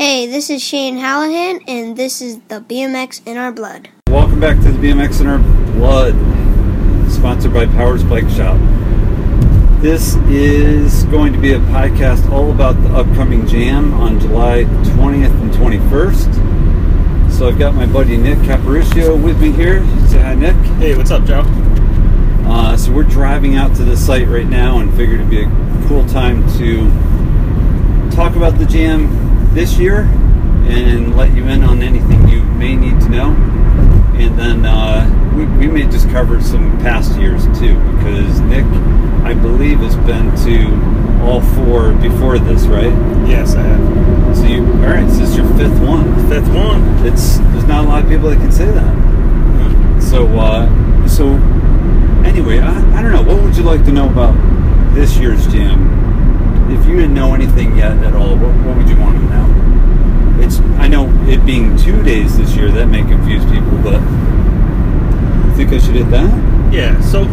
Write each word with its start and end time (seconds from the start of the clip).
Hey, 0.00 0.28
this 0.28 0.48
is 0.48 0.62
Shane 0.62 0.96
Hallahan, 0.96 1.64
and 1.66 1.96
this 1.96 2.22
is 2.22 2.38
the 2.46 2.60
BMX 2.60 3.20
in 3.26 3.36
Our 3.36 3.50
Blood. 3.50 3.88
Welcome 4.08 4.38
back 4.38 4.56
to 4.58 4.70
the 4.70 4.78
BMX 4.78 5.20
in 5.20 5.26
Our 5.26 5.40
Blood, 5.72 6.14
sponsored 7.10 7.52
by 7.52 7.66
Powers 7.66 8.04
Bike 8.04 8.28
Shop. 8.28 8.56
This 9.82 10.14
is 10.28 11.02
going 11.06 11.32
to 11.32 11.38
be 11.40 11.54
a 11.54 11.58
podcast 11.58 12.30
all 12.30 12.52
about 12.52 12.80
the 12.84 12.90
upcoming 12.90 13.44
jam 13.48 13.92
on 13.94 14.20
July 14.20 14.66
20th 14.94 15.34
and 15.40 15.50
21st. 15.50 17.32
So 17.32 17.48
I've 17.48 17.58
got 17.58 17.74
my 17.74 17.86
buddy 17.86 18.16
Nick 18.16 18.38
Caporuscio 18.38 19.20
with 19.20 19.40
me 19.40 19.50
here. 19.50 19.80
Say 20.06 20.20
hi, 20.20 20.36
Nick. 20.36 20.54
Hey, 20.78 20.96
what's 20.96 21.10
up, 21.10 21.24
Joe? 21.24 21.42
Uh, 22.46 22.76
so 22.76 22.92
we're 22.92 23.02
driving 23.02 23.56
out 23.56 23.74
to 23.74 23.82
the 23.82 23.96
site 23.96 24.28
right 24.28 24.46
now 24.46 24.78
and 24.78 24.94
figured 24.94 25.18
it'd 25.18 25.28
be 25.28 25.42
a 25.42 25.84
cool 25.88 26.06
time 26.06 26.48
to 26.56 26.88
talk 28.14 28.36
about 28.36 28.58
the 28.58 28.64
jam 28.64 29.27
this 29.54 29.78
year 29.78 30.00
and 30.68 31.16
let 31.16 31.34
you 31.34 31.46
in 31.48 31.62
on 31.64 31.82
anything 31.82 32.28
you 32.28 32.42
may 32.42 32.76
need 32.76 33.00
to 33.00 33.08
know. 33.08 33.30
And 34.14 34.38
then 34.38 34.66
uh, 34.66 35.08
we, 35.36 35.46
we 35.46 35.66
may 35.66 35.84
just 35.90 36.08
cover 36.10 36.40
some 36.40 36.78
past 36.78 37.18
years 37.18 37.44
too, 37.58 37.78
because 37.96 38.40
Nick, 38.40 38.64
I 39.24 39.34
believe, 39.34 39.78
has 39.80 39.96
been 39.96 40.34
to 40.44 41.22
all 41.24 41.40
four 41.40 41.92
before 41.94 42.38
this, 42.38 42.66
right? 42.66 42.92
Yes, 43.28 43.54
I 43.54 43.62
have. 43.62 44.36
So 44.36 44.44
you, 44.44 44.64
all 44.64 44.92
right, 44.92 45.08
so 45.08 45.18
this 45.18 45.30
is 45.30 45.36
your 45.36 45.46
fifth 45.56 45.80
one. 45.80 46.28
Fifth 46.28 46.48
one. 46.54 46.82
It's 47.06 47.38
there's 47.38 47.64
not 47.64 47.84
a 47.84 47.88
lot 47.88 48.04
of 48.04 48.10
people 48.10 48.28
that 48.30 48.36
can 48.36 48.52
say 48.52 48.66
that. 48.66 50.02
So, 50.02 50.26
uh, 50.38 51.06
so 51.06 51.34
anyway, 52.24 52.58
I, 52.60 52.98
I 52.98 53.02
don't 53.02 53.12
know. 53.12 53.22
What 53.22 53.42
would 53.42 53.56
you 53.56 53.62
like 53.62 53.84
to 53.84 53.92
know 53.92 54.08
about 54.08 54.34
this 54.94 55.16
year's 55.18 55.46
jam? 55.48 56.70
If 56.70 56.86
you 56.86 56.96
didn't 56.96 57.14
know 57.14 57.34
anything 57.34 57.76
yet 57.76 57.96
at 57.98 58.14
all, 58.14 58.36
what, 58.36 58.54
what 58.66 58.76
would 58.76 58.88
you 58.88 58.96
want 58.96 59.16
to 59.16 59.24
know? 59.24 59.47
It's 60.40 60.60
I 60.78 60.88
know 60.88 61.08
it 61.28 61.44
being 61.44 61.76
two 61.76 62.02
days 62.02 62.36
this 62.38 62.54
year 62.56 62.70
that 62.72 62.86
may 62.86 63.02
confuse 63.02 63.44
people, 63.44 63.78
but 63.82 64.00
I 64.00 65.52
think 65.56 65.72
I 65.72 65.78
should 65.78 65.94
hit 65.96 66.10
that. 66.10 66.72
Yeah. 66.72 67.00
So, 67.00 67.24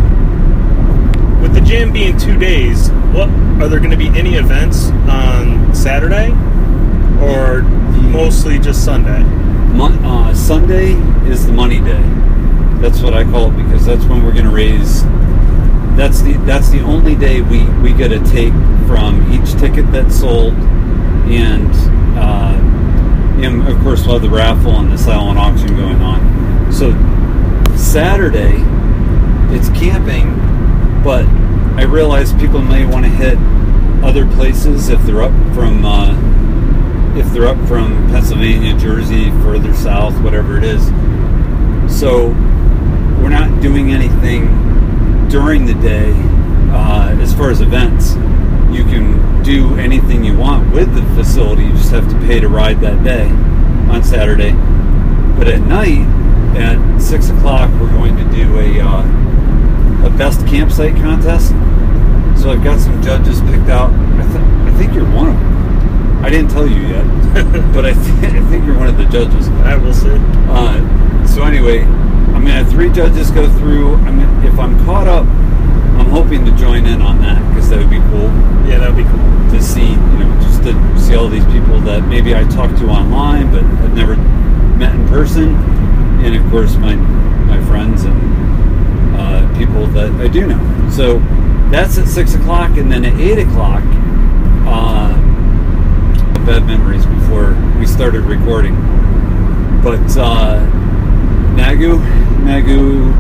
with 1.42 1.54
the 1.54 1.62
jam 1.62 1.92
being 1.92 2.18
two 2.18 2.38
days, 2.38 2.90
what 3.14 3.30
are 3.62 3.68
there 3.68 3.80
going 3.80 3.92
to 3.92 3.98
be 3.98 4.08
any 4.10 4.36
events 4.36 4.90
on 5.08 5.74
Saturday, 5.76 6.32
or 7.22 7.62
mostly 8.12 8.60
just 8.60 8.84
Sunday? 8.84 9.24
Mon- 9.74 10.04
uh, 10.06 10.34
Sunday 10.34 10.94
is 11.30 11.46
the 11.46 11.54
money 11.54 11.80
day. 11.80 12.02
That's 12.82 13.02
what 13.02 13.14
I 13.14 13.24
call 13.24 13.52
it 13.52 13.58
because 13.64 13.86
that's 13.86 14.04
when 14.06 14.24
we're 14.24 14.34
going 14.34 14.46
to 14.46 14.52
raise. 14.52 15.04
That's 15.96 16.22
the 16.22 16.34
that's 16.46 16.70
the 16.70 16.82
only 16.82 17.16
day 17.16 17.42
we 17.42 17.64
we 17.82 17.94
get 17.94 18.12
a 18.12 18.20
take 18.32 18.54
from 18.88 19.32
each 19.32 19.54
ticket 19.60 19.90
that's 19.92 20.20
sold, 20.20 20.54
and 20.54 21.72
uh, 22.18 22.54
and 23.44 23.68
of 23.68 23.80
course 23.82 24.06
have 24.06 24.22
the 24.22 24.30
raffle 24.30 24.78
and 24.78 24.92
the 24.92 24.98
silent 24.98 25.40
auction 25.40 25.76
going 25.76 26.02
on. 26.02 26.72
So 26.72 26.92
Saturday, 27.76 28.62
it's 29.56 29.70
camping, 29.70 30.36
but 31.04 31.26
I 31.78 31.84
realize 31.84 32.34
people 32.34 32.62
may 32.62 32.86
want 32.86 33.06
to 33.06 33.12
hit 33.12 33.38
other 34.04 34.28
places 34.36 34.90
if 34.90 35.02
they're 35.04 35.24
up 35.24 35.34
from. 35.54 35.86
Uh, 35.86 36.36
if 37.16 37.26
they're 37.32 37.48
up 37.48 37.58
from 37.68 37.94
Pennsylvania, 38.10 38.78
Jersey, 38.78 39.32
further 39.42 39.74
south, 39.74 40.22
whatever 40.22 40.58
it 40.58 40.66
is. 40.66 40.86
So 41.88 42.28
we're 43.22 43.30
not 43.30 43.62
doing 43.62 43.92
anything 43.94 45.30
during 45.30 45.66
the 45.66 45.76
day 45.76 46.12
uh, 46.74 47.16
as 47.22 47.34
far 47.34 47.52
as 47.52 47.62
events. 47.62 48.16
You 48.76 48.84
can 48.84 49.42
do 49.42 49.76
anything 49.78 50.26
you 50.26 50.38
want 50.38 50.74
with 50.74 50.94
the 50.94 51.02
facility. 51.16 51.64
You 51.64 51.72
just 51.72 51.92
have 51.92 52.10
to 52.10 52.16
pay 52.28 52.42
to 52.42 52.50
ride 52.50 52.82
that 52.82 53.04
day 53.06 53.30
on 53.90 54.04
Saturday. 54.04 54.52
But 55.38 55.48
at 55.48 55.62
night, 55.62 56.06
at 56.58 57.00
six 57.00 57.30
o'clock, 57.30 57.70
we're 57.80 57.92
going 57.92 58.18
to 58.18 58.24
do 58.36 58.60
a 58.60 58.82
uh, 58.82 60.06
a 60.06 60.10
best 60.18 60.46
campsite 60.48 60.96
contest. 60.98 61.50
So 62.42 62.52
I've 62.52 62.64
got 62.64 62.82
some 62.82 63.02
judges 63.02 63.40
picked 63.42 63.70
out. 63.70 63.92
I, 63.94 64.24
th- 64.24 64.74
I 64.74 64.78
think 64.78 64.94
you're 64.94 65.10
one 65.10 65.30
of 65.30 65.36
them. 65.40 66.24
I 66.26 66.30
didn't 66.30 66.52
tell 66.52 66.68
you 66.68 66.82
yet, 66.82 67.06
but 67.74 67.86
I, 67.86 67.94
th- 67.94 68.34
I 68.34 68.50
think 68.50 68.66
you're 68.66 68.78
one 68.78 68.88
of 68.88 68.98
the 68.98 69.06
judges. 69.06 69.48
I 69.64 69.78
will 69.78 69.94
see. 69.94 70.10
Uh, 70.50 71.26
so 71.28 71.44
anyway, 71.44 71.80
I'm 71.84 72.42
gonna 72.44 72.52
have 72.52 72.70
three 72.70 72.90
judges 72.92 73.32
go 73.32 73.50
through. 73.58 73.96
I'm 73.96 74.20
gonna, 74.20 74.48
if 74.48 74.60
I'm 74.60 74.84
caught 74.86 75.08
up, 75.08 75.26
I'm 76.00 76.10
hoping 76.10 76.46
to 76.46 76.52
join 76.58 76.86
in 76.86 77.02
on 77.02 77.20
that 77.22 77.38
because 77.50 77.70
that 77.70 77.80
would 77.80 77.90
be 77.90 78.00
cool 78.12 78.30
Yeah, 78.68 78.80
that 78.80 78.94
would 78.94 78.98
be 79.04 79.10
cool. 79.10 79.52
to 79.52 79.62
see, 79.62 79.90
you 79.92 79.96
know, 79.96 80.40
just 80.42 80.64
to 80.64 81.00
see 81.00 81.16
all 81.16 81.28
these 81.28 81.46
people 81.46 81.80
that 81.82 82.08
maybe 82.08 82.36
I 82.36 82.44
talked 82.46 82.78
to 82.80 82.88
online 82.88 83.52
but 83.52 83.64
have 83.64 83.94
never 83.96 84.16
met 84.78 84.94
in 84.96 85.08
person, 85.08 85.56
and 86.24 86.36
of 86.36 86.52
course 86.52 86.76
my 86.76 86.96
my 86.96 87.64
friends 87.66 88.04
and 88.04 89.16
uh, 89.16 89.58
people 89.58 89.88
that 89.88 90.12
I 90.20 90.28
do 90.28 90.48
know. 90.48 90.90
So 90.90 91.20
that's 91.72 91.98
at 91.98 92.08
six 92.08 92.36
o'clock, 92.36 92.78
and 92.78 92.92
then 92.92 93.06
at 93.06 93.20
eight 93.20 93.40
o'clock. 93.40 93.84
Uh, 94.68 95.14
bad 96.46 96.66
memories 96.68 97.06
before 97.06 97.54
we 97.80 97.86
started 97.88 98.22
recording. 98.22 98.76
But 99.82 100.16
uh, 100.18 100.60
Nagu, 101.56 101.98
Nagu, 102.44 103.12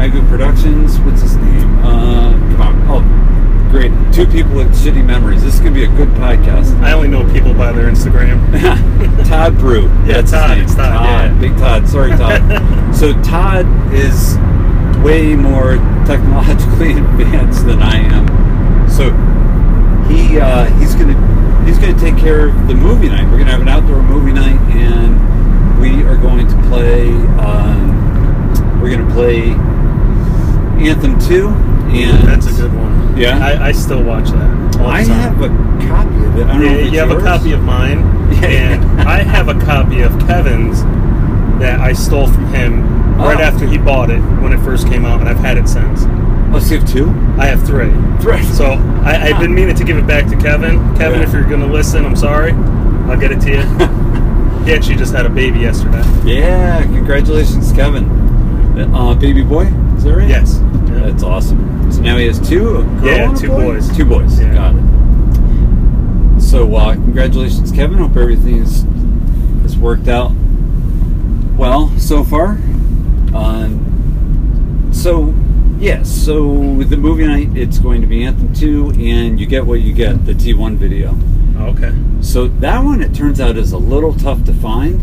Nagu 0.00 0.26
Productions. 0.30 0.98
What's 1.00 1.20
his 1.20 1.36
name? 1.36 1.78
Uh, 1.80 2.32
come 2.56 2.62
on. 2.62 2.84
Oh, 2.88 3.70
great. 3.70 3.92
Two 4.14 4.26
people 4.26 4.54
with 4.54 4.74
shitty 4.74 5.04
memories. 5.04 5.44
This 5.44 5.52
is 5.52 5.60
gonna 5.60 5.74
be 5.74 5.84
a 5.84 5.88
good 5.88 6.08
podcast. 6.16 6.74
I 6.80 6.92
only 6.92 7.08
know 7.08 7.30
people 7.34 7.52
by 7.52 7.70
their 7.72 7.86
Instagram. 7.86 8.40
Todd 9.28 9.58
Brew. 9.58 9.88
Yeah, 10.06 10.22
That's 10.22 10.30
Todd, 10.30 10.56
it's 10.56 10.74
Todd, 10.74 11.04
yeah. 11.04 11.38
Big 11.38 11.54
Todd. 11.58 11.86
Sorry, 11.86 12.12
Todd. 12.12 12.40
so 12.96 13.12
Todd 13.22 13.66
is 13.92 14.38
way 15.04 15.36
more 15.36 15.76
technologically 16.06 16.92
advanced 16.96 17.66
than 17.66 17.82
I 17.82 17.96
am. 17.96 18.88
So 18.88 19.10
he 20.08 20.40
uh, 20.40 20.64
he's 20.78 20.94
gonna 20.94 21.66
he's 21.66 21.78
gonna 21.78 22.00
take 22.00 22.16
care 22.16 22.48
of 22.48 22.68
the 22.68 22.74
movie 22.74 23.10
night. 23.10 23.30
We're 23.30 23.36
gonna 23.36 23.50
have 23.50 23.60
an 23.60 23.68
outdoor 23.68 24.02
movie 24.02 24.32
night, 24.32 24.58
and 24.70 25.78
we 25.78 26.04
are 26.04 26.16
going 26.16 26.48
to 26.48 26.56
play. 26.70 27.10
Um, 27.36 28.80
we're 28.80 28.96
gonna 28.96 29.12
play 29.12 29.54
Anthem 30.88 31.18
Two, 31.20 31.48
and 31.48 32.26
That's 32.28 32.46
a 32.46 32.52
good 32.52 32.72
one. 32.74 33.16
Yeah? 33.16 33.38
I, 33.44 33.68
I 33.68 33.72
still 33.72 34.02
watch 34.02 34.28
that. 34.30 34.76
I 34.80 35.04
time. 35.04 35.06
have 35.06 35.40
a 35.42 35.48
copy 35.88 36.24
of 36.24 36.38
it. 36.38 36.46
I 36.46 36.52
don't 36.54 36.60
know 36.62 36.64
Yeah, 36.64 36.72
it's 36.76 36.92
you 36.92 36.98
have 37.00 37.10
yours. 37.10 37.22
a 37.22 37.26
copy 37.26 37.52
of 37.52 37.62
mine, 37.62 37.98
Yeah. 38.32 38.46
and 38.48 39.00
I 39.02 39.22
have 39.22 39.48
a 39.48 39.54
copy 39.60 40.00
of 40.02 40.12
Kevin's 40.26 40.82
that 41.60 41.80
I 41.80 41.92
stole 41.92 42.26
from 42.28 42.46
him 42.54 43.16
right 43.18 43.36
Oh. 43.38 43.42
after 43.42 43.66
he 43.66 43.76
bought 43.76 44.08
it 44.10 44.20
when 44.40 44.52
it 44.52 44.60
first 44.60 44.86
came 44.88 45.04
out, 45.04 45.20
and 45.20 45.28
I've 45.28 45.38
had 45.40 45.58
it 45.58 45.68
since. 45.68 46.04
Oh, 46.52 46.58
so 46.58 46.74
you 46.74 46.80
have 46.80 46.88
two. 46.88 47.10
I 47.38 47.46
have 47.46 47.62
three. 47.66 47.90
Right. 48.26 48.44
So 48.54 48.72
I, 49.04 49.28
I've 49.28 49.40
been 49.40 49.54
meaning 49.54 49.76
to 49.76 49.84
give 49.84 49.98
it 49.98 50.06
back 50.06 50.28
to 50.30 50.36
Kevin. 50.36 50.78
Kevin, 50.96 51.20
Yeah. 51.20 51.26
if 51.26 51.32
you're 51.32 51.44
going 51.44 51.60
to 51.60 51.66
listen, 51.66 52.04
I'm 52.04 52.16
sorry. 52.16 52.52
I'll 52.52 53.18
get 53.20 53.30
it 53.32 53.40
to 53.42 53.50
you. 53.50 53.62
he 54.64 54.72
actually 54.72 54.96
just 54.96 55.12
had 55.14 55.26
a 55.26 55.30
baby 55.30 55.60
yesterday. 55.60 56.02
Yeah, 56.24 56.82
congratulations, 56.84 57.70
Kevin. 57.72 58.19
Uh, 58.88 59.14
baby 59.14 59.42
boy, 59.42 59.64
is 59.96 60.04
that 60.04 60.16
right? 60.16 60.28
Yes. 60.28 60.58
Yeah. 60.60 61.00
That's 61.10 61.22
awesome. 61.22 61.90
So 61.92 62.00
now 62.02 62.16
he 62.16 62.26
has 62.26 62.38
two. 62.48 62.84
Yeah, 63.02 63.32
two 63.34 63.48
boy? 63.48 63.74
boys. 63.74 63.96
Two 63.96 64.04
boys. 64.04 64.40
Yeah. 64.40 64.54
Got 64.54 64.74
it. 64.76 66.40
So 66.40 66.74
uh, 66.74 66.94
congratulations, 66.94 67.70
Kevin. 67.72 67.98
Hope 67.98 68.16
everything 68.16 68.56
is, 68.58 68.82
has 69.62 69.76
worked 69.78 70.08
out 70.08 70.32
well 71.56 71.90
so 71.98 72.24
far. 72.24 72.58
Um, 73.34 74.90
so 74.92 75.34
yes, 75.78 76.10
so 76.10 76.48
with 76.48 76.90
the 76.90 76.96
movie 76.96 77.26
night, 77.26 77.56
it's 77.56 77.78
going 77.78 78.00
to 78.00 78.06
be 78.06 78.24
Anthem 78.24 78.52
two, 78.54 78.90
and 78.98 79.38
you 79.38 79.46
get 79.46 79.64
what 79.64 79.80
you 79.80 79.92
get, 79.92 80.24
the 80.26 80.32
T1 80.32 80.76
video. 80.76 81.14
Oh, 81.58 81.66
okay. 81.76 81.92
So 82.22 82.48
that 82.48 82.82
one, 82.82 83.02
it 83.02 83.14
turns 83.14 83.40
out, 83.40 83.56
is 83.56 83.72
a 83.72 83.78
little 83.78 84.14
tough 84.14 84.42
to 84.44 84.52
find. 84.54 85.00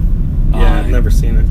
Yeah, 0.53 0.75
Uh, 0.75 0.79
I've 0.79 0.89
never 0.89 1.09
seen 1.11 1.35
it. 1.37 1.45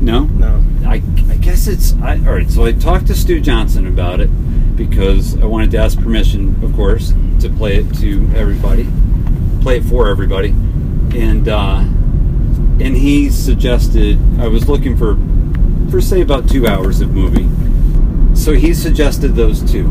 No. 0.00 0.24
No. 0.24 0.64
I, 0.86 1.02
I 1.28 1.36
guess 1.36 1.66
it's 1.66 1.94
I, 2.00 2.16
all 2.18 2.34
right. 2.34 2.50
So 2.50 2.64
I 2.64 2.72
talked 2.72 3.08
to 3.08 3.14
Stu 3.14 3.40
Johnson 3.40 3.86
about 3.86 4.20
it 4.20 4.28
because 4.76 5.40
I 5.40 5.44
wanted 5.44 5.70
to 5.72 5.78
ask 5.78 5.98
permission, 5.98 6.62
of 6.64 6.74
course, 6.74 7.12
to 7.40 7.48
play 7.48 7.76
it 7.76 7.94
to 7.96 8.30
everybody, 8.34 8.88
play 9.60 9.78
it 9.78 9.84
for 9.84 10.08
everybody, 10.08 10.50
and 10.50 11.48
uh, 11.48 11.80
and 11.80 12.96
he 12.96 13.28
suggested 13.28 14.18
I 14.40 14.46
was 14.46 14.68
looking 14.68 14.96
for 14.96 15.18
for 15.90 16.00
say 16.00 16.20
about 16.20 16.48
two 16.48 16.66
hours 16.66 17.00
of 17.00 17.10
movie. 17.10 17.48
So 18.36 18.52
he 18.52 18.72
suggested 18.72 19.34
those 19.34 19.68
two. 19.68 19.88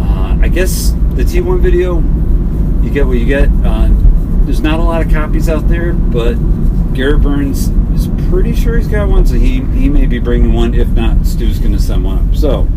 Uh, 0.00 0.38
I 0.42 0.48
guess 0.48 0.90
the 1.14 1.22
T1 1.22 1.60
video, 1.60 2.00
you 2.82 2.90
get 2.90 3.06
what 3.06 3.18
you 3.18 3.26
get. 3.26 3.48
Uh, 3.64 3.88
there's 4.44 4.60
not 4.60 4.80
a 4.80 4.82
lot 4.82 5.04
of 5.04 5.12
copies 5.12 5.48
out 5.48 5.68
there, 5.68 5.92
but 5.92 6.34
Garrett 6.92 7.22
Burns 7.22 7.70
pretty 8.30 8.54
sure 8.54 8.76
he's 8.76 8.88
got 8.88 9.08
one, 9.08 9.26
so 9.26 9.34
he, 9.34 9.60
he 9.60 9.88
may 9.88 10.06
be 10.06 10.18
bringing 10.18 10.52
one. 10.52 10.74
If 10.74 10.88
not, 10.88 11.26
Stu's 11.26 11.58
going 11.58 11.72
to 11.72 11.78
send 11.80 12.04
one 12.04 12.28
up. 12.30 12.36
So 12.36 12.68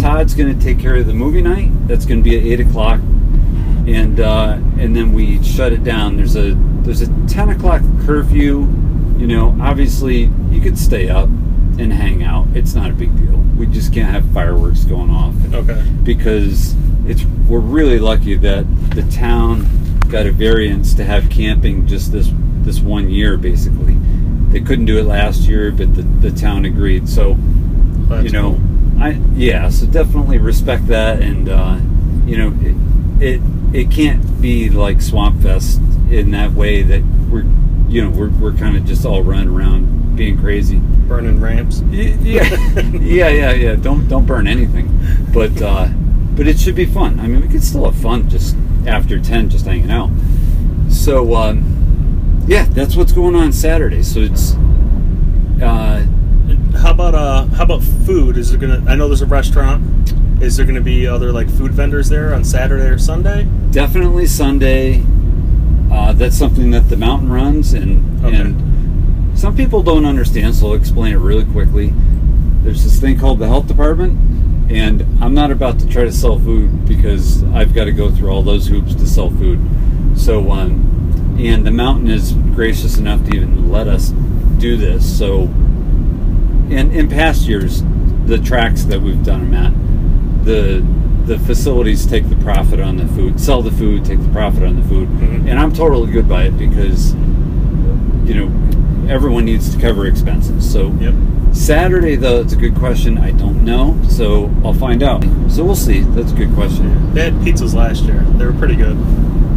Todd's 0.00 0.34
going 0.34 0.56
to 0.56 0.64
take 0.64 0.78
care 0.78 0.96
of 0.96 1.06
the 1.06 1.14
movie 1.14 1.42
night. 1.42 1.70
That's 1.88 2.06
going 2.06 2.22
to 2.22 2.28
be 2.28 2.36
at 2.36 2.44
eight 2.44 2.60
o'clock, 2.60 3.00
and 3.00 4.20
uh, 4.20 4.58
and 4.78 4.94
then 4.94 5.12
we 5.12 5.42
shut 5.42 5.72
it 5.72 5.84
down. 5.84 6.16
There's 6.16 6.36
a 6.36 6.54
there's 6.82 7.02
a 7.02 7.26
10 7.28 7.50
o'clock 7.50 7.82
curfew. 8.06 8.60
You 9.18 9.26
know, 9.26 9.56
obviously 9.60 10.30
you 10.50 10.60
could 10.62 10.78
stay 10.78 11.08
up 11.10 11.28
and 11.28 11.92
hang 11.92 12.22
out. 12.22 12.46
It's 12.54 12.74
not 12.74 12.90
a 12.90 12.94
big 12.94 13.14
deal. 13.16 13.36
We 13.56 13.66
just 13.66 13.92
can't 13.92 14.08
have 14.10 14.24
fireworks 14.32 14.84
going 14.84 15.10
off 15.10 15.34
Okay. 15.52 15.82
because 16.02 16.74
it's 17.06 17.24
we're 17.48 17.58
really 17.58 17.98
lucky 17.98 18.34
that 18.36 18.64
the 18.94 19.02
town 19.10 19.66
got 20.08 20.24
a 20.26 20.32
variance 20.32 20.94
to 20.94 21.04
have 21.04 21.28
camping 21.28 21.86
just 21.86 22.12
this 22.12 22.30
this 22.62 22.80
one 22.80 23.10
year 23.10 23.36
basically. 23.36 23.96
They 24.50 24.60
couldn't 24.60 24.86
do 24.86 24.98
it 24.98 25.04
last 25.04 25.42
year, 25.42 25.70
but 25.70 25.94
the, 25.94 26.02
the 26.02 26.30
town 26.30 26.64
agreed. 26.64 27.08
So 27.08 27.36
you 28.22 28.30
know, 28.30 28.54
cool. 28.54 29.02
I 29.02 29.20
yeah, 29.34 29.68
so 29.68 29.86
definitely 29.86 30.38
respect 30.38 30.86
that, 30.88 31.20
and 31.20 31.48
uh, 31.48 31.78
you 32.26 32.36
know, 32.36 32.54
it, 32.60 32.76
it 33.22 33.40
it 33.72 33.90
can't 33.90 34.42
be 34.42 34.68
like 34.68 35.00
Swamp 35.00 35.42
Fest 35.42 35.80
in 36.10 36.32
that 36.32 36.52
way 36.52 36.82
that 36.82 37.02
we're 37.30 37.44
you 37.88 38.02
know 38.02 38.10
we're 38.10 38.30
we're 38.30 38.52
kind 38.52 38.76
of 38.76 38.84
just 38.84 39.06
all 39.06 39.22
running 39.22 39.48
around 39.48 40.16
being 40.16 40.38
crazy. 40.38 40.78
burning 40.78 41.40
ramps. 41.40 41.80
Yeah, 41.90 42.14
yeah, 42.92 43.28
yeah, 43.28 43.52
yeah. 43.52 43.74
Don't 43.76 44.08
don't 44.08 44.26
burn 44.26 44.46
anything, 44.46 44.88
but 45.32 45.60
uh, 45.62 45.88
but 46.34 46.46
it 46.46 46.58
should 46.58 46.74
be 46.74 46.86
fun. 46.86 47.20
I 47.20 47.26
mean, 47.26 47.40
we 47.40 47.48
could 47.48 47.62
still 47.62 47.84
have 47.90 48.00
fun 48.00 48.28
just 48.28 48.56
after 48.86 49.18
ten, 49.20 49.48
just 49.48 49.64
hanging 49.66 49.90
out. 49.90 50.10
So 50.90 51.34
um, 51.36 51.79
yeah, 52.50 52.64
that's 52.70 52.96
what's 52.96 53.12
going 53.12 53.36
on 53.36 53.52
Saturday. 53.52 54.02
So 54.02 54.18
it's 54.20 54.54
uh, 55.62 56.04
How 56.80 56.90
about 56.90 57.14
uh? 57.14 57.46
How 57.46 57.62
about 57.62 57.82
food? 57.82 58.36
Is 58.36 58.50
there 58.50 58.58
gonna? 58.58 58.82
I 58.90 58.96
know 58.96 59.06
there's 59.06 59.22
a 59.22 59.26
restaurant. 59.26 60.12
Is 60.42 60.56
there 60.56 60.66
gonna 60.66 60.80
be 60.80 61.06
other 61.06 61.32
like 61.32 61.48
food 61.48 61.70
vendors 61.72 62.08
there 62.08 62.34
on 62.34 62.42
Saturday 62.44 62.86
or 62.88 62.98
Sunday? 62.98 63.46
definitely 63.70 64.26
Sunday. 64.26 65.00
Uh, 65.92 66.12
that's 66.12 66.36
something 66.36 66.72
that 66.72 66.88
the 66.88 66.96
mountain 66.96 67.30
runs, 67.30 67.72
and 67.72 68.24
Okay. 68.24 68.36
and 68.36 69.38
some 69.38 69.54
people 69.56 69.80
don't 69.82 70.04
understand, 70.04 70.56
so 70.56 70.68
I'll 70.68 70.74
explain 70.74 71.12
it 71.12 71.18
really 71.18 71.44
quickly. 71.44 71.94
There's 72.64 72.82
this 72.82 72.98
thing 73.00 73.16
called 73.16 73.38
the 73.38 73.46
health 73.46 73.68
department, 73.68 74.18
and 74.72 75.02
I'm 75.20 75.34
not 75.34 75.52
about 75.52 75.78
to 75.80 75.88
try 75.88 76.02
to 76.04 76.10
sell 76.12 76.36
food 76.38 76.84
because 76.86 77.44
I've 77.54 77.72
got 77.74 77.84
to 77.84 77.92
go 77.92 78.10
through 78.10 78.30
all 78.30 78.42
those 78.42 78.66
hoops 78.66 78.94
to 78.96 79.06
sell 79.06 79.30
food. 79.30 79.60
So, 80.16 80.50
um, 80.50 80.89
and 81.48 81.66
the 81.66 81.70
mountain 81.70 82.08
is 82.08 82.32
gracious 82.54 82.98
enough 82.98 83.24
to 83.28 83.36
even 83.36 83.70
let 83.70 83.88
us 83.88 84.10
do 84.58 84.76
this. 84.76 85.18
So, 85.18 85.42
in 86.70 86.90
in 86.92 87.08
past 87.08 87.46
years, 87.48 87.82
the 88.26 88.38
tracks 88.38 88.84
that 88.84 89.00
we've 89.00 89.22
done 89.24 89.50
them 89.50 89.54
at, 89.54 90.44
the 90.44 90.84
the 91.26 91.38
facilities 91.40 92.06
take 92.06 92.28
the 92.28 92.36
profit 92.36 92.80
on 92.80 92.96
the 92.96 93.06
food, 93.08 93.38
sell 93.38 93.62
the 93.62 93.70
food, 93.70 94.04
take 94.04 94.20
the 94.20 94.28
profit 94.30 94.62
on 94.64 94.76
the 94.80 94.82
food, 94.88 95.08
Mhm. 95.08 95.48
and 95.48 95.58
I'm 95.60 95.72
totally 95.72 96.10
good 96.10 96.28
by 96.28 96.44
it 96.44 96.58
because 96.58 97.14
you 98.24 98.34
know 98.34 98.50
everyone 99.08 99.44
needs 99.44 99.74
to 99.74 99.80
cover 99.80 100.06
expenses. 100.06 100.68
So 100.68 100.92
Yep. 101.00 101.14
Saturday 101.52 102.14
though, 102.16 102.40
it's 102.40 102.52
a 102.52 102.56
good 102.56 102.74
question. 102.76 103.18
I 103.18 103.32
don't 103.32 103.64
know, 103.64 103.96
so 104.08 104.50
I'll 104.64 104.72
find 104.74 105.02
out. 105.02 105.24
So 105.48 105.64
we'll 105.64 105.74
see. 105.74 106.00
That's 106.14 106.32
a 106.32 106.34
good 106.36 106.54
question. 106.54 107.12
They 107.12 107.22
had 107.24 107.34
pizzas 107.40 107.74
last 107.74 108.04
year. 108.04 108.24
They 108.38 108.44
were 108.46 108.52
pretty 108.52 108.76
good. 108.76 108.96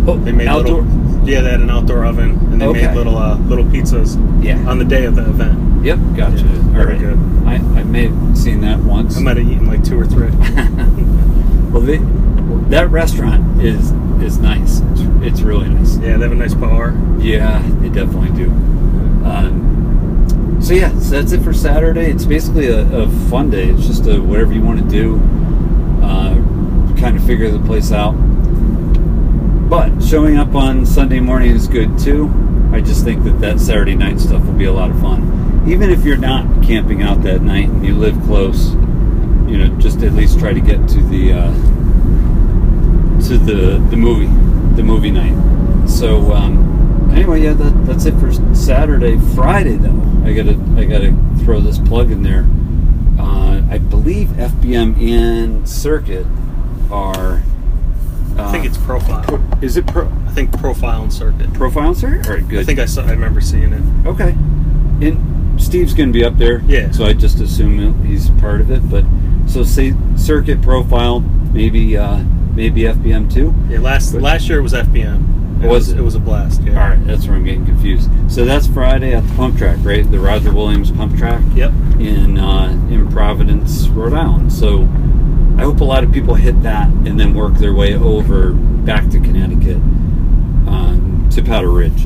Oh, 0.08 0.18
They 0.18 0.32
made 0.32 0.48
outdoor. 0.48 0.82
little. 0.82 1.03
Yeah, 1.26 1.42
they 1.42 1.52
had 1.52 1.62
an 1.62 1.70
outdoor 1.70 2.06
oven, 2.06 2.32
and 2.52 2.62
they 2.62 2.66
Okay. 2.66 2.88
made 2.88 2.96
little 2.96 3.18
uh, 3.18 3.38
little 3.38 3.64
pizzas 3.66 4.18
Yeah. 4.44 4.58
on 4.68 4.78
the 4.78 4.86
day 4.86 5.06
of 5.06 5.16
the 5.16 5.22
event. 5.28 5.86
Yep, 5.86 6.00
gotcha. 6.16 6.38
Yeah, 6.44 6.44
very 6.72 6.94
right. 6.94 7.00
good. 7.00 7.20
I, 7.46 7.56
I 7.80 7.84
may 7.84 8.08
have 8.08 8.38
seen 8.38 8.62
that 8.62 8.80
once. 8.80 9.18
I 9.18 9.22
might 9.22 9.38
have 9.38 9.48
eaten 9.50 9.68
like 9.68 9.84
two 9.84 10.00
or 10.00 10.06
three. 10.06 10.30
well, 11.72 11.82
they, 11.82 11.98
that 12.70 12.90
restaurant 12.90 13.62
is 13.62 13.92
is 14.22 14.38
nice. 14.38 14.80
It's, 14.92 15.02
it's 15.22 15.42
really 15.42 15.70
nice. 15.70 15.98
Yeah, 15.98 16.18
they 16.18 16.24
have 16.24 16.32
a 16.32 16.36
nice 16.36 16.54
bar. 16.54 16.94
Yeah, 17.20 17.62
they 17.80 17.90
definitely 17.90 18.32
do. 18.38 18.50
Um, 19.26 20.58
so 20.62 20.74
yeah, 20.74 20.90
so 21.00 21.10
that's 21.22 21.32
it 21.34 21.42
for 21.42 21.54
Saturday. 21.54 22.10
It's 22.12 22.26
basically 22.26 22.68
a, 22.68 22.82
a 23.04 23.10
fun 23.30 23.50
day. 23.50 23.68
It's 23.70 23.86
just 23.86 24.08
a 24.08 24.20
whatever 24.22 24.54
you 24.54 24.62
want 24.62 24.80
to 24.80 24.88
do. 24.90 25.16
Uh, 26.02 26.36
kind 27.00 27.18
of 27.18 27.24
figure 27.26 27.50
the 27.52 27.60
place 27.66 27.92
out. 27.92 28.14
But 29.74 30.04
showing 30.04 30.38
up 30.38 30.54
on 30.54 30.86
Sunday 30.86 31.20
morning 31.20 31.50
is 31.50 31.68
good 31.68 31.98
too. 31.98 32.32
I 32.72 32.80
just 32.80 33.04
think 33.04 33.24
that 33.24 33.42
that 33.42 33.60
Saturday 33.60 33.96
night 33.96 34.20
stuff 34.20 34.46
will 34.46 34.54
be 34.54 34.66
a 34.66 34.72
lot 34.72 34.92
of 34.92 35.02
fun. 35.02 35.64
Even 35.68 35.90
if 35.90 36.06
you're 36.06 36.16
not 36.16 36.62
camping 36.62 37.02
out 37.02 37.24
that 37.24 37.42
night 37.42 37.70
and 37.70 37.84
you 37.84 37.96
live 37.96 38.16
close, 38.26 38.74
you 39.50 39.58
know, 39.58 39.76
just 39.80 40.04
at 40.04 40.14
least 40.14 40.38
try 40.38 40.54
to 40.54 40.60
get 40.62 40.88
to 40.90 41.02
the 41.02 41.34
uh, 41.34 41.52
to 43.28 43.40
the 43.40 43.84
the 43.90 43.98
movie, 43.98 44.28
the 44.76 44.84
movie 44.84 45.10
night. 45.10 45.36
So 45.90 46.32
um, 46.32 47.10
anyway, 47.12 47.42
yeah, 47.42 47.54
that, 47.54 47.88
that's 47.88 48.06
it 48.06 48.14
for 48.20 48.32
Saturday. 48.54 49.18
Friday 49.34 49.78
though, 49.78 50.00
I 50.24 50.34
gotta 50.34 50.54
I 50.78 50.86
gotta 50.86 51.16
throw 51.44 51.60
this 51.62 51.80
plug 51.80 52.12
in 52.12 52.22
there. 52.22 52.46
Uh, 53.20 53.64
I 53.72 53.80
believe 53.80 54.28
FBM 54.28 55.02
and 55.02 55.68
Circuit 55.68 56.28
are. 56.92 57.42
I 58.38 58.52
think 58.52 58.66
it's 58.66 58.78
profile. 58.78 59.24
pro- 59.24 59.42
is 59.62 59.78
it 59.78 59.86
pro, 59.88 60.08
I 60.28 60.32
think 60.32 60.58
profile 60.60 61.04
and 61.04 61.14
circuit. 61.14 61.54
profile 61.54 61.90
and 61.90 61.98
Circuit? 61.98 62.28
All 62.28 62.36
right, 62.36 62.48
good. 62.48 62.60
I 62.60 62.64
think 62.64 62.80
I 62.80 62.86
saw. 62.86 63.04
I 63.06 63.12
remember 63.12 63.42
seeing 63.42 63.74
it. 63.74 64.08
Okay. 64.08 64.30
And 65.02 65.62
Steve's 65.62 65.94
going 65.94 66.10
to 66.10 66.14
be 66.14 66.24
up 66.26 66.38
there. 66.38 66.62
Yeah. 66.66 66.92
So 66.92 67.06
I 67.06 67.14
just 67.14 67.40
assume 67.40 68.04
he's 68.06 68.30
part 68.32 68.62
of 68.62 68.72
it. 68.72 68.90
But 68.90 69.06
so 69.48 69.64
say 69.64 69.94
circuit 70.16 70.62
profile, 70.62 71.20
maybe 71.20 71.96
uh, 71.98 72.18
maybe 72.56 72.82
FBM 72.82 73.32
too. 73.34 73.54
Yeah, 73.70 73.80
last 73.80 74.14
But- 74.14 74.22
last 74.22 74.50
year 74.50 74.60
it 74.60 74.64
was 74.64 74.74
FBM. 74.74 75.30
It 75.64 75.68
Was 75.68 75.88
was 75.88 75.90
it? 75.92 76.00
it 76.00 76.02
was 76.02 76.16
a 76.16 76.20
blast. 76.20 76.62
Yeah. 76.64 76.72
All 76.84 76.90
right, 76.90 77.08
that's 77.08 77.26
where 77.26 77.36
I'm 77.38 77.46
getting 77.46 77.66
confused. 77.66 78.10
So 78.30 78.44
that's 78.44 78.68
Friday 78.68 79.14
at 79.14 79.26
the 79.26 79.34
pump 79.36 79.58
track, 79.58 79.78
right? 79.84 80.10
The 80.10 80.20
Roger 80.20 80.52
Williams 80.52 80.92
pump 80.92 81.18
track 81.18 81.42
Yep. 81.56 81.72
in 82.02 82.38
uh, 82.38 82.70
in 82.92 83.08
Providence, 83.10 83.88
Rhode 83.88 84.12
Island. 84.14 84.52
So 84.52 84.80
I 85.58 85.62
hope 85.64 85.80
a 85.82 85.84
lot 85.86 86.04
of 86.04 86.12
people 86.12 86.36
hit 86.36 86.62
that 86.64 86.88
and 86.90 87.20
then 87.20 87.34
work 87.34 87.54
their 87.56 87.74
way 87.74 87.96
over 87.96 88.52
back 88.54 89.10
to 89.12 89.20
Connecticut 89.20 89.78
um, 90.68 91.28
to 91.32 91.42
Powder 91.44 91.70
Ridge. 91.70 92.06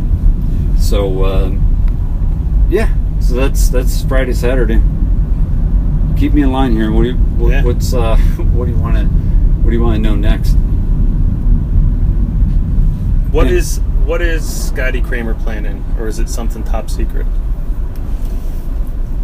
So 0.79 1.25
um, 1.25 2.67
yeah, 2.69 2.93
so 3.19 3.35
that's 3.35 3.69
that's 3.69 4.03
Friday, 4.03 4.33
Saturday. 4.33 4.81
Keep 6.17 6.33
me 6.33 6.41
in 6.41 6.51
line 6.51 6.71
here. 6.73 6.91
What 6.91 7.03
do 7.03 7.09
you 7.09 7.15
what, 7.15 7.49
Yeah. 7.51 7.63
what's 7.63 7.93
uh, 7.93 8.17
what 8.53 8.65
do 8.65 8.71
you 8.71 8.77
want 8.77 8.95
to 8.97 9.05
what 9.05 9.71
do 9.71 9.75
you 9.77 9.83
want 9.83 9.95
to 9.95 10.01
know 10.01 10.15
next? 10.15 10.53
What 13.31 13.47
Yeah. 13.47 13.53
is 13.53 13.79
what 14.05 14.21
is 14.21 14.67
Scotty 14.67 15.01
Kramer 15.01 15.33
planning, 15.33 15.83
or 15.99 16.07
is 16.07 16.19
it 16.19 16.29
something 16.29 16.63
top 16.63 16.89
secret? 16.89 17.25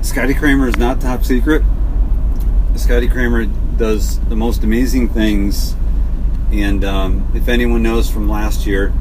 Scotty 0.02 0.34
Kramer 0.34 0.68
is 0.68 0.76
not 0.78 1.00
top 1.00 1.24
secret. 1.24 1.64
Scotty 2.76 3.08
Kramer 3.08 3.48
does 3.78 4.20
the 4.30 4.36
most 4.36 4.64
amazing 4.64 5.10
things, 5.10 5.76
and 6.52 6.84
um, 6.84 7.32
if 7.34 7.48
anyone 7.48 7.84
knows 7.84 8.10
from 8.10 8.30
last 8.30 8.66
year, 8.66 8.94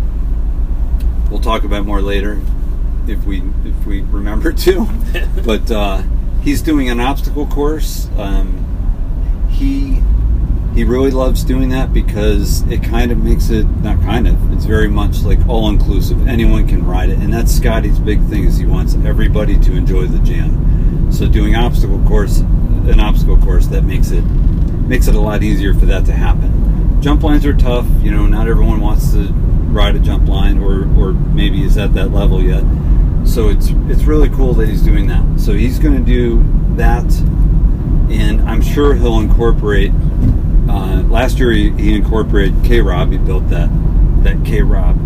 we'll 1.31 1.41
talk 1.41 1.65
about 1.65 1.85
more 1.85 2.01
later 2.01 2.41
if 3.07 3.25
we 3.25 3.43
if 3.65 3.87
we 3.87 4.03
remember 4.03 4.53
to. 4.65 4.87
but 5.45 5.71
uh, 5.71 6.03
he's 6.43 6.63
doing 6.63 6.91
an 6.91 7.01
obstacle 7.01 7.47
course. 7.47 8.09
Um, 8.17 9.49
he 9.51 10.03
he 10.75 10.85
really 10.85 11.11
loves 11.11 11.45
doing 11.45 11.69
that 11.69 11.93
because 11.93 12.63
it 12.71 12.83
kind 12.83 13.13
of 13.13 13.23
makes 13.23 13.51
it 13.51 13.65
not 13.83 14.01
kind 14.03 14.27
of 14.27 14.53
it's 14.53 14.65
very 14.65 14.89
much 14.89 15.23
like 15.23 15.39
all 15.47 15.69
inclusive 15.69 16.27
anyone 16.27 16.67
can 16.67 16.85
ride 16.87 17.11
it 17.11 17.19
and 17.19 17.33
that's 17.33 17.53
scotty's 17.53 17.99
big 17.99 18.25
thing 18.29 18.45
is 18.45 18.57
he 18.57 18.65
wants 18.65 18.95
everybody 19.05 19.59
to 19.59 19.73
enjoy 19.77 20.07
the 20.07 20.19
jam 20.21 20.51
so 21.11 21.29
doing 21.29 21.55
obstacle 21.55 22.03
course 22.07 22.41
an 22.41 23.01
obstacle 23.01 23.37
course 23.39 23.67
that 23.67 23.83
makes 23.83 24.11
it 24.11 24.23
makes 24.23 25.07
it 25.07 25.15
a 25.15 25.21
lot 25.21 25.43
easier 25.43 25.75
for 25.75 25.87
that 25.87 26.05
to 26.05 26.13
happen 26.13 27.01
jump 27.01 27.23
lines 27.23 27.45
are 27.47 27.55
tough 27.55 27.87
you 28.01 28.11
know 28.11 28.27
not 28.27 28.49
everyone 28.49 28.81
wants 28.81 29.13
to 29.13 29.29
ride 29.73 29.97
a 29.97 29.99
jump 29.99 30.29
line 30.29 30.59
or 30.59 30.83
or 30.99 31.13
maybe 31.13 31.63
is 31.63 31.79
at 31.79 31.95
that 31.95 32.11
level 32.13 32.43
yet 32.43 32.65
so 33.25 33.49
it's 33.49 33.69
it's 33.89 34.05
really 34.05 34.29
cool 34.31 34.53
that 34.55 34.69
he's 34.69 34.83
doing 34.83 35.07
that 35.07 35.25
so 35.41 35.53
he's 35.53 35.79
going 35.79 35.97
to 35.97 36.05
do 36.05 36.45
that 36.77 37.05
and 38.11 38.41
i'm 38.43 38.61
sure 38.61 38.95
he'll 38.95 39.21
incorporate 39.21 39.93
uh, 40.69 41.03
last 41.09 41.39
year 41.39 41.51
he, 41.51 41.71
he 41.73 41.95
incorporated 41.95 42.55
K 42.65 42.81
Rob. 42.81 43.11
He 43.11 43.19
built 43.19 43.49
that 43.51 43.69
that 44.23 44.45
K 44.45 44.63
Rob. 44.63 44.97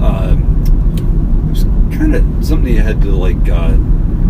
Um, 0.00 1.44
it 1.46 1.50
was 1.50 1.64
kind 1.96 2.14
of 2.14 2.44
something 2.44 2.66
he 2.66 2.76
had 2.76 3.00
to 3.02 3.12
like 3.12 3.48
uh, 3.48 3.76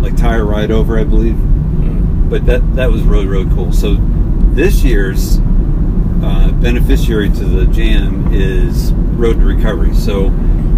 like 0.05 0.15
tire 0.17 0.45
ride 0.45 0.71
over, 0.71 0.99
I 0.99 1.03
believe. 1.03 1.35
Mm. 1.35 2.29
But 2.29 2.45
that 2.45 2.75
that 2.75 2.91
was 2.91 3.01
really 3.03 3.25
really 3.27 3.49
cool. 3.55 3.71
So 3.73 3.95
this 4.53 4.83
year's 4.83 5.39
uh, 6.23 6.51
beneficiary 6.61 7.29
to 7.29 7.43
the 7.43 7.65
jam 7.67 8.33
is 8.33 8.93
Road 8.93 9.39
to 9.39 9.45
Recovery. 9.45 9.93
So 9.93 10.27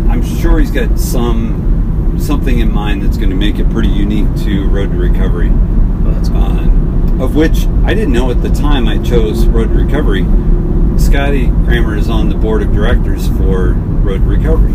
I'm 0.09 0.23
sure 0.23 0.59
he's 0.59 0.71
got 0.71 0.97
some 0.99 2.17
something 2.19 2.59
in 2.59 2.71
mind 2.71 3.03
that's 3.03 3.17
going 3.17 3.29
to 3.29 3.35
make 3.35 3.59
it 3.59 3.69
pretty 3.69 3.89
unique 3.89 4.27
to 4.43 4.67
Road 4.69 4.89
to 4.91 4.97
Recovery 4.97 5.49
Well, 5.49 6.13
that's 6.15 6.29
cool. 6.29 6.41
uh, 6.41 7.23
of 7.23 7.35
which 7.35 7.67
I 7.85 7.93
didn't 7.93 8.13
know 8.13 8.31
at 8.31 8.41
the 8.41 8.49
time 8.49 8.87
I 8.87 8.97
chose 9.03 9.45
Road 9.45 9.69
to 9.69 9.75
Recovery. 9.75 10.25
Scotty 10.97 11.47
Kramer 11.65 11.95
is 11.95 12.09
on 12.09 12.29
the 12.29 12.35
board 12.35 12.63
of 12.63 12.73
directors 12.73 13.27
for 13.37 13.73
Road 13.73 14.17
to 14.19 14.25
Recovery. 14.25 14.73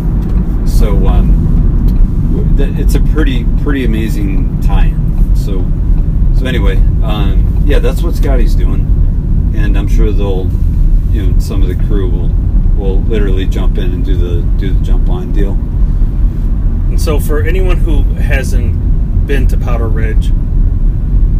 So 0.67 1.05
um, 1.07 1.72
it's 2.57 2.95
a 2.95 3.01
pretty 3.01 3.45
pretty 3.61 3.85
amazing 3.85 4.61
tie-in. 4.61 5.35
So 5.35 5.65
so 6.37 6.45
anyway, 6.49 6.77
um, 7.03 7.63
yeah, 7.65 7.79
that's 7.79 8.03
what 8.03 8.15
Scotty's 8.15 8.55
doing, 8.55 8.81
and 9.55 9.77
I'm 9.77 9.87
sure 9.87 10.11
they'll, 10.11 10.49
you 11.11 11.27
know, 11.27 11.39
some 11.39 11.61
of 11.61 11.69
the 11.69 11.75
crew 11.87 12.09
will 12.09 12.29
will 12.75 13.01
literally 13.03 13.45
jump 13.45 13.77
in 13.77 13.91
and 13.93 14.03
do 14.03 14.17
the 14.17 14.41
do 14.57 14.73
the 14.73 14.83
jump 14.83 15.07
line 15.07 15.31
deal. 15.31 15.51
And 15.51 16.99
so, 16.99 17.19
for 17.19 17.41
anyone 17.41 17.77
who 17.77 18.03
hasn't 18.15 19.25
been 19.25 19.47
to 19.47 19.57
Powder 19.57 19.87
Ridge, 19.87 20.31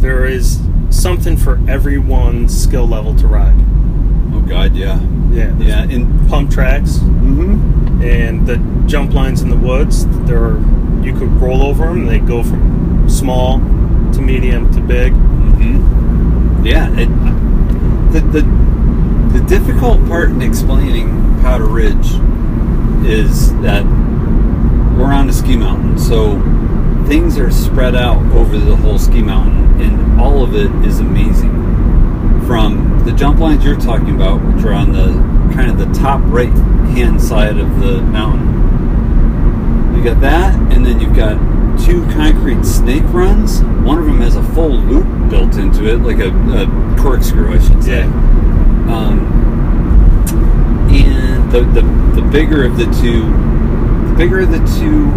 there 0.00 0.24
is 0.24 0.60
something 0.90 1.36
for 1.36 1.60
everyone's 1.68 2.58
skill 2.58 2.86
level 2.86 3.14
to 3.16 3.26
ride. 3.26 3.54
Oh 4.32 4.44
God, 4.48 4.74
yeah, 4.74 5.00
Yeah, 5.30 5.54
yeah, 5.58 5.82
and 5.82 6.28
pump 6.30 6.50
tracks 6.50 6.98
mm-hmm. 6.98 8.02
and 8.02 8.46
the 8.46 8.56
jump 8.86 9.12
lines 9.12 9.42
in 9.42 9.50
the 9.50 9.56
woods. 9.56 10.06
There 10.26 10.42
are 10.42 10.83
you 11.04 11.12
could 11.12 11.30
roll 11.40 11.62
over 11.62 11.86
them. 11.86 12.06
They 12.06 12.18
go 12.18 12.42
from 12.42 13.08
small 13.08 13.58
to 13.58 14.20
medium 14.20 14.72
to 14.72 14.80
big. 14.80 15.12
Mm-hmm. 15.12 16.64
Yeah, 16.64 16.88
it, 16.98 17.08
the, 18.12 18.20
the 18.20 18.64
the 19.38 19.44
difficult 19.46 20.06
part 20.06 20.30
in 20.30 20.40
explaining 20.40 21.08
Powder 21.40 21.66
Ridge 21.66 22.12
is 23.04 23.52
that 23.60 23.84
we're 24.96 25.12
on 25.12 25.28
a 25.28 25.32
ski 25.32 25.56
mountain, 25.56 25.98
so 25.98 26.40
things 27.06 27.36
are 27.38 27.50
spread 27.50 27.94
out 27.94 28.24
over 28.32 28.56
the 28.56 28.76
whole 28.76 28.98
ski 28.98 29.20
mountain, 29.22 29.80
and 29.80 30.20
all 30.20 30.42
of 30.42 30.54
it 30.54 30.70
is 30.86 31.00
amazing. 31.00 31.52
From 32.46 33.02
the 33.04 33.12
jump 33.12 33.40
lines 33.40 33.64
you're 33.64 33.76
talking 33.76 34.14
about, 34.14 34.36
which 34.36 34.64
are 34.64 34.72
on 34.72 34.92
the 34.92 35.08
kind 35.54 35.70
of 35.70 35.78
the 35.78 35.92
top 35.98 36.20
right 36.24 36.52
hand 36.94 37.20
side 37.20 37.58
of 37.58 37.80
the 37.80 38.00
mountain, 38.02 38.63
you 40.04 40.10
got 40.10 40.20
that, 40.20 40.54
and 40.72 40.84
then 40.84 41.00
you've 41.00 41.16
got 41.16 41.38
two 41.86 42.02
concrete 42.12 42.62
snake 42.64 43.04
runs. 43.06 43.62
One 43.62 43.98
of 43.98 44.04
them 44.04 44.20
has 44.20 44.36
a 44.36 44.42
full 44.42 44.72
loop 44.72 45.30
built 45.30 45.56
into 45.56 45.88
it, 45.88 46.00
like 46.00 46.18
a, 46.18 46.28
a 46.28 46.96
corkscrew, 47.00 47.54
I 47.54 47.58
should 47.58 47.82
say. 47.82 48.02
Um, 48.02 49.26
and 50.92 51.50
the, 51.50 51.62
the 51.62 52.20
the 52.20 52.28
bigger 52.30 52.64
of 52.64 52.76
the 52.76 52.84
two, 53.00 53.22
the 54.08 54.14
bigger 54.18 54.40
of 54.40 54.50
the 54.50 54.58
two 54.78 55.10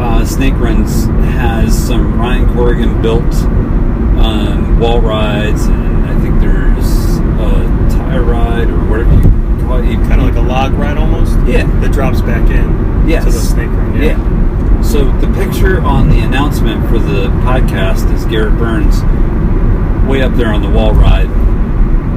uh, 0.00 0.24
snake 0.24 0.54
runs 0.54 1.04
has 1.36 1.86
some 1.86 2.18
Ryan 2.18 2.52
Corrigan 2.52 3.00
built 3.00 3.22
um, 3.22 4.80
wall 4.80 5.00
rides, 5.00 5.66
and 5.66 6.04
I 6.04 6.20
think 6.20 6.40
there's 6.40 7.18
a 7.38 7.96
tire 7.96 8.24
ride 8.24 8.68
or 8.68 8.90
whatever 8.90 9.14
you 9.14 9.22
call 9.62 9.78
it. 9.78 9.94
Kind 10.08 10.20
of 10.20 10.26
like 10.26 10.36
a 10.36 10.40
log 10.40 10.72
ride 10.72 10.96
almost. 10.96 11.32
Yeah. 11.46 11.64
That 11.80 11.92
drops 11.92 12.20
back 12.22 12.50
in 12.50 12.91
Yes. 13.06 13.24
to 13.24 13.30
the 13.30 13.38
snake 13.38 13.68
run. 13.68 13.96
Yeah. 13.96 14.16
Yeah. 14.18 14.82
So 14.82 15.04
the 15.18 15.28
picture 15.34 15.80
on 15.80 16.08
the 16.08 16.20
announcement 16.20 16.88
for 16.88 16.98
the 16.98 17.28
podcast 17.44 18.12
is 18.14 18.24
Garrett 18.26 18.58
Burns 18.58 19.00
way 20.08 20.22
up 20.22 20.34
there 20.34 20.52
on 20.52 20.60
the 20.62 20.68
wall 20.68 20.92
ride, 20.92 21.28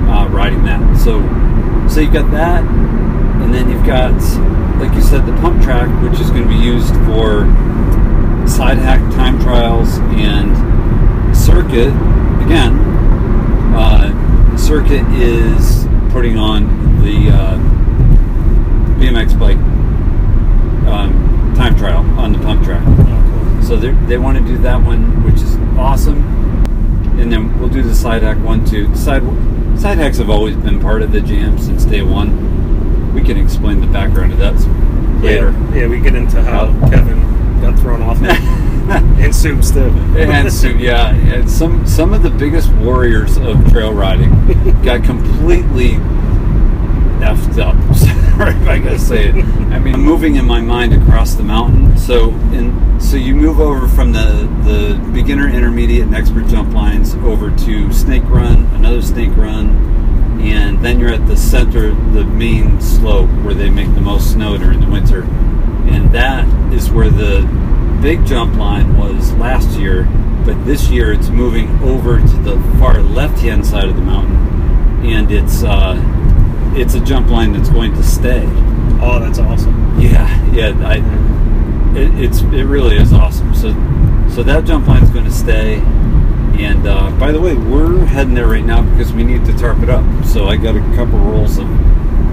uh, 0.10 0.28
riding 0.30 0.64
that. 0.66 0.98
So, 0.98 1.22
so 1.88 2.02
you've 2.02 2.14
got 2.14 2.30
that, 2.32 2.64
and 2.64 3.54
then 3.54 3.70
you've 3.70 3.86
got, 3.86 4.14
like 4.80 4.94
you 4.96 5.02
said, 5.02 5.26
the 5.26 5.34
pump 5.40 5.62
track, 5.64 5.88
which 6.04 6.20
is 6.20 6.30
going 6.30 6.44
to 6.44 6.50
be 6.50 6.56
used 6.56 6.94
for 7.06 7.46
side 8.48 8.78
hack 8.78 9.00
time 9.14 9.40
trials 9.40 9.98
and 10.20 11.36
circuit. 11.36 11.94
Again, 12.44 12.78
uh, 13.76 14.58
circuit 14.58 15.06
is 15.14 15.86
putting 16.12 16.38
on 16.38 17.02
the 17.02 17.30
uh, 17.32 17.58
BMX 19.00 19.38
bike 19.40 19.58
um, 20.88 21.54
time 21.56 21.76
trial 21.78 22.04
on 22.20 22.34
the 22.34 22.40
pump 22.40 22.64
track. 22.64 22.84
Oh, 22.86 23.62
So 23.64 23.76
they 23.78 23.92
they 24.08 24.18
want 24.18 24.38
to 24.38 24.44
do 24.44 24.58
that 24.60 24.82
one, 24.82 25.24
which 25.24 25.42
is 25.42 25.56
awesome. 25.78 26.24
And 27.20 27.32
then 27.32 27.58
we'll 27.60 27.70
do 27.70 27.82
the 27.82 27.96
side 27.96 28.24
hack 28.24 28.38
one 28.44 28.66
too. 28.66 28.94
Side 28.96 29.24
side 29.80 29.98
hacks 29.98 30.18
have 30.18 30.30
always 30.30 30.56
been 30.56 30.80
part 30.80 31.02
of 31.02 31.12
the 31.12 31.22
jam 31.22 31.58
since 31.58 31.86
day 31.86 32.02
one. 32.02 33.14
We 33.14 33.22
can 33.24 33.38
explain 33.38 33.80
the 33.82 33.88
background 33.88 34.34
of 34.34 34.40
that 34.40 34.54
later. 35.24 35.52
Yeah, 35.74 35.82
yeah, 35.82 35.88
we 35.88 36.00
get 36.02 36.16
into 36.16 36.42
how 36.42 36.66
Uh, 36.66 36.90
Kevin 36.90 37.22
got 37.62 37.80
thrown 37.80 38.02
off 38.02 38.20
and 38.22 39.34
soups 39.34 39.72
too. 39.72 39.80
and 40.18 40.52
so 40.52 40.68
yeah, 40.68 41.10
and 41.16 41.50
some 41.50 41.86
some 41.88 42.14
of 42.14 42.22
the 42.24 42.30
biggest 42.30 42.70
warriors 42.74 43.38
of 43.38 43.56
trail 43.72 43.94
riding 43.94 44.30
got 44.84 45.04
completely 45.06 45.94
effed 47.24 47.58
up. 47.60 47.76
Sorry 48.38 48.54
if 48.54 48.68
I 48.68 48.80
gotta 48.80 49.00
say 49.00 49.30
it. 49.30 49.36
I 49.36 49.80
mean, 49.80 49.94
I'm 49.94 50.02
moving 50.02 50.36
in 50.36 50.46
my 50.46 50.60
mind 50.60 50.94
across 50.94 51.36
the 51.36 51.44
mountain. 51.44 51.98
So 51.98 52.32
in 52.52 53.00
so 53.00 53.16
you 53.16 53.34
move 53.34 53.62
over 53.62 53.88
from 53.88 54.12
the 54.12 54.46
the 54.66 55.02
beginner, 55.14 55.48
intermediate, 55.48 56.08
and 56.08 56.14
expert 56.14 56.48
jump 56.48 56.74
lines 56.74 57.16
over 57.16 57.50
to 57.50 57.94
snake 57.94 58.24
run, 58.26 58.66
another 58.76 59.02
snake 59.02 59.34
run, 59.38 59.70
and 60.42 60.84
then 60.84 61.00
you're 61.00 61.14
at 61.14 61.26
the 61.28 61.38
center, 61.38 61.92
the 62.12 62.26
main 62.26 62.82
slope 62.82 63.30
where 63.46 63.54
they 63.54 63.70
make 63.70 63.94
the 63.96 64.02
most 64.02 64.34
snow 64.34 64.58
during 64.58 64.82
the 64.82 64.90
winter, 64.90 65.24
and 65.24 66.12
that 66.12 66.46
is 66.74 66.92
where 66.92 67.10
the 67.10 67.40
big 68.02 68.26
jump 68.26 68.58
line 68.58 68.98
was 68.98 69.32
last 69.36 69.80
year. 69.80 70.04
But 70.46 70.66
this 70.66 70.90
year 70.90 71.14
it's 71.14 71.30
moving 71.30 71.70
over 71.82 72.20
to 72.20 72.38
the 72.44 72.60
far 72.80 73.02
left-hand 73.02 73.66
side 73.66 73.88
of 73.88 73.96
the 73.96 74.02
mountain, 74.02 75.06
and 75.06 75.32
it's 75.32 75.64
uh, 75.64 75.96
it's 76.76 76.94
a 76.94 77.00
jump 77.00 77.30
line 77.30 77.54
that's 77.54 77.70
going 77.70 77.94
to 77.94 78.04
stay. 78.04 78.44
Oh, 79.02 79.20
that's 79.20 79.40
awesome. 79.40 80.00
Yeah, 80.00 80.52
yeah, 80.52 80.74
I, 80.86 80.98
it, 81.98 82.24
it's 82.24 82.42
it 82.42 82.66
really 82.66 82.98
is 82.98 83.14
awesome. 83.14 83.56
So, 83.56 83.72
so 84.30 84.44
that 84.44 84.66
jump 84.66 84.88
line's 84.88 85.10
going 85.10 85.26
to 85.26 85.32
stay. 85.32 85.76
And 86.60 86.86
uh, 86.86 87.12
by 87.12 87.32
the 87.32 87.40
way, 87.40 87.56
we're 87.56 88.06
heading 88.06 88.34
there 88.34 88.48
right 88.48 88.64
now 88.64 88.82
because 88.92 89.14
we 89.14 89.24
need 89.24 89.46
to 89.46 89.54
tarp 89.54 89.82
it 89.84 89.90
up. 89.90 90.26
So 90.26 90.48
I 90.48 90.58
got 90.58 90.76
a 90.76 90.82
couple 90.96 91.20
rolls 91.20 91.58
of 91.58 91.68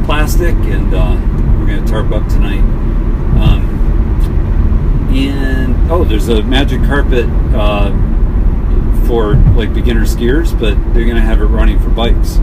plastic, 0.05 0.55
and 0.55 0.93
uh, 0.93 1.17
we're 1.59 1.67
going 1.67 1.85
to 1.85 1.91
tarp 1.91 2.11
up 2.11 2.27
tonight. 2.29 2.63
Um, 3.41 3.69
and 5.15 5.91
oh, 5.91 6.05
there's 6.05 6.29
a 6.29 6.43
magic 6.43 6.83
carpet 6.83 7.27
uh, 7.55 7.91
for 9.07 9.37
like 9.55 9.73
beginner 9.73 10.03
skiers, 10.03 10.53
but 10.53 10.75
they're 10.95 11.05
going 11.05 11.17
to 11.17 11.23
have 11.23 11.41
it 11.41 11.47
running 11.47 11.79
for 11.79 11.91
bikes 11.91 12.39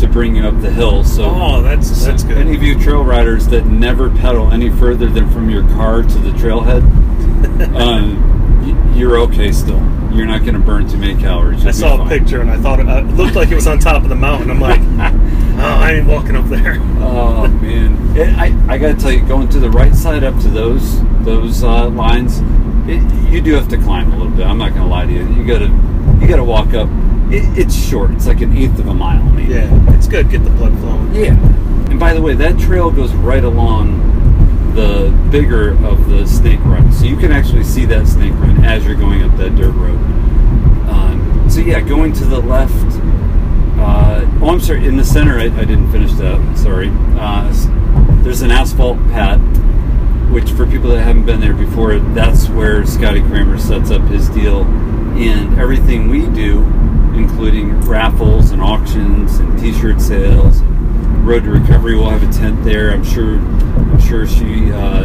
to 0.00 0.08
bring 0.08 0.36
you 0.36 0.44
up 0.44 0.60
the 0.60 0.70
hill. 0.70 1.04
So 1.04 1.24
Oh, 1.24 1.62
that's 1.62 2.04
that's 2.04 2.22
good. 2.22 2.38
Any 2.38 2.56
of 2.56 2.62
you 2.62 2.78
trail 2.78 3.04
riders 3.04 3.46
that 3.48 3.66
never 3.66 4.10
pedal 4.10 4.50
any 4.50 4.70
further 4.70 5.06
than 5.06 5.30
from 5.30 5.48
your 5.50 5.62
car 5.70 6.02
to 6.02 6.18
the 6.18 6.30
trailhead, 6.30 6.82
um, 7.76 8.92
you're 8.94 9.18
okay 9.18 9.52
still. 9.52 9.80
You're 10.12 10.26
not 10.26 10.40
going 10.40 10.54
to 10.54 10.60
burn 10.60 10.88
too 10.88 10.96
many 10.98 11.18
calories. 11.20 11.60
I 11.60 11.64
You'll 11.66 11.72
be 11.72 11.78
saw 11.78 12.04
a 12.04 12.08
picture 12.08 12.40
and 12.40 12.50
I 12.50 12.56
thought 12.58 12.80
it, 12.80 12.88
uh, 12.88 12.98
it 12.98 13.06
looked 13.14 13.36
like 13.36 13.50
it 13.50 13.54
was 13.54 13.68
on 13.68 13.78
top 13.78 14.02
of 14.02 14.08
the 14.08 14.16
mountain. 14.16 14.50
I'm 14.50 14.60
like, 14.60 14.80
oh, 15.60 15.62
I 15.62 15.92
ain't 15.92 16.08
walking 16.08 16.34
up 16.34 16.46
there. 16.46 16.78
Oh 16.98 17.46
man, 17.46 18.16
it, 18.16 18.28
I 18.36 18.74
I 18.74 18.78
got 18.78 18.88
to 18.88 19.00
tell 19.00 19.12
you, 19.12 19.24
going 19.26 19.48
to 19.50 19.60
the 19.60 19.70
right 19.70 19.94
side 19.94 20.24
up 20.24 20.34
to 20.42 20.48
those 20.48 21.00
those 21.24 21.62
uh, 21.62 21.88
lines, 21.90 22.40
it, 22.88 23.30
you 23.30 23.40
do 23.40 23.54
have 23.54 23.68
to 23.68 23.76
climb 23.78 24.12
a 24.12 24.16
little 24.16 24.32
bit. 24.32 24.46
I'm 24.46 24.58
not 24.58 24.70
going 24.70 24.82
to 24.82 24.88
lie 24.88 25.06
to 25.06 25.12
you. 25.12 25.26
You 25.34 25.46
got 25.46 25.58
to 25.60 25.68
you 26.20 26.26
got 26.28 26.36
to 26.36 26.44
walk 26.44 26.74
up. 26.74 26.88
It, 27.32 27.58
it's 27.58 27.74
short. 27.74 28.10
It's 28.12 28.26
like 28.26 28.40
an 28.40 28.56
eighth 28.56 28.78
of 28.78 28.88
a 28.88 28.94
mile. 28.94 29.22
Maybe. 29.22 29.52
Yeah, 29.52 29.94
it's 29.96 30.06
good. 30.08 30.30
Get 30.30 30.44
the 30.44 30.50
blood 30.50 30.76
flowing. 30.80 31.14
Yeah. 31.14 31.34
And 31.90 31.98
by 31.98 32.14
the 32.14 32.22
way, 32.22 32.34
that 32.34 32.58
trail 32.58 32.90
goes 32.90 33.12
right 33.14 33.44
along 33.44 34.08
the 34.74 35.10
bigger 35.30 35.70
of 35.84 36.08
the 36.08 36.26
snake 36.26 36.60
run. 36.60 36.92
So 36.92 37.04
you 37.04 37.16
can 37.16 37.32
actually 37.32 37.64
see 37.64 37.84
that 37.86 38.06
snake 38.06 38.32
run 38.34 38.64
as 38.64 38.84
you're 38.84 38.94
going 38.94 39.22
up 39.22 39.36
that 39.36 39.56
dirt 39.56 39.72
road. 39.72 39.98
Um, 40.88 41.46
so 41.50 41.60
yeah, 41.60 41.80
going 41.80 42.12
to 42.14 42.24
the 42.24 42.40
left. 42.40 42.72
Uh, 43.78 44.26
oh, 44.40 44.50
I'm 44.50 44.60
sorry. 44.60 44.86
In 44.86 44.96
the 44.96 45.04
center, 45.04 45.38
I, 45.38 45.44
I 45.44 45.64
didn't 45.64 45.90
finish 45.90 46.12
that. 46.14 46.58
Sorry. 46.58 46.90
Uh, 46.92 47.52
there's 48.22 48.42
an 48.42 48.50
asphalt 48.50 48.98
pad, 49.08 49.38
which 50.30 50.50
for 50.52 50.66
people 50.66 50.90
that 50.90 51.02
haven't 51.02 51.26
been 51.26 51.40
there 51.40 51.54
before, 51.54 51.98
that's 51.98 52.48
where 52.48 52.84
Scotty 52.86 53.22
Kramer 53.22 53.58
sets 53.58 53.90
up 53.90 54.02
his 54.02 54.28
deal. 54.28 54.62
And 54.62 55.58
everything 55.58 56.08
we 56.08 56.26
do, 56.26 56.62
including 57.20 57.80
raffles 57.82 58.50
and 58.50 58.62
auctions 58.62 59.38
and 59.38 59.58
T-shirt 59.58 60.00
sales, 60.00 60.62
Road 61.22 61.44
to 61.44 61.50
Recovery 61.50 61.94
will 61.94 62.10
have 62.10 62.22
a 62.22 62.32
tent 62.32 62.64
there. 62.64 62.90
I'm 62.90 63.04
sure. 63.04 63.36
I'm 63.36 64.00
sure 64.00 64.26
she 64.26 64.72
uh, 64.72 65.02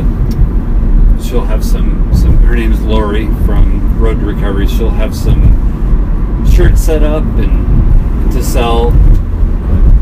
she'll 1.22 1.46
have 1.46 1.64
some 1.64 2.14
some. 2.14 2.38
Her 2.38 2.56
name 2.56 2.72
is 2.72 2.82
Lori 2.82 3.28
from 3.46 4.00
Road 4.00 4.20
to 4.20 4.26
Recovery. 4.26 4.68
She'll 4.68 4.90
have 4.90 5.16
some 5.16 5.42
shirts 6.50 6.82
set 6.82 7.04
up 7.04 7.24
and 7.24 8.32
to 8.32 8.44
sell. 8.44 8.92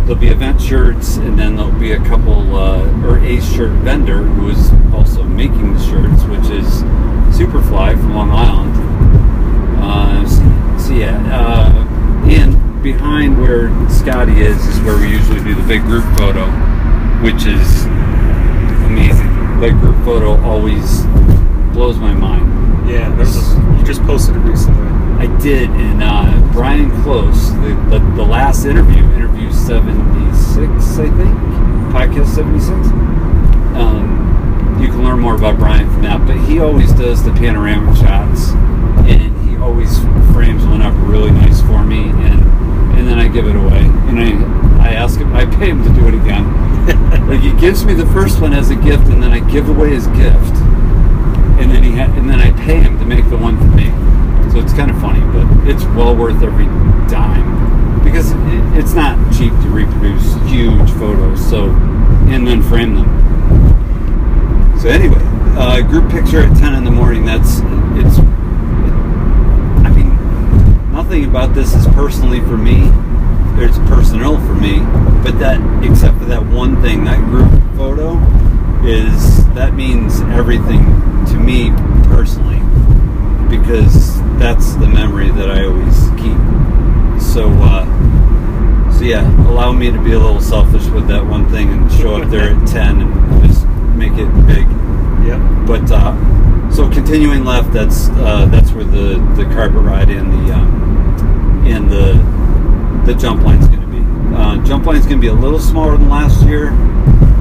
There'll 0.05 0.15
be 0.15 0.27
event 0.27 0.61
shirts, 0.61 1.17
and 1.17 1.39
then 1.39 1.55
there'll 1.55 1.71
be 1.79 1.93
a 1.93 2.03
couple 2.05 2.55
uh, 2.55 3.07
or 3.07 3.17
a 3.19 3.41
shirt 3.41 3.71
vendor 3.83 4.21
who 4.21 4.49
is 4.49 4.71
also 4.93 5.23
making 5.23 5.73
the 5.73 5.79
shirts, 5.79 6.23
which 6.25 6.51
is 6.51 6.83
Superfly 7.37 7.93
from 7.95 8.13
Long 8.13 8.31
Island. 8.31 8.73
Uh, 9.81 10.27
so, 10.27 10.87
so 10.87 10.93
yeah, 10.93 11.17
uh, 11.31 11.71
and 12.35 12.83
behind 12.83 13.39
where 13.39 13.69
Scotty 13.89 14.41
is 14.41 14.57
is 14.67 14.79
where 14.81 14.97
we 14.97 15.09
usually 15.09 15.43
do 15.43 15.55
the 15.55 15.67
big 15.67 15.81
group 15.83 16.03
photo, 16.17 16.45
which 17.21 17.45
is 17.45 17.85
amazing. 18.85 19.29
Big 19.59 19.73
group 19.79 19.95
photo 20.03 20.41
always 20.43 21.03
blows 21.73 21.97
my 21.97 22.13
mind. 22.13 22.89
Yeah, 22.89 23.13
there's 23.15 23.35
a, 23.37 23.77
you 23.77 23.83
just 23.85 24.01
posted 24.03 24.35
it 24.35 24.39
recently. 24.39 24.87
I 25.25 25.37
did, 25.39 25.69
and 25.69 26.03
uh, 26.03 26.51
Brian 26.51 26.91
Close, 27.01 27.51
the, 27.53 27.69
the, 27.89 27.99
the 28.15 28.23
last 28.23 28.65
interview, 28.65 29.03
interview 29.13 29.51
76, 29.53 30.99
I 30.99 31.09
think, 31.09 31.37
podcast 31.93 32.27
76. 32.27 32.69
Um, 33.77 34.77
you 34.81 34.87
can 34.87 35.03
learn 35.03 35.19
more 35.19 35.35
about 35.35 35.57
Brian 35.57 35.89
from 35.93 36.03
that, 36.03 36.27
but 36.27 36.37
he 36.45 36.59
always 36.59 36.91
does 36.93 37.23
the 37.23 37.31
panoramic 37.31 37.95
shots, 37.95 38.49
and 39.07 39.33
always 39.63 39.97
frames 40.33 40.65
one 40.65 40.81
up 40.81 40.93
really 41.07 41.31
nice 41.31 41.61
for 41.61 41.83
me, 41.83 42.09
and 42.09 42.43
and 42.99 43.07
then 43.07 43.17
I 43.17 43.29
give 43.29 43.47
it 43.47 43.55
away, 43.55 43.79
and 43.79 44.19
I 44.19 44.89
I 44.89 44.93
ask 44.93 45.19
him, 45.19 45.33
I 45.33 45.45
pay 45.45 45.69
him 45.69 45.83
to 45.83 45.89
do 45.93 46.07
it 46.07 46.13
again. 46.13 46.45
like 47.27 47.39
he 47.39 47.53
gives 47.53 47.85
me 47.85 47.93
the 47.93 48.05
first 48.07 48.41
one 48.41 48.51
as 48.51 48.69
a 48.69 48.75
gift, 48.75 49.07
and 49.07 49.23
then 49.23 49.31
I 49.31 49.39
give 49.39 49.69
away 49.69 49.91
his 49.91 50.07
gift, 50.07 50.55
and 51.59 51.71
then 51.71 51.81
he 51.81 51.91
ha- 51.91 52.11
and 52.17 52.29
then 52.29 52.41
I 52.41 52.51
pay 52.63 52.81
him 52.81 52.99
to 52.99 53.05
make 53.05 53.29
the 53.29 53.37
one 53.37 53.57
for 53.57 53.71
me. 53.75 53.87
So 54.51 54.59
it's 54.59 54.73
kind 54.73 54.91
of 54.91 54.99
funny, 54.99 55.21
but 55.31 55.47
it's 55.67 55.85
well 55.95 56.13
worth 56.13 56.43
every 56.43 56.65
dime 57.09 58.03
because 58.03 58.31
it, 58.31 58.77
it's 58.77 58.93
not 58.93 59.17
cheap 59.33 59.53
to 59.63 59.69
reproduce 59.69 60.33
huge 60.51 60.91
photos. 60.91 61.39
So 61.49 61.69
and 62.27 62.45
then 62.45 62.61
frame 62.61 62.95
them. 62.95 63.07
So 64.79 64.89
anyway, 64.89 65.21
uh, 65.57 65.81
group 65.81 66.11
picture 66.11 66.41
at 66.41 66.57
ten 66.57 66.75
in 66.75 66.83
the 66.83 66.91
morning. 66.91 67.23
That's 67.25 67.61
it's. 67.95 68.22
Nothing 71.03 71.25
about 71.25 71.53
this 71.53 71.75
is 71.75 71.85
personally 71.87 72.39
for 72.39 72.55
me. 72.55 72.89
It's 73.61 73.77
personal 73.89 74.37
for 74.37 74.53
me, 74.53 74.79
but 75.21 75.37
that 75.37 75.59
except 75.83 76.17
for 76.17 76.23
that 76.25 76.45
one 76.45 76.81
thing, 76.81 77.03
that 77.03 77.19
group 77.25 77.51
photo 77.75 78.17
is 78.87 79.45
that 79.53 79.73
means 79.73 80.21
everything 80.21 80.79
to 81.25 81.33
me 81.37 81.71
personally 82.07 82.61
because 83.49 84.17
that's 84.39 84.75
the 84.75 84.87
memory 84.87 85.29
that 85.31 85.51
I 85.51 85.65
always 85.65 86.09
keep. 86.11 87.21
So, 87.21 87.51
uh, 87.59 87.83
so 88.93 89.03
yeah, 89.03 89.29
allow 89.49 89.73
me 89.73 89.91
to 89.91 90.01
be 90.01 90.13
a 90.13 90.19
little 90.19 90.41
selfish 90.41 90.87
with 90.87 91.09
that 91.09 91.25
one 91.25 91.49
thing 91.49 91.69
and 91.69 91.91
show 91.91 92.15
up 92.15 92.29
there 92.29 92.55
at 92.55 92.67
ten 92.67 93.01
and 93.01 93.45
just 93.45 93.67
make 93.97 94.13
it 94.13 94.31
big. 94.47 94.65
Yep. 95.27 95.67
But 95.67 95.91
uh, 95.91 96.71
so 96.71 96.89
continuing 96.89 97.43
left, 97.43 97.73
that's 97.73 98.07
uh, 98.07 98.47
that's 98.49 98.71
where 98.71 98.85
the, 98.85 99.19
the 99.35 99.43
carpet 99.53 99.81
ride 99.81 100.09
and 100.09 100.31
the 100.31 100.53
um, 100.53 100.82
and 101.65 101.89
the 101.89 102.13
the 103.05 103.13
jump 103.19 103.43
line's 103.43 103.67
going 103.67 103.81
to 103.81 103.87
be. 103.87 104.35
Uh, 104.35 104.63
jump 104.65 104.85
line's 104.85 105.05
going 105.05 105.17
to 105.17 105.21
be 105.21 105.27
a 105.27 105.33
little 105.33 105.59
smaller 105.59 105.97
than 105.97 106.09
last 106.09 106.45
year, 106.45 106.71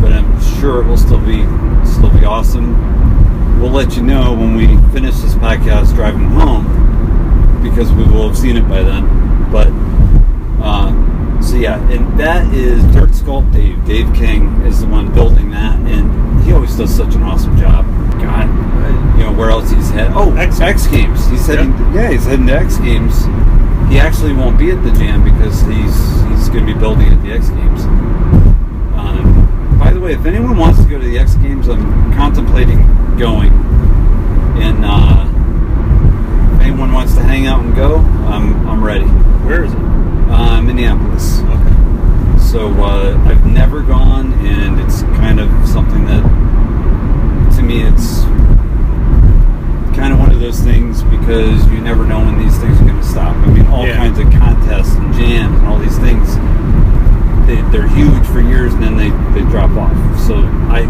but 0.01 0.13
I'm 0.13 0.41
sure 0.61 0.83
it 0.83 0.87
will 0.87 0.97
still 0.97 1.21
be 1.21 1.45
still 1.87 2.11
be 2.11 2.25
awesome. 2.25 3.61
We'll 3.61 3.71
let 3.71 3.97
you 3.97 4.03
know 4.03 4.33
when 4.35 4.57
we 4.57 4.67
finish 4.93 5.15
this 5.21 5.35
podcast 5.35 5.95
driving 5.95 6.29
home 6.31 7.63
because 7.63 7.93
we 7.93 8.03
will 8.03 8.27
have 8.27 8.37
seen 8.37 8.57
it 8.57 8.69
by 8.69 8.83
then. 8.83 9.07
But 9.53 9.69
uh, 10.61 11.41
so 11.41 11.57
yeah, 11.57 11.79
and 11.91 12.19
that 12.19 12.53
is 12.53 12.83
Dirt 12.93 13.11
Sculpt 13.11 13.53
Dave. 13.53 13.85
Dave 13.85 14.13
King 14.15 14.63
is 14.63 14.81
the 14.81 14.87
one 14.87 15.13
building 15.15 15.51
that, 15.51 15.79
and 15.81 16.43
he 16.45 16.53
always 16.53 16.77
does 16.77 16.95
such 16.95 17.15
an 17.15 17.23
awesome 17.23 17.57
job. 17.57 17.85
God, 18.21 18.49
you 19.19 19.25
know 19.25 19.33
where 19.33 19.51
else 19.51 19.71
he's 19.71 19.91
head? 19.91 20.11
Oh, 20.15 20.35
X 20.37 20.61
X, 20.61 20.87
Games. 20.89 21.27
He's 21.29 21.47
heading. 21.47 21.71
Yeah, 21.95 22.11
he's 22.11 22.25
heading 22.25 22.47
to 22.47 22.55
X 22.55 22.79
Games. 22.79 23.27
He 23.89 23.99
actually 23.99 24.33
won't 24.33 24.59
be 24.59 24.71
at 24.71 24.83
the 24.83 24.91
jam 24.93 25.23
because 25.23 25.61
he's 25.63 25.97
he's 26.31 26.49
going 26.49 26.67
to 26.67 26.73
be 26.73 26.79
building 26.79 27.09
at 27.09 27.23
the 27.23 27.33
X 27.33 27.49
Games. 27.51 27.85
Um, 28.95 29.77
by 29.79 29.93
the 29.93 30.01
way, 30.01 30.13
if 30.15 30.25
anyone 30.25 30.57
wants 30.57 30.83
to 30.83 30.89
go 30.89 30.99
to 30.99 31.05
the 31.05 31.19
X 31.19 31.35
Games, 31.37 31.69
I'm 31.69 32.13
contemplating 32.15 32.87
going. 33.19 33.53
And 34.63 34.85
uh, 34.85 35.27
if 36.57 36.63
anyone 36.63 36.93
wants 36.93 37.15
to 37.15 37.23
hang 37.23 37.47
out 37.47 37.61
and 37.65 37.75
go, 37.75 37.97
I'm 37.97 38.67
I'm 38.67 38.83
ready. 38.83 39.07
Where 39.47 39.65
is 39.65 39.73
it? 39.73 39.79
Uh, 39.79 40.63
Minneapolis. 40.63 41.41
Okay. 41.41 41.73
So 42.41 42.69
uh, 42.83 43.17
I've 43.27 43.45
never 43.47 43.83
gone, 43.83 44.33
and 44.45 44.81
it's 44.81 45.03
kind 45.03 45.41
of 45.41 45.49
something 45.67 46.05
that, 46.07 46.23
to 47.57 47.63
me, 47.63 47.83
it's 47.83 48.25
kind 49.95 50.13
of 50.13 50.19
one 50.19 50.33
of 50.33 50.41
those 50.41 50.61
things 50.61 51.03
because 51.05 51.67
you 51.69 51.81
never 51.81 52.05
know 52.05 52.19
when 52.21 52.39
these 52.39 52.57
things 52.59 52.81
are 52.81 52.85
going 52.85 52.97
to 53.01 53.05
stop. 53.07 53.37
I 53.37 53.47
mean, 53.47 53.67
all 53.67 53.87
Yeah. 53.87 53.97
kinds 53.97 54.19
of 54.19 54.31
contests 54.33 54.95
and 54.97 55.13
jams 55.15 55.59
and 55.59 55.67
all 55.67 55.79
these 55.79 55.99
things, 55.99 56.35
they, 57.47 57.61
they're 57.71 57.89
huge 57.89 58.27
for 58.27 58.41
years, 58.41 58.73
and 58.75 58.83
then 58.83 58.97
they, 58.97 59.11
they 59.39 59.45
drop 59.51 59.71
off. 59.73 59.93
So 60.21 60.37
I, 60.71 60.81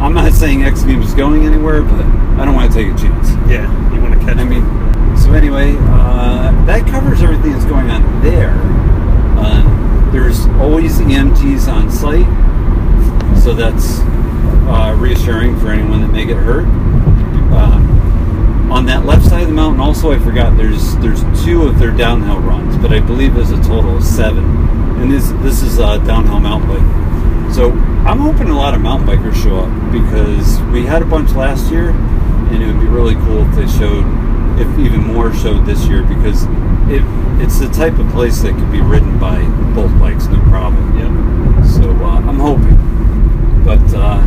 I'm 0.00 0.14
not 0.14 0.32
saying 0.32 0.62
X 0.64 0.82
Games 0.84 1.06
is 1.08 1.14
going 1.14 1.44
anywhere, 1.46 1.82
but 1.82 2.04
I 2.38 2.44
don't 2.44 2.54
want 2.54 2.72
to 2.72 2.76
take 2.78 2.92
a 2.92 2.96
chance. 2.98 3.30
Yeah, 3.50 3.66
you 3.92 4.00
want 4.00 4.14
to 4.14 4.20
catch 4.20 4.36
I 4.36 4.44
mean, 4.44 4.62
so 5.16 5.32
anyway, 5.32 5.74
uh, 5.78 6.52
that 6.66 6.86
covers 6.86 7.22
everything 7.22 7.52
that's 7.52 7.64
going 7.64 7.90
on 7.90 8.22
there. 8.22 8.52
Uh, 9.36 10.10
there's 10.12 10.46
always 10.60 10.98
EMTs 10.98 11.66
on 11.72 11.90
site, 11.90 12.26
so 13.42 13.54
that's 13.54 14.00
uh, 14.68 14.94
reassuring 14.98 15.58
for 15.58 15.68
anyone 15.70 16.00
that 16.02 16.08
may 16.12 16.24
get 16.26 16.36
hurt. 16.36 16.66
On 18.70 18.84
that 18.84 19.06
left 19.06 19.24
side 19.24 19.42
of 19.42 19.48
the 19.48 19.54
mountain, 19.54 19.80
also, 19.80 20.12
I 20.12 20.18
forgot 20.18 20.56
there's 20.56 20.94
there's 20.98 21.22
two 21.42 21.62
of 21.62 21.78
their 21.78 21.90
downhill 21.90 22.38
runs, 22.38 22.76
but 22.76 22.92
I 22.92 23.00
believe 23.00 23.34
there's 23.34 23.50
a 23.50 23.62
total 23.62 23.96
of 23.96 24.04
seven. 24.04 24.44
And 25.00 25.10
this 25.10 25.30
this 25.42 25.62
is 25.62 25.78
a 25.78 25.98
downhill 26.04 26.40
mountain 26.40 26.68
bike. 26.68 27.54
So 27.54 27.72
I'm 28.06 28.18
hoping 28.18 28.50
a 28.50 28.56
lot 28.56 28.74
of 28.74 28.82
mountain 28.82 29.08
bikers 29.08 29.42
show 29.42 29.60
up 29.60 29.92
because 29.92 30.60
we 30.70 30.84
had 30.84 31.00
a 31.00 31.06
bunch 31.06 31.32
last 31.32 31.70
year, 31.70 31.90
and 31.90 32.62
it 32.62 32.66
would 32.66 32.80
be 32.80 32.86
really 32.86 33.14
cool 33.14 33.48
if 33.48 33.54
they 33.56 33.66
showed, 33.66 34.04
if 34.60 34.78
even 34.78 35.02
more 35.02 35.32
showed 35.32 35.64
this 35.64 35.86
year 35.86 36.02
because 36.02 36.44
it 36.90 37.02
it's 37.40 37.58
the 37.58 37.68
type 37.68 37.98
of 37.98 38.08
place 38.10 38.42
that 38.42 38.52
could 38.54 38.70
be 38.70 38.82
ridden 38.82 39.18
by 39.18 39.42
both 39.74 39.98
bikes 39.98 40.26
no 40.26 40.40
problem. 40.42 40.98
yeah 40.98 41.64
So 41.64 41.90
uh, 41.90 42.20
I'm 42.20 42.38
hoping, 42.38 42.76
but 43.64 43.82
uh, 43.94 44.20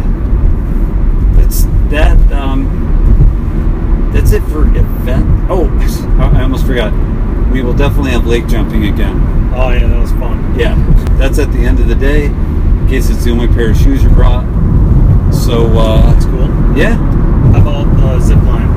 that's 1.35 1.65
that. 1.91 2.19
Um, 2.31 2.90
that's 4.13 4.31
it 4.31 4.41
for 4.43 4.63
event. 4.75 5.25
Oh, 5.49 5.67
I 6.35 6.41
almost 6.43 6.65
forgot. 6.65 6.91
We 7.51 7.61
will 7.61 7.73
definitely 7.73 8.11
have 8.11 8.25
lake 8.27 8.47
jumping 8.47 8.85
again. 8.85 9.17
Oh 9.53 9.69
yeah, 9.69 9.87
that 9.87 9.99
was 9.99 10.11
fun. 10.13 10.57
Yeah, 10.57 10.75
that's 11.17 11.37
at 11.39 11.51
the 11.51 11.59
end 11.59 11.79
of 11.79 11.87
the 11.87 11.95
day. 11.95 12.25
In 12.25 12.87
case 12.87 13.09
it's 13.09 13.23
the 13.23 13.31
only 13.31 13.47
pair 13.47 13.71
of 13.71 13.77
shoes 13.77 14.03
you 14.03 14.09
brought. 14.09 14.43
So 15.33 15.65
uh, 15.77 16.11
That's 16.13 16.25
cool. 16.25 16.47
yeah, 16.77 16.95
How 17.53 17.61
about 17.61 17.87
uh, 18.03 18.19
zip 18.19 18.37
line? 18.43 18.67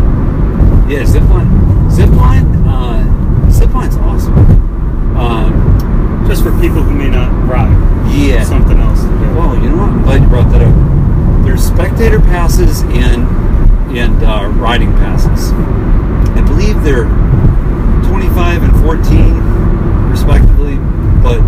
yeah, 0.89 1.03
zipline. 1.03 1.49
Zipline. 1.91 2.65
Uh, 2.67 3.03
zipline's 3.51 3.97
awesome. 3.97 4.35
Um, 5.17 6.25
Just 6.29 6.43
for 6.45 6.51
people 6.61 6.83
who 6.83 6.95
may 6.95 7.09
not 7.11 7.31
ride. 7.49 7.71
yeah. 8.15 8.43
Something 8.45 8.79
else. 8.79 9.01
to 9.03 9.09
do. 9.09 9.35
Well, 9.35 9.57
you 9.57 9.71
know 9.71 9.77
what? 9.79 9.91
I'm 9.91 10.03
glad 10.03 10.23
you 10.23 10.29
brought 10.29 10.51
that 10.53 10.63
up. 10.63 11.45
There's 11.45 11.63
spectator 11.65 12.21
passes 12.21 12.83
and 12.83 13.27
and 13.99 14.23
uh, 14.23 14.49
riding 14.55 14.93
passes. 14.93 15.53
I 15.53 16.43
believe 16.43 16.83
they're 16.83 17.05
25 18.09 18.63
and 18.63 18.73
14, 18.85 20.11
respectively. 20.11 20.77
But 21.23 21.39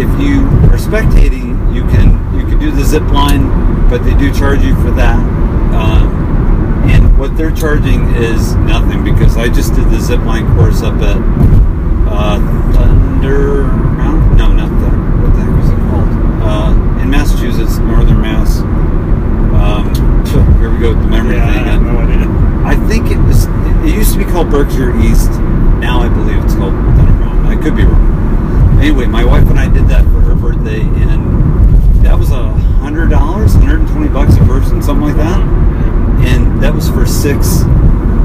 if 0.00 0.08
you 0.20 0.40
are 0.72 0.78
spectating, 0.78 1.74
you 1.74 1.82
can 1.82 2.18
you 2.34 2.46
can 2.46 2.58
do 2.58 2.70
the 2.70 2.84
zip 2.84 3.02
line, 3.10 3.48
but 3.88 3.98
they 4.04 4.14
do 4.16 4.32
charge 4.32 4.62
you 4.62 4.74
for 4.76 4.90
that. 4.92 5.18
Um, 5.74 6.08
and 6.88 7.18
what 7.18 7.36
they're 7.36 7.54
charging 7.54 8.14
is 8.16 8.54
nothing 8.56 9.04
because 9.04 9.36
I 9.36 9.48
just 9.48 9.74
did 9.74 9.84
the 9.90 10.00
zip 10.00 10.20
line 10.20 10.46
course 10.56 10.82
up 10.82 10.94
at 10.94 11.16
uh, 12.08 12.38
Thunder. 12.72 13.64
No, 14.36 14.52
not 14.52 14.68
Thunder. 14.80 15.22
What 15.22 15.34
the 15.34 15.42
heck 15.42 15.72
it 15.72 15.90
called? 15.90 16.08
Uh, 16.42 17.02
in 17.02 17.10
Massachusetts, 17.10 17.78
Northern 17.78 18.20
Mass. 18.20 18.60
Um, 19.52 19.91
so 20.32 20.40
here 20.58 20.70
we 20.72 20.78
go 20.80 20.88
with 20.94 21.02
the 21.02 21.08
memory 21.08 21.36
yeah, 21.36 21.48
I 21.48 21.52
thing. 21.54 21.64
have 21.64 21.82
no 21.82 21.98
idea. 21.98 22.26
I 22.64 22.74
think 22.88 23.10
it 23.10 23.18
was. 23.18 23.44
It 23.84 23.94
used 23.94 24.12
to 24.14 24.18
be 24.18 24.24
called 24.24 24.50
Berkshire 24.50 24.96
East. 25.00 25.30
Now 25.78 26.00
I 26.00 26.08
believe 26.08 26.42
it's 26.44 26.54
called 26.54 26.72
I 26.74 27.56
could 27.60 27.76
be 27.76 27.84
wrong. 27.84 28.78
Anyway, 28.80 29.06
my 29.06 29.24
wife 29.24 29.48
and 29.50 29.58
I 29.58 29.68
did 29.72 29.86
that 29.88 30.04
for 30.06 30.20
her 30.20 30.34
birthday, 30.34 30.80
and 30.80 32.02
that 32.04 32.18
was 32.18 32.30
a 32.30 32.48
hundred 32.80 33.10
dollars, 33.10 33.54
hundred 33.54 33.80
and 33.80 33.88
twenty 33.90 34.08
bucks 34.08 34.34
a 34.36 34.44
person, 34.44 34.82
something 34.82 35.06
like 35.08 35.16
that. 35.16 35.40
And 36.26 36.62
that 36.62 36.72
was 36.74 36.88
for 36.88 37.04
six 37.06 37.62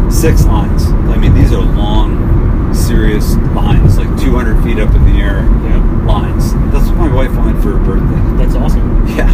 six 0.10 0.46
lines. 0.46 0.86
I 1.12 1.18
mean, 1.18 1.34
these 1.34 1.52
are 1.52 1.62
long, 1.62 2.74
serious 2.74 3.36
lines, 3.54 3.98
like 3.98 4.10
two 4.22 4.34
hundred 4.36 4.64
feet 4.64 4.80
up 4.80 4.94
in 4.96 5.04
the 5.04 5.20
air 5.20 5.44
Yeah. 5.68 6.06
lines. 6.06 6.54
That's 6.72 6.88
what 6.88 6.98
my 6.98 7.14
wife 7.14 7.36
wanted 7.36 7.62
for 7.62 7.78
her 7.78 7.84
birthday. 7.84 8.38
That's 8.44 8.56
awesome. 8.56 9.06
Yeah, 9.18 9.28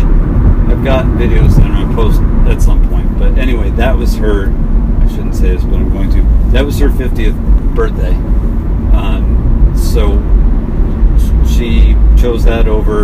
I've 0.73 0.83
got 0.83 1.05
videos 1.05 1.55
that 1.57 1.65
I'm 1.65 1.83
gonna 1.83 1.95
post 1.95 2.19
at 2.49 2.59
some 2.59 2.89
point. 2.89 3.19
But 3.19 3.37
anyway, 3.37 3.69
that 3.71 3.95
was 3.95 4.15
her. 4.15 4.47
I 5.01 5.07
shouldn't 5.07 5.35
say 5.35 5.49
this, 5.49 5.63
but 5.63 5.75
I'm 5.75 5.93
going 5.93 6.09
to. 6.13 6.23
That 6.51 6.65
was 6.65 6.79
her 6.79 6.89
50th 6.89 7.75
birthday. 7.75 8.15
Um, 8.91 9.71
so 9.77 10.17
she 11.45 11.93
chose 12.19 12.43
that 12.45 12.67
over 12.67 13.03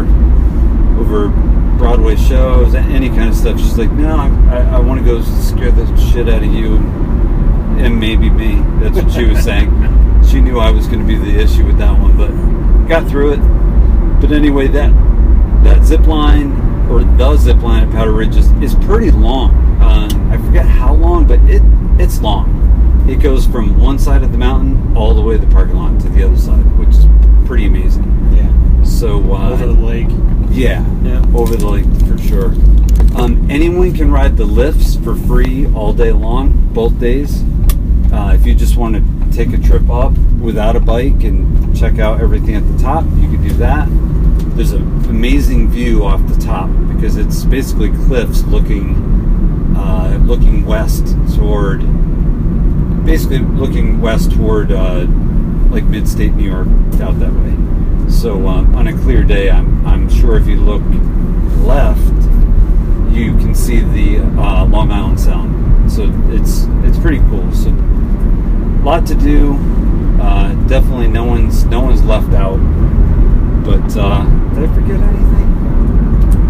over 0.99 1.29
Broadway 1.77 2.15
shows, 2.15 2.73
any 2.73 3.09
kind 3.09 3.29
of 3.29 3.35
stuff. 3.35 3.59
She's 3.59 3.77
like, 3.77 3.91
no, 3.91 4.15
I, 4.49 4.77
I 4.77 4.79
want 4.79 4.99
to 5.01 5.05
go 5.05 5.21
scare 5.21 5.69
the 5.69 5.85
shit 5.95 6.27
out 6.27 6.41
of 6.41 6.51
you 6.51 6.77
and 7.77 7.99
maybe 7.99 8.31
me. 8.31 8.63
That's 8.79 8.99
what 8.99 9.11
she 9.13 9.25
was 9.25 9.43
saying. 9.43 9.69
She 10.29 10.41
knew 10.41 10.59
I 10.59 10.69
was 10.69 10.85
going 10.85 10.99
to 10.99 11.07
be 11.07 11.15
the 11.15 11.39
issue 11.39 11.65
with 11.65 11.79
that 11.79 11.97
one, 11.97 12.15
but 12.15 12.29
got 12.87 13.09
through 13.09 13.33
it. 13.33 14.21
But 14.21 14.31
anyway, 14.31 14.67
that 14.67 14.91
that 15.63 15.83
zip 15.83 16.05
line 16.05 16.68
or 16.89 17.03
the 17.03 17.37
zip 17.37 17.61
line 17.61 17.83
at 17.83 17.91
Powder 17.91 18.11
Ridge 18.11 18.35
is, 18.35 18.51
is 18.61 18.75
pretty 18.85 19.11
long. 19.11 19.51
Um, 19.81 20.31
I 20.31 20.37
forget 20.37 20.65
how 20.65 20.93
long, 20.93 21.25
but 21.27 21.39
it 21.41 21.61
it's 21.99 22.21
long. 22.21 22.55
It 23.09 23.17
goes 23.21 23.45
from 23.47 23.79
one 23.79 23.97
side 23.99 24.23
of 24.23 24.31
the 24.31 24.37
mountain 24.37 24.95
all 24.95 25.13
the 25.13 25.21
way 25.21 25.37
to 25.37 25.45
the 25.45 25.51
parking 25.51 25.75
lot 25.75 25.99
to 26.01 26.09
the 26.09 26.23
other 26.23 26.37
side, 26.37 26.63
which 26.77 26.89
is 26.89 27.05
pretty 27.45 27.65
amazing. 27.65 28.03
Yeah. 28.33 28.83
So 28.83 29.17
uh, 29.33 29.51
Over 29.51 29.65
the 29.67 29.73
lake. 29.73 30.07
yeah, 30.51 30.85
Yeah. 31.03 31.23
over 31.35 31.55
the 31.55 31.67
lake 31.67 31.85
for 32.07 32.17
sure. 32.17 32.53
Um, 33.15 33.47
anyone 33.49 33.93
can 33.93 34.11
ride 34.11 34.37
the 34.37 34.45
lifts 34.45 34.95
for 34.97 35.15
free 35.15 35.67
all 35.73 35.91
day 35.93 36.11
long, 36.11 36.69
both 36.73 36.99
days. 36.99 37.43
Uh, 38.13 38.33
if 38.39 38.45
you 38.45 38.55
just 38.55 38.77
want 38.77 38.95
to 38.95 39.35
take 39.35 39.53
a 39.53 39.57
trip 39.57 39.89
up 39.89 40.13
without 40.39 40.75
a 40.75 40.79
bike 40.79 41.23
and 41.23 41.75
check 41.77 41.99
out 41.99 42.21
everything 42.21 42.55
at 42.55 42.67
the 42.71 42.77
top, 42.81 43.03
you 43.17 43.27
can 43.27 43.41
do 43.47 43.53
that. 43.55 43.87
There's 44.59 44.73
an 44.73 45.05
amazing 45.05 45.69
view 45.69 46.03
off 46.03 46.19
the 46.27 46.35
top 46.35 46.69
because 46.93 47.15
it's 47.15 47.45
basically 47.45 47.91
cliffs 47.91 48.43
looking 48.43 48.93
uh, 49.77 50.19
looking 50.25 50.65
west 50.65 51.15
toward 51.37 51.79
basically 53.05 53.39
looking 53.39 54.01
west 54.01 54.33
toward 54.33 54.73
uh, 54.73 55.05
like 55.69 55.85
mid-state 55.85 56.33
New 56.33 56.43
York 56.43 56.67
out 56.99 57.17
that 57.21 57.31
way. 57.31 58.11
So 58.11 58.49
um, 58.49 58.75
on 58.75 58.87
a 58.87 58.97
clear 58.97 59.23
day, 59.23 59.49
I'm, 59.49 59.87
I'm 59.87 60.09
sure 60.09 60.35
if 60.35 60.45
you 60.45 60.57
look 60.57 60.83
left, 61.65 62.01
you 63.15 63.37
can 63.37 63.55
see 63.55 63.79
the 63.79 64.17
uh, 64.37 64.65
Long 64.65 64.91
Island 64.91 65.21
Sound. 65.21 65.89
So 65.89 66.03
it's 66.31 66.65
it's 66.83 66.99
pretty 66.99 67.19
cool. 67.29 67.49
So 67.53 67.69
a 67.69 68.83
lot 68.83 69.07
to 69.07 69.15
do. 69.15 69.53
Uh, 70.21 70.53
definitely 70.67 71.07
no 71.07 71.23
one's 71.23 71.63
no 71.63 71.79
one's 71.79 72.03
left 72.03 72.33
out. 72.33 72.59
But 73.63 73.95
uh, 73.95 74.38
did 74.59 74.69
I 74.69 74.73
forget 74.73 74.99
anything? 74.99 75.49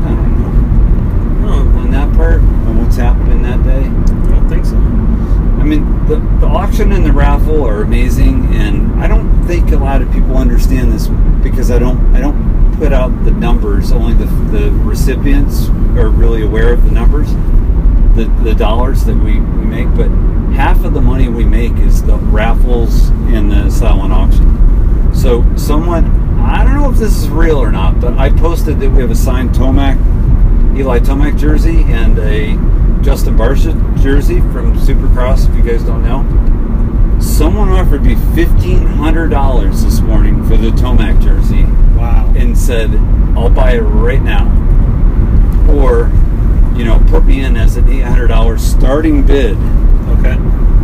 I 0.04 0.16
don't 0.16 0.42
know. 0.42 1.62
No, 1.62 1.80
On 1.80 1.92
that 1.92 2.16
part, 2.16 2.42
on 2.42 2.82
what's 2.82 2.96
happening 2.96 3.44
that 3.44 3.64
day. 3.64 3.84
I 3.86 4.36
don't 4.36 4.50
think 4.50 4.66
so. 4.66 4.78
I 4.78 5.64
mean, 5.64 6.08
the, 6.08 6.16
the 6.40 6.48
auction 6.48 6.92
and 6.92 7.06
the 7.06 7.12
raffle 7.12 7.64
are 7.66 7.82
amazing, 7.82 8.56
and 8.56 9.00
I 9.00 9.08
don't 9.08 9.44
think 9.44 9.72
a 9.72 9.78
lot 9.78 10.02
of 10.02 10.12
people 10.12 10.38
understand 10.38 10.92
this 10.92 11.08
because 11.44 11.70
I 11.70 11.78
don't 11.78 12.16
I 12.16 12.20
don't 12.20 12.76
put 12.78 12.94
out 12.94 13.10
the 13.26 13.32
numbers. 13.32 13.92
Only 13.92 14.14
the, 14.14 14.26
the 14.58 14.72
recipients 14.72 15.70
are 15.98 16.10
really 16.10 16.42
aware 16.42 16.74
of 16.74 16.86
the 16.86 16.92
numbers, 16.92 17.32
the 18.16 18.26
the 18.44 18.56
dollars 18.56 19.06
that 19.06 19.16
we, 19.16 19.40
we 19.40 19.66
make. 19.66 19.94
But 19.96 20.10
half 20.56 20.84
of 20.84 20.94
the 20.94 21.02
money 21.02 21.30
we 21.30 21.44
make 21.44 21.74
is 21.78 22.02
the 22.02 22.18
raffles 22.18 23.10
and 23.10 23.52
the 23.52 23.70
silent 23.70 24.14
auction. 24.14 25.14
So 25.14 25.46
someone 25.58 26.29
I 26.42 26.64
don't 26.64 26.76
know 26.76 26.90
if 26.90 26.98
this 26.98 27.16
is 27.18 27.30
real 27.30 27.58
or 27.58 27.72
not, 27.72 28.00
but 28.00 28.18
I 28.18 28.30
posted 28.30 28.80
that 28.80 28.90
we 28.90 29.02
have 29.02 29.12
a 29.12 29.16
signed 29.16 29.52
Tomac 29.52 29.98
Eli 30.78 31.00
Tomac 31.00 31.38
jersey 31.38 31.84
and 31.84 32.18
a 32.20 32.56
Justin 33.04 33.36
Barcia 33.38 33.74
jersey 34.02 34.40
from 34.40 34.78
Supercross, 34.78 35.50
if 35.50 35.56
you 35.56 35.64
guys 35.64 35.84
don't 35.84 36.04
know. 36.04 36.24
Someone 37.20 37.70
offered 37.70 38.04
me 38.04 38.16
$1,500 38.16 39.84
this 39.84 40.00
morning 40.00 40.44
for 40.48 40.56
the 40.58 40.70
Tomac 40.72 41.22
jersey 41.22 41.64
Wow. 41.98 42.32
and 42.38 42.58
said, 42.58 42.92
I'll 43.38 43.50
buy 43.50 43.74
it 43.74 43.82
right 43.82 44.22
now. 44.22 44.46
Or, 45.70 46.08
you 46.78 46.86
know, 46.86 47.04
put 47.10 47.26
me 47.26 47.42
in 47.44 47.58
as 47.58 47.76
an 47.76 47.86
$800 47.86 48.60
starting 48.60 49.26
bid. 49.26 49.58
Okay. 50.20 50.38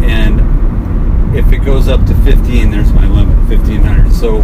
And 0.05 1.35
if 1.35 1.51
it 1.53 1.59
goes 1.59 1.87
up 1.87 2.05
to 2.05 2.13
15, 2.23 2.69
there's 2.69 2.91
my 2.91 3.07
limit, 3.07 3.37
1500 3.49 4.11
So 4.13 4.41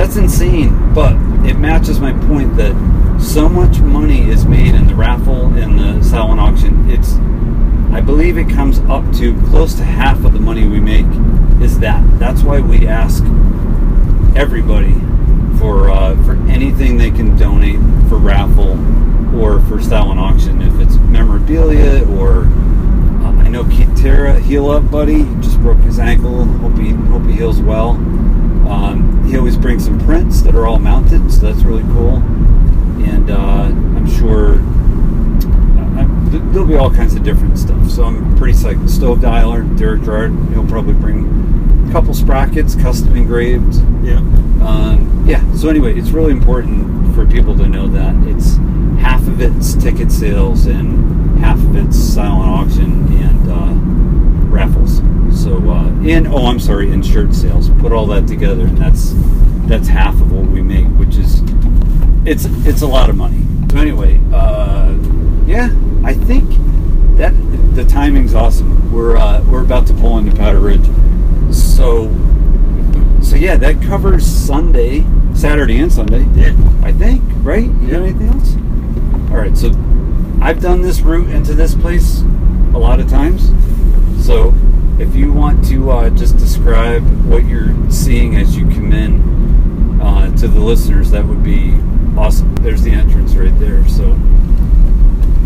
that's 0.00 0.16
insane, 0.16 0.94
but 0.94 1.12
it 1.46 1.58
matches 1.58 2.00
my 2.00 2.14
point 2.26 2.56
that 2.56 2.72
so 3.20 3.50
much 3.50 3.80
money 3.80 4.30
is 4.30 4.46
made 4.46 4.74
in 4.74 4.86
the 4.86 4.94
raffle 4.94 5.52
and 5.52 5.78
the 5.78 6.02
silent 6.02 6.40
auction. 6.40 6.90
It's, 6.90 7.16
I 7.92 8.00
believe 8.00 8.38
it 8.38 8.48
comes 8.48 8.78
up 8.88 9.04
to 9.16 9.38
close 9.48 9.74
to 9.74 9.84
half 9.84 10.24
of 10.24 10.32
the 10.32 10.38
money 10.38 10.66
we 10.66 10.80
make 10.80 11.04
is 11.60 11.78
that. 11.80 12.02
That's 12.18 12.42
why 12.42 12.60
we 12.60 12.88
ask 12.88 13.22
everybody 14.34 14.94
for 15.58 15.90
uh, 15.90 16.16
for 16.24 16.32
anything 16.48 16.96
they 16.96 17.10
can 17.10 17.36
donate 17.36 17.78
for 18.08 18.16
raffle 18.16 18.78
or 19.38 19.60
for 19.66 19.82
silent 19.82 20.18
auction. 20.18 20.62
If 20.62 20.80
it's 20.80 20.96
memorabilia 20.96 22.08
or 22.18 22.44
uh, 23.22 23.36
I 23.36 23.48
know 23.48 23.64
Keith 23.64 23.94
Terra, 24.00 24.40
heal 24.40 24.70
up, 24.70 24.90
buddy. 24.90 25.24
Just 25.42 25.60
broke 25.60 25.80
his 25.80 25.98
ankle. 25.98 26.46
Hope 26.46 26.78
he 26.78 26.92
hope 26.92 27.24
he 27.24 27.32
heals 27.32 27.60
well. 27.60 27.98
Um, 28.70 29.24
he 29.24 29.36
always 29.36 29.56
brings 29.56 29.84
some 29.84 29.98
prints 30.00 30.42
that 30.42 30.54
are 30.54 30.66
all 30.66 30.78
mounted, 30.78 31.30
so 31.32 31.40
that's 31.40 31.64
really 31.64 31.82
cool. 31.92 32.16
And 33.04 33.30
uh, 33.30 33.64
I'm 33.64 34.08
sure 34.08 34.54
uh, 35.98 36.30
th- 36.30 36.42
there'll 36.52 36.68
be 36.68 36.76
all 36.76 36.90
kinds 36.90 37.14
of 37.14 37.24
different 37.24 37.58
stuff. 37.58 37.90
So 37.90 38.04
I'm 38.04 38.36
pretty 38.36 38.54
psyched. 38.56 38.88
Stove 38.88 39.18
dialer, 39.18 39.76
Derek 39.76 40.02
Gerard, 40.04 40.32
he'll 40.50 40.66
probably 40.66 40.94
bring 40.94 41.88
a 41.88 41.92
couple 41.92 42.14
sprockets, 42.14 42.74
custom 42.76 43.16
engraved. 43.16 43.74
Yeah. 44.04 44.18
Um, 44.62 45.24
yeah. 45.26 45.52
So 45.54 45.68
anyway, 45.68 45.98
it's 45.98 46.10
really 46.10 46.32
important 46.32 47.14
for 47.14 47.26
people 47.26 47.56
to 47.56 47.66
know 47.66 47.88
that 47.88 48.14
it's 48.28 48.56
half 49.00 49.26
of 49.26 49.40
it's 49.40 49.74
ticket 49.74 50.12
sales 50.12 50.66
and 50.66 51.38
half 51.40 51.58
of 51.58 51.74
it's 51.76 51.98
silent 51.98 52.48
auction 52.48 53.12
and 53.16 53.50
uh, 53.50 53.72
raffles. 54.54 55.00
So 55.42 55.56
uh, 55.70 55.86
and 56.04 56.26
oh, 56.28 56.46
I'm 56.46 56.60
sorry, 56.60 56.90
in 56.92 57.02
shirt 57.02 57.34
sales. 57.34 57.70
Put 57.80 57.92
all 57.92 58.06
that 58.08 58.26
together, 58.26 58.64
and 58.66 58.76
that's 58.76 59.14
that's 59.66 59.88
half 59.88 60.14
of 60.20 60.30
what 60.32 60.46
we 60.46 60.60
make, 60.62 60.86
which 60.98 61.16
is 61.16 61.42
it's 62.26 62.44
it's 62.66 62.82
a 62.82 62.86
lot 62.86 63.08
of 63.08 63.16
money. 63.16 63.42
So 63.70 63.78
anyway, 63.78 64.20
uh, 64.34 64.94
yeah, 65.46 65.70
I 66.04 66.12
think 66.14 66.46
that 67.16 67.32
the 67.74 67.84
timing's 67.86 68.34
awesome. 68.34 68.92
We're 68.92 69.16
uh, 69.16 69.42
we're 69.44 69.62
about 69.62 69.86
to 69.86 69.94
pull 69.94 70.18
into 70.18 70.36
Powder 70.36 70.60
Ridge, 70.60 70.84
so 71.50 72.08
so 73.22 73.36
yeah, 73.36 73.56
that 73.56 73.80
covers 73.82 74.26
Sunday, 74.26 75.06
Saturday, 75.34 75.78
and 75.78 75.90
Sunday. 75.90 76.26
Yeah. 76.34 76.54
I 76.82 76.92
think, 76.92 77.22
right? 77.42 77.64
You 77.64 77.80
Yeah. 77.86 77.90
got 77.92 78.02
anything 78.02 78.28
else? 78.28 78.56
All 79.30 79.36
right, 79.38 79.56
so 79.56 79.68
I've 80.42 80.60
done 80.60 80.82
this 80.82 81.00
route 81.00 81.30
into 81.30 81.54
this 81.54 81.74
place 81.74 82.20
a 82.74 82.78
lot 82.78 83.00
of 83.00 83.08
times. 83.08 83.50
So 84.24 84.52
if 85.00 85.14
you 85.16 85.32
want 85.32 85.64
to 85.66 85.90
uh, 85.90 86.10
just 86.10 86.36
describe 86.36 87.02
what 87.24 87.46
you're 87.46 87.74
seeing 87.90 88.36
as 88.36 88.54
you 88.54 88.66
come 88.66 88.92
in 88.92 89.98
uh, 90.00 90.36
to 90.36 90.46
the 90.46 90.60
listeners, 90.60 91.10
that 91.10 91.24
would 91.24 91.42
be 91.42 91.74
awesome. 92.18 92.54
There's 92.56 92.82
the 92.82 92.90
entrance 92.90 93.34
right 93.34 93.58
there. 93.58 93.88
So 93.88 94.08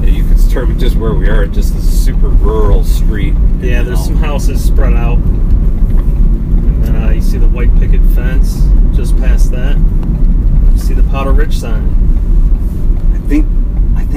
yeah, 0.00 0.08
you 0.08 0.24
can 0.24 0.36
start 0.38 0.66
with 0.66 0.80
just 0.80 0.96
where 0.96 1.14
we 1.14 1.28
are, 1.28 1.46
just 1.46 1.72
this 1.72 2.04
super 2.04 2.28
rural 2.28 2.82
street. 2.82 3.34
Yeah, 3.60 3.84
there's 3.84 4.04
some 4.04 4.16
houses 4.16 4.62
spread 4.62 4.94
out. 4.94 5.18
And 5.18 6.84
then 6.84 6.96
uh, 6.96 7.10
you 7.10 7.22
see 7.22 7.38
the 7.38 7.48
white 7.48 7.72
picket 7.78 8.02
fence 8.14 8.60
just 8.96 9.16
past 9.18 9.52
that. 9.52 9.76
You 9.76 10.78
see 10.78 10.94
the 10.94 11.04
Powder 11.04 11.30
Ridge 11.30 11.56
sign. 11.56 11.84
I 13.14 13.18
think 13.28 13.46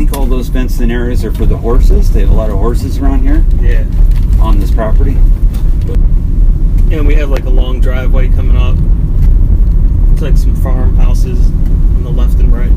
think 0.08 0.18
all 0.18 0.26
those 0.26 0.48
fenced 0.50 0.80
in 0.82 0.90
areas 0.92 1.26
are 1.26 1.32
for 1.34 1.46
the 1.46 1.58
horses. 1.58 2.12
They 2.12 2.22
have 2.22 2.30
a 2.30 2.34
lot 2.34 2.50
of 2.50 2.58
horses 2.58 2.98
around 2.98 3.22
here 3.22 3.44
Yeah. 3.62 3.84
on 4.42 4.60
this 4.60 4.72
property. 4.72 5.18
And 6.92 7.06
we 7.06 7.16
have 7.16 7.30
like 7.30 7.44
a 7.46 7.50
long 7.50 7.82
driveway 7.82 8.30
coming 8.30 8.56
up. 8.56 8.78
It's 10.14 10.22
like 10.22 10.38
some 10.38 10.56
farmhouses 10.56 11.46
on 11.48 12.04
the 12.04 12.10
left 12.10 12.40
and 12.40 12.54
right. 12.54 12.72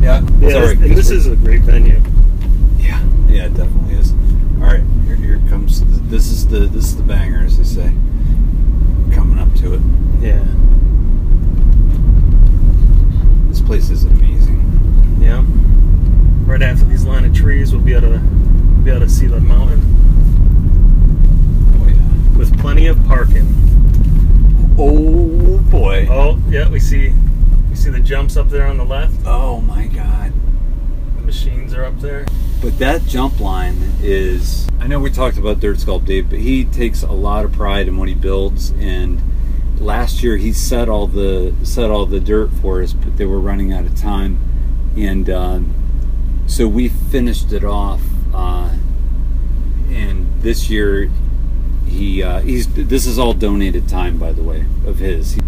Yeah. 0.00 0.22
Yeah, 0.40 0.50
Sorry, 0.50 0.66
this, 0.66 0.70
and 0.74 0.82
this 0.82 1.08
'cause 1.08 1.10
is 1.10 1.26
a 1.26 1.36
great 1.36 1.62
venue. 1.62 2.00
Yeah, 2.78 3.00
yeah, 3.28 3.46
it 3.46 3.54
definitely 3.56 3.94
is. 3.96 4.12
All 4.60 4.66
right, 4.68 4.82
here, 5.06 5.16
here 5.16 5.40
comes. 5.48 5.82
This 6.08 6.30
is 6.30 6.46
the 6.46 6.60
this 6.60 6.84
is 6.86 6.96
the 6.96 7.02
banger, 7.02 7.42
as 7.44 7.58
they 7.58 7.64
say. 7.64 7.90
Coming 9.12 9.38
up 9.40 9.52
to 9.56 9.74
it. 9.74 9.80
Yeah. 10.20 10.44
This 13.48 13.60
place 13.60 13.90
is 13.90 14.04
Yeah. 15.22 15.44
Right 16.44 16.62
after 16.62 16.84
these 16.84 17.04
line 17.04 17.24
of 17.24 17.34
trees, 17.34 17.72
we'll 17.72 17.80
be 17.84 17.94
able 17.94 18.10
to 18.12 18.18
be 18.18 18.90
able 18.90 19.00
to 19.00 19.08
see 19.08 19.26
the 19.26 19.40
mountain 19.40 19.80
Oh 21.80 21.86
yeah. 21.88 22.36
with 22.38 22.58
plenty 22.60 22.86
of 22.88 23.02
parking. 23.06 23.46
Oh 24.78 25.58
boy. 25.70 26.08
Oh, 26.10 26.38
yeah, 26.48 26.68
we 26.68 26.80
see 26.80 27.14
we 27.70 27.76
see 27.76 27.90
the 27.90 28.00
jumps 28.00 28.36
up 28.36 28.48
there 28.48 28.66
on 28.66 28.76
the 28.78 28.84
left. 28.84 29.14
Oh 29.24 29.60
my 29.60 29.86
god. 29.86 30.32
The 31.16 31.22
machines 31.22 31.74
are 31.74 31.84
up 31.84 31.98
there. 32.00 32.26
But 32.60 32.78
that 32.78 33.02
jump 33.06 33.40
line 33.40 33.76
is. 34.02 34.68
I 34.80 34.86
know 34.88 34.98
we 34.98 35.10
talked 35.10 35.38
about 35.38 35.60
Dirt 35.60 35.76
Sculpt 35.78 36.04
Dave, 36.06 36.28
but 36.28 36.40
he 36.40 36.64
takes 36.64 37.02
a 37.02 37.12
lot 37.12 37.44
of 37.44 37.52
pride 37.52 37.86
in 37.88 37.96
what 37.96 38.08
he 38.08 38.14
builds. 38.14 38.70
And 38.72 39.20
last 39.78 40.22
year 40.22 40.36
he 40.36 40.52
set 40.52 40.88
all 40.88 41.06
the 41.06 41.54
set 41.62 41.90
all 41.90 42.06
the 42.06 42.20
dirt 42.20 42.50
for 42.60 42.82
us, 42.82 42.92
but 42.92 43.16
they 43.16 43.26
were 43.26 43.40
running 43.40 43.72
out 43.72 43.84
of 43.84 43.96
time. 43.96 44.38
And 44.96 45.28
um, 45.30 45.74
so 46.46 46.66
we 46.68 46.88
finished 46.88 47.52
it 47.52 47.64
off. 47.64 48.00
Uh, 48.34 48.70
and 49.90 50.26
this 50.42 50.70
year, 50.70 51.10
he 51.86 52.22
uh, 52.22 52.40
he's 52.40 52.66
this 52.74 53.06
is 53.06 53.18
all 53.18 53.32
donated 53.34 53.88
time, 53.88 54.18
by 54.18 54.32
the 54.32 54.42
way, 54.42 54.64
of 54.86 54.98
his. 54.98 55.38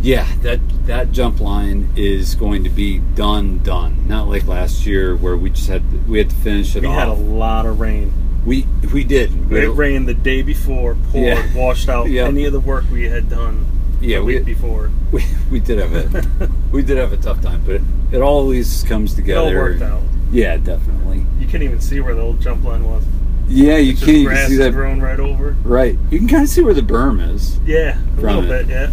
Yeah, 0.00 0.26
that 0.42 0.60
that 0.86 1.10
jump 1.12 1.40
line 1.40 1.90
is 1.96 2.34
going 2.34 2.62
to 2.64 2.70
be 2.70 2.98
done, 2.98 3.58
done. 3.62 4.06
Not 4.06 4.28
like 4.28 4.46
last 4.46 4.86
year 4.86 5.16
where 5.16 5.36
we 5.36 5.50
just 5.50 5.68
had 5.68 6.08
we 6.08 6.18
had 6.18 6.30
to 6.30 6.36
finish 6.36 6.76
it 6.76 6.78
off. 6.78 6.82
We 6.82 6.88
off. 6.88 6.98
had 6.98 7.08
a 7.08 7.12
lot 7.14 7.66
of 7.66 7.80
rain. 7.80 8.12
we 8.44 8.66
we 8.92 9.02
did. 9.04 9.30
Had 9.30 9.52
It 9.52 9.70
rained 9.70 10.06
the 10.06 10.14
day 10.14 10.42
before, 10.42 10.96
poured, 11.10 11.24
Yeah. 11.24 11.54
washed 11.54 11.88
out 11.88 12.08
Yeah. 12.10 12.26
any 12.26 12.44
of 12.44 12.52
the 12.52 12.60
work 12.60 12.84
we 12.90 13.04
had 13.04 13.28
done 13.28 13.66
Yeah, 14.00 14.20
we- 14.20 14.38
before. 14.40 14.90
we, 15.12 15.24
we 15.50 15.60
did 15.60 15.78
have 15.78 15.92
a 15.94 16.50
we 16.72 16.82
did 16.82 16.98
have 16.98 17.12
a 17.12 17.16
tough 17.16 17.40
time, 17.42 17.62
but 17.64 17.76
it, 17.76 17.82
it 18.12 18.22
always 18.22 18.82
comes 18.84 19.12
It 19.12 19.16
together. 19.16 19.40
all 19.40 19.54
worked 19.54 19.82
out. 19.82 20.02
Yeah, 20.30 20.56
definitely. 20.56 21.24
You 21.38 21.46
can't 21.46 21.62
even 21.62 21.80
see 21.80 22.00
where 22.00 22.14
the 22.14 22.20
old 22.20 22.40
jump 22.40 22.64
line 22.64 22.84
was. 22.84 23.04
Yeah, 23.48 23.76
you 23.76 23.92
Just 23.92 24.04
can't 24.04 24.16
even 24.18 24.36
see 24.48 24.56
that. 24.56 24.72
grown 24.72 25.00
right 25.00 25.20
over. 25.20 25.56
Right, 25.62 25.96
you 26.10 26.18
can 26.18 26.26
kind 26.28 26.42
of 26.42 26.48
see 26.48 26.62
where 26.62 26.74
the 26.74 26.80
berm 26.82 27.20
is. 27.32 27.58
Yeah, 27.60 27.98
a 28.18 28.20
little 28.20 28.44
it. 28.44 28.66
bit. 28.66 28.68
Yeah. 28.68 28.90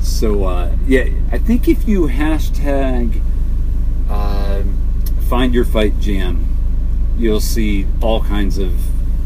So 0.00 0.44
uh, 0.44 0.74
yeah, 0.86 1.08
I 1.32 1.38
think 1.38 1.66
if 1.68 1.86
you 1.88 2.06
hashtag 2.06 3.20
uh, 4.08 4.62
find 5.28 5.52
your 5.52 5.64
fight 5.64 5.98
jam, 6.00 6.46
you'll 7.18 7.40
see 7.40 7.86
all 8.00 8.22
kinds 8.22 8.58
of 8.58 8.72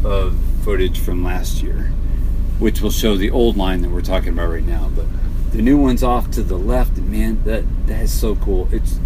of 0.05 0.35
footage 0.63 0.99
from 0.99 1.23
last 1.23 1.61
year, 1.63 1.91
which 2.59 2.81
will 2.81 2.91
show 2.91 3.15
the 3.17 3.29
old 3.31 3.57
line 3.57 3.81
that 3.81 3.89
we're 3.89 4.01
talking 4.01 4.29
about 4.29 4.49
right 4.49 4.63
now. 4.65 4.89
But 4.95 5.05
the 5.51 5.61
new 5.61 5.77
one's 5.77 6.03
off 6.03 6.31
to 6.31 6.43
the 6.43 6.57
left, 6.57 6.97
and 6.97 7.11
man, 7.11 7.41
that 7.45 7.63
that 7.87 8.01
is 8.03 8.11
so 8.17 8.35
cool. 8.35 8.67
It's 8.71 8.99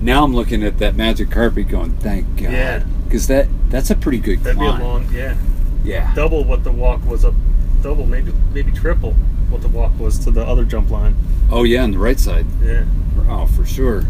now 0.00 0.24
I'm 0.24 0.34
looking 0.34 0.62
at 0.62 0.78
that 0.78 0.94
magic 0.94 1.30
carpet, 1.30 1.68
going, 1.68 1.92
thank 1.98 2.26
God, 2.36 2.52
Yeah. 2.52 2.84
because 3.04 3.26
that 3.28 3.48
that's 3.68 3.90
a 3.90 3.96
pretty 3.96 4.18
good 4.18 4.40
That'd 4.44 4.58
climb. 4.58 4.78
be 4.78 4.82
a 4.84 4.86
long. 4.86 5.08
Yeah. 5.12 5.36
yeah, 5.84 6.14
Double 6.14 6.44
what 6.44 6.64
the 6.64 6.72
walk 6.72 7.04
was 7.04 7.24
up. 7.24 7.34
Double, 7.82 8.06
maybe 8.06 8.32
maybe 8.52 8.72
triple 8.72 9.12
what 9.50 9.62
the 9.62 9.68
walk 9.68 9.98
was 9.98 10.18
to 10.20 10.30
the 10.30 10.44
other 10.44 10.64
jump 10.64 10.90
line. 10.90 11.16
oh 11.50 11.62
yeah, 11.64 11.82
on 11.82 11.90
the 11.92 11.98
right 11.98 12.18
side. 12.20 12.46
Yeah. 12.62 12.84
Oh, 13.28 13.46
for 13.46 13.64
sure. 13.66 14.04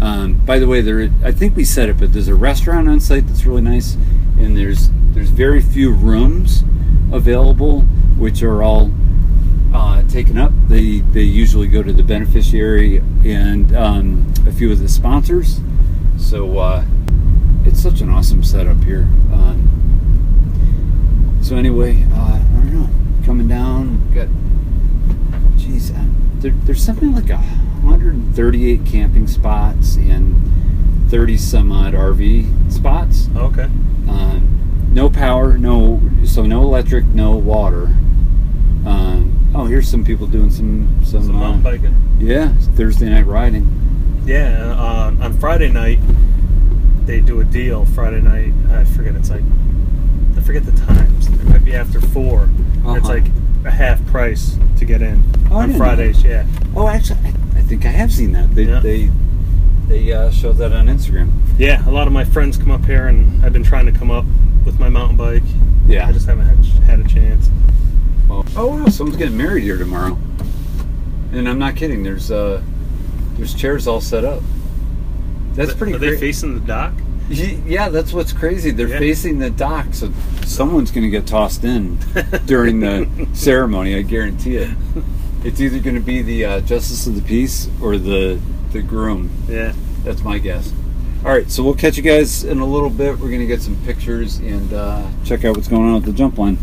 Um, 0.00 0.34
by 0.44 0.58
the 0.58 0.66
way, 0.66 0.80
there 0.80 1.10
I 1.24 1.30
think 1.32 1.54
we 1.56 1.64
said 1.64 1.88
it, 1.88 1.98
but 1.98 2.12
there's 2.12 2.28
a 2.28 2.34
restaurant 2.34 2.88
on 2.88 2.98
site 3.00 3.26
that's 3.28 3.44
really 3.46 3.62
nice, 3.62 3.94
and 4.38 4.56
there's 4.56 4.90
there's 5.14 5.28
very 5.30 5.60
few 5.60 5.92
rooms 5.92 6.64
available, 7.12 7.82
which 8.18 8.42
are 8.42 8.62
all 8.62 8.90
uh, 9.74 10.02
taken 10.08 10.38
up. 10.38 10.52
They 10.68 11.00
they 11.00 11.22
usually 11.22 11.68
go 11.68 11.82
to 11.82 11.92
the 11.92 12.02
beneficiary 12.02 12.98
and 13.24 13.74
um, 13.74 14.32
a 14.46 14.52
few 14.52 14.72
of 14.72 14.80
the 14.80 14.88
sponsors. 14.88 15.60
So 16.18 16.58
uh, 16.58 16.84
it's 17.64 17.80
such 17.82 18.00
an 18.00 18.10
awesome 18.10 18.42
setup 18.42 18.82
here. 18.84 19.08
Um, 19.32 19.68
so 21.42 21.56
anyway, 21.56 22.04
uh, 22.12 22.38
I 22.38 22.38
don't 22.56 22.72
know. 22.72 22.88
Coming 23.24 23.48
down, 23.48 24.12
got 24.14 24.28
Jeez, 25.56 25.90
uh, 25.96 26.04
there, 26.40 26.52
there's 26.64 26.82
something 26.82 27.12
like 27.14 27.30
a 27.30 27.36
138 27.36 28.84
camping 28.86 29.26
spots 29.26 29.96
and 29.96 30.40
30 31.10 31.36
some 31.36 31.70
odd 31.72 31.94
RV 31.94 32.72
spots. 32.72 33.28
Okay. 33.36 33.64
Um, 34.08 34.51
no 34.92 35.08
power, 35.10 35.56
no 35.58 36.00
so 36.24 36.44
no 36.44 36.62
electric, 36.62 37.04
no 37.06 37.36
water. 37.36 37.84
Um, 38.84 39.52
oh, 39.54 39.64
here's 39.66 39.88
some 39.88 40.04
people 40.04 40.26
doing 40.26 40.50
some 40.50 40.88
some, 41.04 41.22
Some 41.24 41.36
uh, 41.36 41.40
mountain 41.40 41.62
biking. 41.62 42.16
yeah 42.18 42.52
Thursday 42.76 43.08
night 43.08 43.26
riding. 43.26 44.22
Yeah. 44.24 44.74
Uh, 44.78 45.14
on 45.20 45.38
Friday 45.38 45.70
night, 45.70 45.98
they 47.06 47.20
do 47.20 47.40
a 47.40 47.44
deal. 47.44 47.84
Friday 47.86 48.20
night, 48.20 48.52
I 48.70 48.84
forget. 48.84 49.14
It's 49.16 49.30
like 49.30 49.42
I 50.36 50.40
forget 50.40 50.64
the 50.64 50.72
times. 50.72 51.26
It 51.28 51.44
might 51.44 51.64
be 51.64 51.74
after 51.74 52.00
4 52.00 52.44
It's 52.44 52.86
Uh-huh. 52.86 53.00
like 53.08 53.24
a 53.64 53.70
half 53.70 54.04
price 54.06 54.58
to 54.78 54.84
get 54.84 55.02
in 55.02 55.22
Oh, 55.50 55.58
on 55.58 55.72
Fridays. 55.74 56.24
Yeah. 56.24 56.46
Oh, 56.74 56.88
actually, 56.88 57.18
I, 57.24 57.28
I 57.58 57.62
think 57.62 57.84
I 57.86 57.90
have 57.90 58.12
seen 58.12 58.32
that. 58.32 58.54
They 58.54 58.64
Yeah. 58.64 58.80
they 58.80 59.10
they 59.88 60.12
uh, 60.12 60.30
showed 60.30 60.56
that 60.58 60.72
on 60.72 60.86
Instagram. 60.86 61.30
Yeah. 61.58 61.86
A 61.88 61.90
lot 61.90 62.06
of 62.06 62.12
my 62.12 62.24
friends 62.24 62.56
come 62.56 62.70
up 62.70 62.84
here, 62.84 63.06
and 63.08 63.44
I've 63.44 63.52
been 63.52 63.62
trying 63.64 63.86
to 63.86 63.92
come 63.92 64.10
up 64.10 64.24
with 64.64 64.78
my 64.78 64.88
mountain 64.88 65.16
bike. 65.16 65.42
Yeah. 65.86 66.06
I 66.08 66.12
just 66.12 66.26
haven't 66.26 66.46
had, 66.46 66.64
had 66.84 67.00
a 67.00 67.08
chance. 67.08 67.48
Oh, 68.30 68.44
oh 68.56 68.66
wow, 68.68 68.86
someone's 68.88 69.18
getting 69.18 69.36
married 69.36 69.62
here 69.64 69.76
tomorrow. 69.78 70.16
And 71.32 71.48
I'm 71.48 71.58
not 71.58 71.76
kidding. 71.76 72.02
There's 72.02 72.30
uh, 72.30 72.62
there's 73.36 73.54
chairs 73.54 73.86
all 73.86 74.00
set 74.00 74.24
up. 74.24 74.42
That's 75.54 75.72
Are 75.72 75.74
pretty 75.76 75.94
Are 75.94 75.98
great. 75.98 76.10
they 76.12 76.16
facing 76.20 76.54
the 76.54 76.60
dock? 76.60 76.92
Yeah, 77.28 77.88
that's 77.88 78.12
what's 78.12 78.32
crazy. 78.32 78.70
They're 78.70 78.88
Yeah. 78.88 78.98
facing 78.98 79.38
the 79.38 79.48
dock, 79.50 79.86
so 79.92 80.12
someone's 80.44 80.90
going 80.90 81.04
to 81.04 81.10
get 81.10 81.26
tossed 81.26 81.64
in 81.64 81.96
during 82.46 82.80
the 82.80 83.08
ceremony. 83.32 83.94
I 83.96 84.02
guarantee 84.02 84.56
it. 84.56 84.70
It's 85.44 85.60
either 85.60 85.78
going 85.78 85.94
to 85.96 86.00
be 86.02 86.20
the 86.22 86.44
uh, 86.44 86.60
justice 86.60 87.06
of 87.06 87.14
the 87.14 87.22
peace 87.22 87.68
or 87.80 87.96
the 87.96 88.38
the 88.72 88.82
groom. 88.82 89.30
Yeah. 89.48 89.72
That's 90.04 90.22
my 90.22 90.38
guess. 90.38 90.72
All 91.24 91.30
right, 91.30 91.48
so 91.48 91.62
we'll 91.62 91.76
catch 91.76 91.96
you 91.96 92.02
guys 92.02 92.42
in 92.42 92.58
a 92.58 92.66
little 92.66 92.90
bit. 92.90 93.12
We're 93.16 93.28
going 93.28 93.38
to 93.38 93.46
get 93.46 93.62
some 93.62 93.76
pictures 93.84 94.38
and 94.38 94.72
uh, 94.72 95.06
check 95.24 95.44
out 95.44 95.54
what's 95.54 95.68
going 95.68 95.86
on 95.86 95.94
with 95.94 96.04
the 96.04 96.12
jump 96.12 96.36
line. 96.36 96.58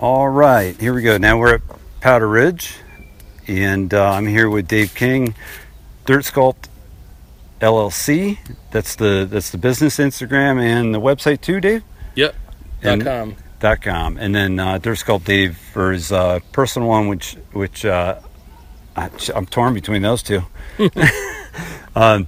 All 0.00 0.28
right, 0.28 0.76
here 0.80 0.92
we 0.92 1.02
go. 1.02 1.16
Now 1.16 1.38
we're 1.38 1.54
at 1.54 1.60
Powder 2.00 2.26
Ridge, 2.26 2.74
and 3.46 3.94
uh, 3.94 4.10
I'm 4.10 4.26
here 4.26 4.50
with 4.50 4.66
Dave 4.66 4.96
King, 4.96 5.36
Dirt 6.06 6.24
Sculpt 6.24 6.66
LLC. 7.60 8.38
That's 8.72 8.96
the 8.96 9.28
that's 9.30 9.50
the 9.50 9.58
business 9.58 9.98
Instagram 9.98 10.60
and 10.60 10.92
the 10.92 11.00
website 11.00 11.40
too, 11.42 11.60
Dave. 11.60 11.84
Yep. 12.16 12.34
And- 12.82 13.04
Dot 13.04 13.20
com. 13.20 13.36
dot 13.60 13.80
com, 13.80 14.16
and 14.16 14.34
then 14.34 14.58
uh, 14.58 14.78
Dirt 14.78 14.98
Sculpt 14.98 15.24
Dave 15.24 15.56
for 15.56 15.92
his 15.92 16.10
uh, 16.10 16.40
personal 16.50 16.88
one, 16.88 17.06
which 17.06 17.36
which 17.52 17.84
uh, 17.84 18.18
I, 18.96 19.08
I'm 19.36 19.46
torn 19.46 19.72
between 19.72 20.02
those 20.02 20.24
two. 20.24 20.42
um, 21.94 22.26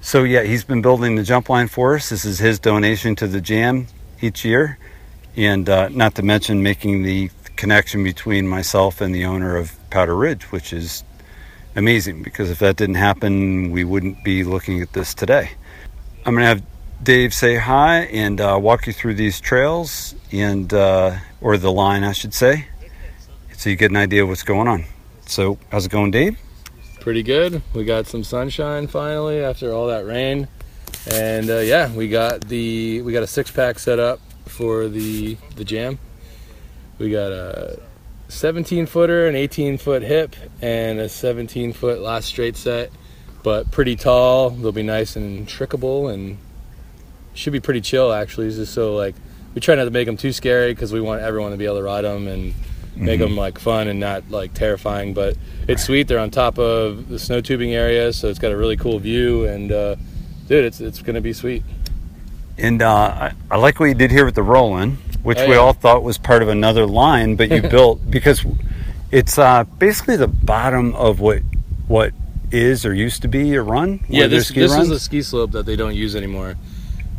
so 0.00 0.24
yeah, 0.24 0.42
he's 0.42 0.64
been 0.64 0.82
building 0.82 1.16
the 1.16 1.22
jump 1.22 1.48
line 1.48 1.68
for 1.68 1.94
us. 1.94 2.08
This 2.08 2.24
is 2.24 2.38
his 2.38 2.58
donation 2.58 3.14
to 3.16 3.26
the 3.26 3.40
jam 3.40 3.86
each 4.20 4.44
year, 4.44 4.78
and 5.36 5.68
uh, 5.68 5.88
not 5.90 6.14
to 6.16 6.22
mention 6.22 6.62
making 6.62 7.02
the 7.02 7.30
connection 7.56 8.02
between 8.02 8.48
myself 8.48 9.00
and 9.00 9.14
the 9.14 9.26
owner 9.26 9.56
of 9.56 9.72
Powder 9.90 10.16
Ridge, 10.16 10.44
which 10.44 10.72
is 10.72 11.04
amazing 11.76 12.22
because 12.22 12.50
if 12.50 12.58
that 12.60 12.76
didn't 12.76 12.94
happen, 12.96 13.70
we 13.70 13.84
wouldn't 13.84 14.24
be 14.24 14.42
looking 14.44 14.80
at 14.80 14.92
this 14.94 15.12
today. 15.14 15.50
I'm 16.24 16.34
gonna 16.34 16.46
have 16.46 16.62
Dave 17.02 17.32
say 17.32 17.56
hi 17.56 18.00
and 18.04 18.40
uh, 18.40 18.58
walk 18.60 18.86
you 18.86 18.92
through 18.92 19.14
these 19.14 19.40
trails 19.40 20.14
and 20.32 20.72
uh, 20.72 21.16
or 21.40 21.56
the 21.56 21.72
line, 21.72 22.04
I 22.04 22.12
should 22.12 22.34
say, 22.34 22.66
so 23.56 23.70
you 23.70 23.76
get 23.76 23.90
an 23.90 23.96
idea 23.96 24.22
of 24.22 24.28
what's 24.28 24.42
going 24.42 24.68
on. 24.68 24.84
So, 25.26 25.58
how's 25.70 25.86
it 25.86 25.92
going, 25.92 26.10
Dave? 26.10 26.38
Pretty 27.00 27.22
good. 27.22 27.62
We 27.74 27.84
got 27.84 28.06
some 28.06 28.22
sunshine 28.22 28.86
finally 28.86 29.40
after 29.40 29.72
all 29.72 29.86
that 29.86 30.04
rain, 30.04 30.48
and 31.10 31.48
uh, 31.48 31.58
yeah, 31.60 31.90
we 31.92 32.08
got 32.08 32.42
the 32.42 33.00
we 33.00 33.12
got 33.12 33.22
a 33.22 33.26
six 33.26 33.50
pack 33.50 33.78
set 33.78 33.98
up 33.98 34.20
for 34.44 34.86
the 34.86 35.38
the 35.56 35.64
jam. 35.64 35.98
We 36.98 37.10
got 37.10 37.32
a 37.32 37.80
17 38.28 38.84
footer, 38.84 39.26
an 39.26 39.34
18 39.34 39.78
foot 39.78 40.02
hip, 40.02 40.36
and 40.60 41.00
a 41.00 41.08
17 41.08 41.72
foot 41.72 42.00
last 42.00 42.26
straight 42.26 42.56
set, 42.56 42.90
but 43.42 43.70
pretty 43.70 43.96
tall. 43.96 44.50
They'll 44.50 44.70
be 44.70 44.82
nice 44.82 45.16
and 45.16 45.48
trickable 45.48 46.12
and 46.12 46.36
should 47.32 47.54
be 47.54 47.60
pretty 47.60 47.80
chill 47.80 48.12
actually. 48.12 48.46
It's 48.48 48.56
just 48.56 48.74
so 48.74 48.94
like 48.94 49.14
we 49.54 49.62
try 49.62 49.74
not 49.74 49.84
to 49.84 49.90
make 49.90 50.04
them 50.04 50.18
too 50.18 50.32
scary 50.32 50.74
because 50.74 50.92
we 50.92 51.00
want 51.00 51.22
everyone 51.22 51.52
to 51.52 51.56
be 51.56 51.64
able 51.64 51.78
to 51.78 51.82
ride 51.82 52.04
them 52.04 52.28
and 52.28 52.52
make 53.00 53.20
them 53.20 53.36
like 53.36 53.58
fun 53.58 53.88
and 53.88 53.98
not 53.98 54.30
like 54.30 54.54
terrifying. 54.54 55.14
But 55.14 55.36
it's 55.68 55.84
sweet. 55.84 56.08
They're 56.08 56.18
on 56.18 56.30
top 56.30 56.58
of 56.58 57.08
the 57.08 57.18
snow 57.18 57.40
tubing 57.40 57.74
area, 57.74 58.12
so 58.12 58.28
it's 58.28 58.38
got 58.38 58.52
a 58.52 58.56
really 58.56 58.76
cool 58.76 58.98
view. 58.98 59.46
And 59.46 59.72
uh, 59.72 59.96
dude, 60.48 60.64
it's 60.64 60.80
it's 60.80 61.02
gonna 61.02 61.20
be 61.20 61.32
sweet. 61.32 61.62
And 62.58 62.82
uh, 62.82 62.92
I, 62.92 63.32
I 63.50 63.56
like 63.56 63.80
what 63.80 63.86
you 63.86 63.94
did 63.94 64.10
here 64.10 64.24
with 64.24 64.34
the 64.34 64.42
Roland, 64.42 64.98
which 65.22 65.38
Oh, 65.38 65.48
we 65.48 65.56
all 65.56 65.72
thought 65.72 66.02
was 66.02 66.18
part 66.18 66.42
of 66.42 66.48
another 66.48 66.86
line, 66.86 67.36
but 67.36 67.50
you 67.50 67.62
built 67.76 68.10
because 68.10 68.44
it's 69.10 69.38
uh, 69.38 69.64
basically 69.64 70.16
the 70.16 70.28
bottom 70.28 70.94
of 70.94 71.20
what 71.20 71.42
what 71.88 72.12
is 72.52 72.84
or 72.84 72.94
used 72.94 73.22
to 73.22 73.28
be 73.28 73.54
a 73.54 73.62
run. 73.62 74.00
Yeah, 74.08 74.26
there's 74.26 74.48
this 74.48 74.70
this 74.70 74.76
is 74.76 74.90
a 74.90 75.00
ski 75.00 75.22
slope 75.22 75.52
that 75.52 75.66
they 75.66 75.76
don't 75.76 75.94
use 75.94 76.16
anymore. 76.16 76.56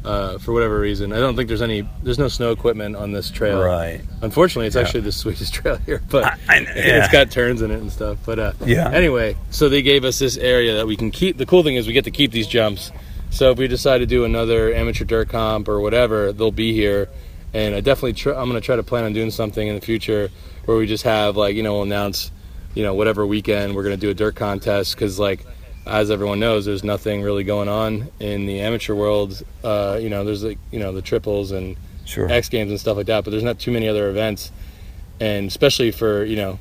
Uh, 0.04 0.40
for 0.40 0.52
whatever 0.52 0.80
reason, 0.80 1.14
I 1.14 1.20
don't 1.20 1.36
think 1.36 1.48
there's 1.48 1.62
any. 1.62 1.88
There's 2.02 2.18
no 2.18 2.28
snow 2.28 2.52
equipment 2.52 2.96
on 2.96 3.12
this 3.12 3.30
trail. 3.30 3.62
right. 3.62 4.02
Unfortunately, 4.24 4.66
it's 4.66 4.76
Yeah. 4.76 4.82
actually 4.82 5.02
the 5.02 5.12
sweetest 5.24 5.54
trail 5.54 5.78
here, 5.86 6.02
but 6.10 6.24
I- 6.26 6.38
I- 6.50 6.60
yeah. 6.62 7.04
it's 7.04 7.12
got 7.12 7.30
turns 7.30 7.62
in 7.62 7.70
it 7.70 7.80
and 7.80 7.92
stuff. 7.92 8.18
But 8.26 8.40
uh, 8.40 8.54
Yeah. 8.66 8.90
Anyway, 8.90 9.36
so 9.52 9.70
they 9.70 9.84
gave 9.84 10.04
us 10.04 10.18
this 10.18 10.38
area 10.38 10.74
that 10.76 10.88
we 10.88 10.96
can 10.96 11.12
keep. 11.12 11.38
The 11.38 11.46
cool 11.46 11.62
thing 11.62 11.76
is 11.76 11.86
we 11.86 11.94
get 11.94 12.06
to 12.06 12.12
keep 12.12 12.32
these 12.32 12.48
jumps. 12.48 12.92
So 13.30 13.52
if 13.52 13.60
we 13.60 13.68
decide 13.68 14.00
to 14.00 14.08
do 14.08 14.26
another 14.26 14.74
amateur 14.74 15.06
dirt 15.06 15.30
comp 15.30 15.70
or 15.70 15.80
whatever, 15.80 16.34
they'll 16.34 16.52
be 16.52 16.74
here. 16.74 17.08
And 17.54 17.76
I 17.76 17.82
definitely, 17.82 18.14
tr- 18.14 18.32
I'm 18.32 18.50
going 18.50 18.60
to 18.60 18.66
try 18.66 18.76
to 18.78 18.84
plan 18.84 19.04
on 19.04 19.14
doing 19.14 19.30
something 19.30 19.68
in 19.68 19.76
the 19.76 19.82
future 19.82 20.30
where 20.66 20.78
we 20.78 20.88
just 20.88 21.04
have 21.04 21.38
like 21.38 21.56
you 21.56 21.62
know 21.64 21.74
we'll 21.74 21.84
announce, 21.84 22.32
you 22.74 22.82
know 22.84 22.96
whatever 22.96 23.26
weekend 23.28 23.76
we're 23.76 23.84
going 23.84 23.96
to 23.96 24.02
do 24.02 24.10
a 24.10 24.14
dirt 24.16 24.36
contest 24.36 24.96
because 24.96 25.20
like 25.20 25.46
as 25.86 26.12
everyone 26.12 26.40
knows, 26.40 26.66
there's 26.66 26.84
nothing 26.84 27.22
really 27.22 27.44
going 27.44 27.68
on 27.70 28.10
in 28.20 28.46
the 28.46 28.60
amateur 28.60 28.94
world. 28.94 29.42
Uh, 29.64 29.98
you 30.02 30.10
know, 30.10 30.24
there's 30.24 30.44
like 30.44 30.60
you 30.72 30.80
know 30.80 30.92
the 30.92 31.02
triples 31.02 31.52
and 31.52 31.78
Sure. 32.04 32.30
X 32.30 32.50
Games 32.50 32.72
and 32.72 32.80
stuff 32.80 32.98
like 32.98 33.06
that, 33.06 33.24
but 33.24 33.32
there's 33.32 33.44
not 33.44 33.60
too 33.60 33.72
many 33.72 33.88
other 33.88 34.10
events, 34.10 34.52
and 35.20 35.48
especially 35.48 35.92
for 35.92 36.26
you 36.26 36.36
know 36.36 36.60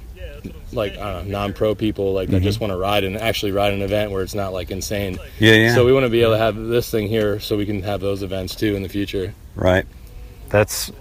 like 0.73 0.97
I 0.97 1.13
don't 1.13 1.29
know, 1.29 1.39
non-pro 1.39 1.75
people 1.75 2.13
like 2.13 2.29
that 2.31 2.43
just 2.43 2.61
want 2.61 2.73
to 2.73 2.77
ride 2.77 3.05
and 3.05 3.17
actually 3.17 3.53
ride 3.53 3.73
an 3.73 3.83
event 3.83 4.11
where 4.13 4.23
it's 4.23 4.35
not 4.35 4.53
like 4.53 4.71
insane. 4.71 5.19
Yeah, 5.39 5.55
yeah. 5.55 5.75
So 5.75 5.85
we 5.85 5.93
want 5.93 6.05
to 6.05 6.11
be 6.11 6.23
able 6.23 6.33
to 6.33 6.39
have 6.39 6.57
this 6.57 6.91
thing 6.91 7.09
here 7.09 7.41
so 7.41 7.57
we 7.57 7.67
can 7.67 7.83
have 7.83 8.01
those 8.01 8.23
events 8.23 8.55
too 8.55 8.75
in 8.75 8.83
the 8.83 8.89
future. 8.89 9.35
Right. 9.55 9.87
That's 10.49 10.93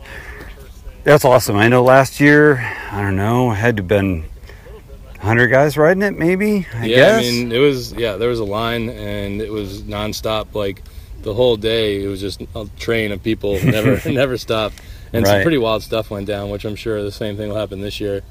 that's 1.04 1.26
awesome. 1.26 1.56
I 1.56 1.68
know 1.68 1.84
last 1.84 2.20
year, 2.20 2.58
I 2.92 3.02
don't 3.02 3.16
know, 3.16 3.52
had 3.52 3.78
to 3.78 3.84
been 3.84 4.26
100 5.20 5.48
guys 5.48 5.78
riding 5.78 6.02
it 6.04 6.18
maybe, 6.18 6.66
I 6.74 6.86
yeah, 6.86 6.96
guess. 6.96 7.18
I 7.20 7.22
mean 7.22 7.52
it 7.52 7.60
was 7.60 7.94
yeah 7.94 8.16
there 8.16 8.30
was 8.30 8.40
a 8.40 8.46
line 8.46 8.90
and 8.90 9.42
it 9.42 9.52
was 9.52 9.82
nonstop 9.84 10.54
like 10.56 10.82
the 11.22 11.34
whole 11.34 11.58
day. 11.58 12.02
It 12.04 12.08
was 12.08 12.22
just 12.22 12.42
a 12.56 12.68
train 12.80 13.12
of 13.12 13.22
people 13.22 13.60
never 13.64 14.10
never 14.10 14.38
stopped, 14.38 14.80
and 15.12 15.26
some 15.28 15.42
pretty 15.42 15.58
wild 15.58 15.84
stuff 15.84 16.10
went 16.10 16.28
down, 16.28 16.50
which 16.50 16.64
I'm 16.66 16.76
sure 16.76 17.04
the 17.04 17.12
same 17.12 17.36
thing 17.38 17.50
will 17.50 17.58
happen 17.58 17.82
this 17.82 18.00
year. 18.00 18.22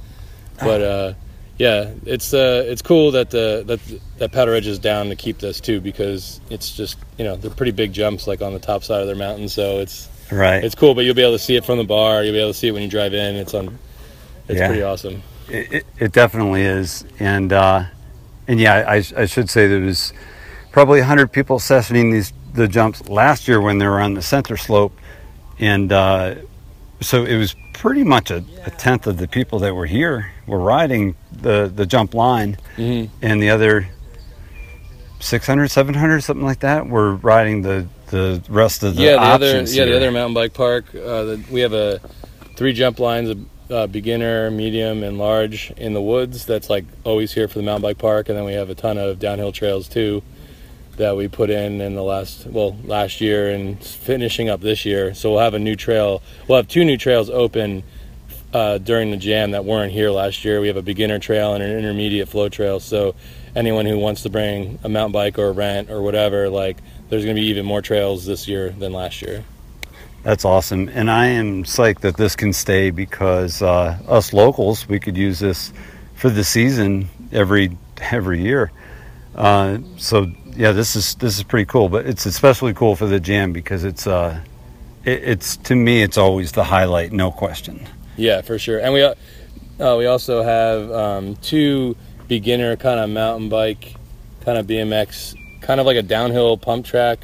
But 0.59 0.83
uh, 0.83 1.13
yeah, 1.59 1.91
it's 2.07 2.33
uh, 2.33 2.65
it's 2.67 2.83
cool 2.83 3.11
that 3.13 3.31
the 3.31 3.63
that 3.67 4.01
that 4.19 4.33
Powder 4.33 4.53
Ridge 4.53 4.67
is 4.67 4.79
down 4.79 5.09
to 5.11 5.17
keep 5.17 5.39
this 5.39 5.61
too 5.61 5.81
because 5.81 6.41
it's 6.51 6.75
just 6.75 6.97
you 7.19 7.25
know 7.25 7.37
they're 7.37 7.51
pretty 7.51 7.73
big 7.73 7.93
jumps 7.93 8.27
like 8.27 8.41
on 8.41 8.55
the 8.55 8.59
top 8.59 8.83
side 8.83 9.01
of 9.03 9.07
their 9.07 9.17
mountain, 9.17 9.49
so 9.49 9.81
it's 9.81 10.09
right. 10.33 10.65
it's 10.65 10.75
cool. 10.75 10.95
But 10.95 11.05
you'll 11.05 11.15
be 11.15 11.23
able 11.23 11.33
to 11.33 11.39
see 11.39 11.57
it 11.57 11.65
from 11.67 11.77
the 11.79 11.85
bar. 11.85 12.25
You'll 12.25 12.33
be 12.33 12.41
able 12.41 12.53
to 12.53 12.59
see 12.59 12.69
it 12.69 12.73
when 12.73 12.83
you 12.83 12.89
drive 12.89 13.13
in. 13.13 13.37
It's 13.37 13.53
on. 13.55 13.79
It's 14.49 14.59
Yeah. 14.59 14.67
pretty 14.69 14.83
awesome. 14.83 15.23
It, 15.51 15.73
it, 15.73 15.87
it 15.99 16.13
definitely 16.13 16.63
is, 16.63 17.05
and 17.19 17.53
uh, 17.53 17.85
and 18.47 18.61
yeah, 18.61 18.85
I, 18.89 19.03
I 19.17 19.27
should 19.27 19.49
say 19.49 19.67
there 19.67 19.81
was 19.81 20.13
probably 20.73 21.01
hundred 21.01 21.33
people 21.33 21.59
sessioning 21.59 22.13
these 22.13 22.33
the 22.55 22.69
jumps 22.69 23.09
last 23.09 23.49
year 23.49 23.61
when 23.61 23.79
they 23.79 23.87
were 23.87 24.01
on 24.01 24.15
the 24.15 24.23
center 24.23 24.57
slope, 24.57 24.93
and 25.59 25.93
uh, 25.93 26.35
so 27.01 27.25
it 27.25 27.37
was 27.37 27.55
pretty 27.73 28.05
much 28.05 28.31
a, 28.31 28.45
a 28.67 28.71
tenth 28.71 29.07
of 29.07 29.17
the 29.19 29.29
people 29.29 29.59
that 29.61 29.75
were 29.75 29.87
here 29.87 30.33
were 30.47 30.59
riding 30.59 31.15
the 31.33 31.71
the 31.75 31.87
jump 31.87 32.15
line, 32.15 32.57
Mm-hmm. 32.77 33.15
and 33.23 33.43
the 33.43 33.51
other 33.51 33.89
600, 35.21 35.69
700, 35.69 36.21
something 36.23 36.45
like 36.47 36.61
that 36.61 36.87
were 36.87 37.15
riding 37.17 37.63
the 37.63 37.87
the 38.11 38.43
rest 38.49 38.83
of 38.83 38.97
the 38.97 39.03
yeah, 39.03 39.13
the 39.13 39.21
other 39.21 39.47
yeah 39.63 39.85
the 39.85 39.97
other 39.97 40.11
mountain 40.11 40.35
bike 40.35 40.55
park. 40.55 40.87
Uh, 40.95 41.25
the, 41.25 41.45
we 41.51 41.61
have 41.61 41.73
a 41.73 42.01
three 42.57 42.73
jump 42.73 42.99
lines: 42.99 43.29
a 43.31 43.37
uh, 43.71 43.87
beginner, 43.87 44.51
medium, 44.51 45.03
and 45.03 45.19
large 45.19 45.71
in 45.73 45.95
the 45.95 46.01
woods. 46.01 46.47
That's 46.47 46.71
like 46.71 46.85
always 47.05 47.33
here 47.33 47.49
for 47.49 47.59
the 47.59 47.65
mountain 47.65 47.83
bike 47.83 47.99
park, 47.99 48.29
and 48.29 48.37
then 48.37 48.45
we 48.45 48.55
have 48.55 48.71
a 48.71 48.75
ton 48.75 48.99
of 48.99 49.19
downhill 49.19 49.53
trails 49.53 49.89
too 49.89 50.23
that 50.99 51.17
we 51.17 51.29
put 51.29 51.49
in 51.49 51.81
in 51.81 51.95
the 51.95 52.03
last 52.03 52.47
well 52.47 52.77
last 52.85 53.21
year 53.21 53.51
and 53.51 53.83
finishing 53.83 54.49
up 54.49 54.61
this 54.61 54.85
year. 54.85 55.15
So 55.15 55.31
we'll 55.31 55.41
have 55.41 55.55
a 55.55 55.59
new 55.59 55.77
trail. 55.77 56.23
We'll 56.47 56.57
have 56.59 56.69
two 56.69 56.85
new 56.85 56.97
trails 56.97 57.31
open. 57.31 57.83
Uh, 58.51 58.79
during 58.79 59.11
the 59.11 59.17
jam 59.19 59.51
that 59.51 59.67
weren't 59.67 59.93
here 59.93 60.11
last 60.11 60.43
year, 60.43 60.59
we 60.59 60.69
have 60.69 60.79
a 60.79 60.83
beginner 60.83 61.19
trail 61.19 61.53
and 61.53 61.63
an 61.63 61.71
intermediate 61.71 62.31
flow 62.31 62.49
trail. 62.49 62.81
So 62.81 63.15
anyone 63.55 63.85
who 63.85 63.99
wants 63.99 64.23
to 64.23 64.31
bring 64.31 64.79
a 64.83 64.89
mountain 64.89 65.13
bike 65.13 65.39
or 65.39 65.49
a 65.49 65.53
rent 65.53 65.91
or 65.91 66.01
whatever, 66.01 66.49
like 66.49 66.79
there's 67.11 67.25
going 67.25 67.37
to 67.37 67.43
be 67.43 67.49
even 67.49 67.67
more 67.67 67.83
trails 67.83 68.25
this 68.25 68.49
year 68.49 68.71
than 68.71 68.95
last 68.95 69.21
year. 69.21 69.45
That's 70.23 70.45
awesome, 70.45 70.89
and 70.89 71.11
I 71.11 71.27
am 71.27 71.65
psyched 71.65 72.01
that 72.01 72.17
this 72.17 72.37
can 72.37 72.53
stay 72.53 72.91
because 72.91 73.63
uh, 73.63 73.99
us 74.09 74.33
locals 74.33 74.89
we 74.89 74.99
could 74.99 75.17
use 75.17 75.39
this 75.39 75.73
for 76.15 76.29
the 76.29 76.45
season 76.45 77.09
every 77.33 77.77
every 78.01 78.43
year. 78.43 78.71
Uh, 79.35 79.79
so 79.97 80.31
yeah, 80.57 80.73
this 80.73 80.97
is 80.97 81.15
this 81.17 81.39
is 81.39 81.45
pretty 81.45 81.67
cool, 81.67 81.89
but 81.89 82.07
it's 82.07 82.27
especially 82.27 82.75
cool 82.75 82.97
for 82.97 83.07
the 83.07 83.21
jam 83.21 83.53
because 83.53 83.85
it's 83.85 84.07
uh, 84.07 84.41
it, 85.05 85.23
it's 85.23 85.57
to 85.59 85.77
me 85.77 86.03
it's 86.03 86.19
always 86.19 86.53
the 86.53 86.65
highlight, 86.65 87.13
no 87.13 87.31
question. 87.31 87.87
Yeah, 88.17 88.43
for 88.43 88.59
sure. 88.59 88.81
And 88.81 88.93
we 88.93 89.03
uh, 89.03 89.97
we 89.97 90.07
also 90.07 90.43
have 90.43 90.91
um, 90.91 91.37
two 91.37 91.97
beginner 92.27 92.77
kind 92.77 92.99
of 92.99 93.09
mountain 93.09 93.49
bike, 93.49 93.95
kind 94.41 94.59
of 94.59 94.67
BMX, 94.67 95.37
kind 95.61 95.79
of 95.79 95.87
like 95.87 95.97
a 95.97 96.03
downhill 96.03 96.57
pump 96.59 96.85
track, 96.85 97.21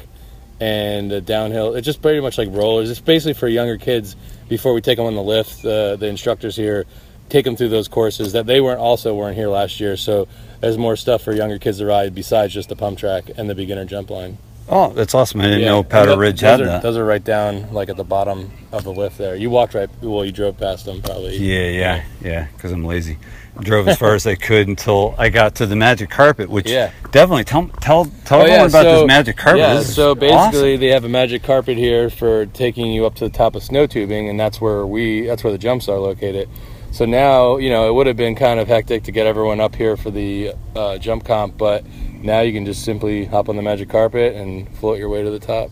and 0.59 1.25
downhill. 1.25 1.75
It's 1.75 1.85
just 1.85 2.01
pretty 2.01 2.19
much 2.21 2.37
like 2.37 2.49
rollers. 2.51 2.89
It's 2.89 2.99
basically 2.99 3.33
for 3.33 3.47
younger 3.47 3.77
kids. 3.77 4.15
Before 4.47 4.73
we 4.73 4.81
take 4.81 4.97
them 4.97 5.07
on 5.07 5.15
the 5.15 5.23
lift, 5.23 5.65
uh, 5.65 5.95
the 5.95 6.05
instructors 6.07 6.55
here 6.55 6.85
take 7.29 7.43
them 7.43 7.55
through 7.55 7.69
those 7.69 7.87
courses 7.87 8.33
that 8.33 8.45
they 8.45 8.61
weren't 8.61 8.79
also 8.79 9.15
weren't 9.15 9.35
here 9.35 9.47
last 9.49 9.79
year. 9.79 9.97
So 9.97 10.27
there's 10.61 10.77
more 10.77 10.95
stuff 10.95 11.23
for 11.23 11.33
younger 11.33 11.57
kids 11.57 11.79
to 11.79 11.85
ride 11.87 12.13
besides 12.13 12.53
just 12.53 12.69
the 12.69 12.75
pump 12.75 12.99
track 12.99 13.31
and 13.35 13.49
the 13.49 13.55
beginner 13.55 13.85
jump 13.85 14.09
line. 14.11 14.37
Oh, 14.67 14.91
that's 14.93 15.13
awesome! 15.13 15.41
I 15.41 15.45
didn't 15.45 15.59
Yeah. 15.61 15.67
know 15.67 15.83
Powder 15.83 16.17
Ridge 16.17 16.41
those 16.41 16.49
had 16.49 16.61
are, 16.61 16.65
that. 16.65 16.81
Those 16.83 16.97
are 16.97 17.05
right 17.05 17.23
down 17.23 17.71
like 17.71 17.89
at 17.89 17.97
the 17.97 18.03
bottom 18.03 18.51
of 18.71 18.83
the 18.83 18.91
lift 18.91 19.17
there. 19.19 19.35
You 19.35 19.51
walked 19.51 19.75
right. 19.75 19.89
Well, 20.01 20.25
you 20.25 20.31
drove 20.31 20.57
past 20.57 20.85
them 20.85 21.01
probably. 21.03 21.37
Yeah, 21.37 21.69
yeah, 21.69 22.03
yeah. 22.23 22.47
Because 22.55 22.71
I'm 22.71 22.83
lazy. 22.83 23.17
Drove 23.61 23.87
as 23.87 23.97
far 23.97 24.13
as 24.15 24.27
I 24.27 24.35
could 24.35 24.67
until 24.67 25.15
I 25.17 25.29
got 25.29 25.55
to 25.55 25.65
the 25.65 25.75
magic 25.75 26.09
carpet, 26.09 26.49
which 26.49 26.69
Yeah. 26.69 26.91
definitely 27.11 27.43
tell 27.45 27.69
tell 27.81 28.05
tell 28.25 28.39
Oh, 28.39 28.41
everyone 28.41 28.59
yeah, 28.59 28.65
about 28.65 28.83
so- 28.83 28.99
this 29.01 29.07
magic 29.07 29.37
carpet. 29.37 29.59
Yeah, 29.59 29.79
so 29.81 30.13
basically 30.15 30.73
awesome. 30.73 30.79
they 30.81 30.87
have 30.89 31.03
a 31.05 31.09
magic 31.09 31.43
carpet 31.43 31.77
here 31.77 32.09
for 32.09 32.45
taking 32.47 32.91
you 32.91 33.05
up 33.05 33.15
to 33.15 33.23
the 33.25 33.29
top 33.35 33.55
of 33.55 33.63
snow 33.63 33.87
tubing, 33.87 34.27
and 34.29 34.39
that's 34.39 34.59
where 34.59 34.85
we 34.85 35.21
that's 35.25 35.43
where 35.43 35.53
the 35.53 35.59
jumps 35.59 35.87
are 35.87 35.97
located. 35.99 36.49
So 36.91 37.05
now 37.05 37.57
you 37.57 37.69
know 37.69 37.87
it 37.89 37.93
would 37.93 38.07
have 38.07 38.17
been 38.17 38.35
kind 38.35 38.59
of 38.59 38.67
hectic 38.67 39.03
to 39.03 39.11
get 39.11 39.25
everyone 39.27 39.59
up 39.59 39.75
here 39.75 39.95
for 39.97 40.11
the 40.11 40.53
uh, 40.75 40.97
jump 40.97 41.23
comp, 41.25 41.57
but 41.57 41.83
now 42.21 42.41
you 42.41 42.51
can 42.53 42.65
just 42.65 42.83
simply 42.83 43.25
hop 43.25 43.49
on 43.49 43.55
the 43.55 43.61
magic 43.61 43.89
carpet 43.89 44.35
and 44.35 44.67
float 44.77 44.97
your 44.99 45.09
way 45.09 45.23
to 45.23 45.29
the 45.29 45.39
top. 45.39 45.71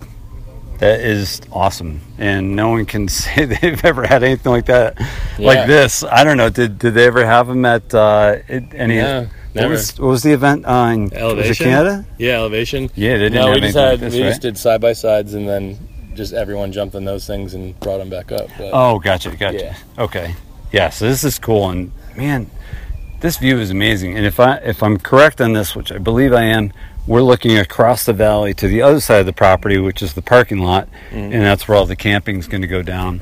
That 0.79 0.99
is 1.01 1.39
awesome, 1.51 2.01
and 2.17 2.55
no 2.55 2.69
one 2.69 2.85
can 2.85 3.07
say 3.07 3.45
they've 3.45 3.83
ever 3.85 4.05
had 4.05 4.23
anything 4.23 4.51
like 4.51 4.65
that, 4.65 4.97
Yeah. 5.37 5.47
like 5.47 5.67
this. 5.67 6.03
I 6.03 6.23
don't 6.23 6.35
know. 6.37 6.49
Did 6.49 6.79
did 6.79 6.93
they 6.93 7.05
ever 7.05 7.25
have 7.25 7.47
them 7.47 7.63
at 7.65 7.93
uh, 7.93 8.37
any? 8.49 8.97
No, 8.97 9.21
what 9.21 9.29
never. 9.53 9.69
was 9.69 9.97
what 9.99 10.07
was 10.09 10.23
the 10.23 10.31
event 10.33 10.65
on? 10.65 11.03
Was 11.03 11.11
it 11.13 11.17
Elevation? 11.19 11.65
Canada? 11.67 12.05
Yeah, 12.17 12.33
elevation. 12.37 12.89
Yeah, 12.95 13.13
they 13.13 13.29
didn't 13.29 13.33
no, 13.35 13.45
have 13.47 13.55
we 13.55 13.61
just 13.61 13.75
anything 13.77 13.81
like 13.81 13.91
had 13.91 13.99
this, 13.99 14.13
we 14.13 14.21
right? 14.23 14.29
just 14.29 14.41
did 14.41 14.57
side 14.57 14.81
by 14.81 14.93
sides, 14.93 15.33
and 15.35 15.47
then 15.47 15.77
just 16.15 16.33
everyone 16.33 16.71
jumped 16.71 16.95
on 16.95 17.05
those 17.05 17.25
things 17.27 17.53
and 17.53 17.79
brought 17.79 17.99
them 17.99 18.09
back 18.09 18.31
up. 18.31 18.47
But, 18.57 18.71
Oh, 18.73 18.99
gotcha, 18.99 19.35
gotcha. 19.35 19.57
Yeah. 19.57 19.77
Okay, 20.03 20.35
yeah. 20.71 20.89
So 20.89 21.07
this 21.07 21.23
is 21.23 21.39
cool, 21.39 21.69
and 21.69 21.91
man, 22.17 22.49
this 23.21 23.37
view 23.37 23.57
is 23.59 23.69
amazing. 23.69 24.17
And 24.17 24.25
if 24.25 24.39
I 24.39 24.55
if 24.57 24.81
I'm 24.83 24.97
correct 24.97 25.39
on 25.39 25.53
this, 25.53 25.75
which 25.75 25.91
I 25.91 25.97
believe 25.99 26.33
I 26.33 26.43
am, 26.43 26.73
we're 27.07 27.21
looking 27.21 27.57
across 27.57 28.05
the 28.05 28.13
valley 28.13 28.53
to 28.55 28.67
the 28.67 28.81
other 28.81 28.99
side 28.99 29.19
of 29.19 29.25
the 29.25 29.33
property, 29.33 29.77
which 29.77 30.01
is 30.01 30.13
the 30.13 30.21
parking 30.21 30.59
lot, 30.59 30.87
Mm-hmm. 31.09 31.33
and 31.33 31.41
that's 31.43 31.67
where 31.67 31.77
all 31.77 31.85
the 31.85 31.95
camping 31.95 32.37
is 32.39 32.47
going 32.47 32.61
to 32.61 32.67
go 32.67 32.81
down, 32.81 33.21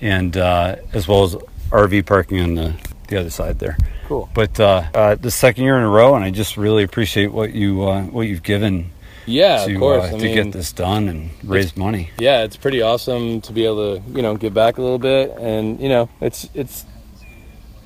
and 0.00 0.36
uh, 0.36 0.76
as 0.92 1.06
well 1.08 1.24
as 1.24 1.34
RV 1.70 2.06
parking 2.06 2.40
on 2.40 2.54
the 2.54 2.74
the 3.08 3.18
other 3.20 3.30
side 3.30 3.58
there. 3.60 3.76
Cool. 4.08 4.28
But 4.34 4.58
uh, 4.58 4.82
uh, 4.94 5.14
the 5.14 5.30
second 5.30 5.62
year 5.64 5.76
in 5.76 5.82
a 5.84 5.88
row, 5.88 6.14
and 6.16 6.24
I 6.24 6.30
just 6.30 6.56
really 6.56 6.82
appreciate 6.82 7.32
what 7.32 7.52
you 7.52 7.84
uh, 7.84 8.02
what 8.04 8.22
you've 8.22 8.42
given 8.42 8.90
yeah, 9.26 9.64
to 9.64 9.74
of 9.74 9.78
course. 9.80 10.04
uh, 10.04 10.10
to 10.10 10.16
mean, 10.18 10.34
get 10.34 10.52
this 10.52 10.72
done 10.72 11.08
and 11.08 11.30
raise 11.44 11.76
money. 11.76 12.10
yeah, 12.18 12.42
it's 12.44 12.56
pretty 12.56 12.80
awesome 12.82 13.40
to 13.42 13.52
be 13.52 13.64
able 13.64 13.98
to, 13.98 14.02
you 14.10 14.22
know, 14.22 14.36
give 14.36 14.54
back 14.54 14.78
a 14.78 14.82
little 14.82 14.98
bit, 15.00 15.30
and 15.38 15.78
you 15.80 15.88
know, 15.88 16.08
it's 16.20 16.48
it's 16.54 16.84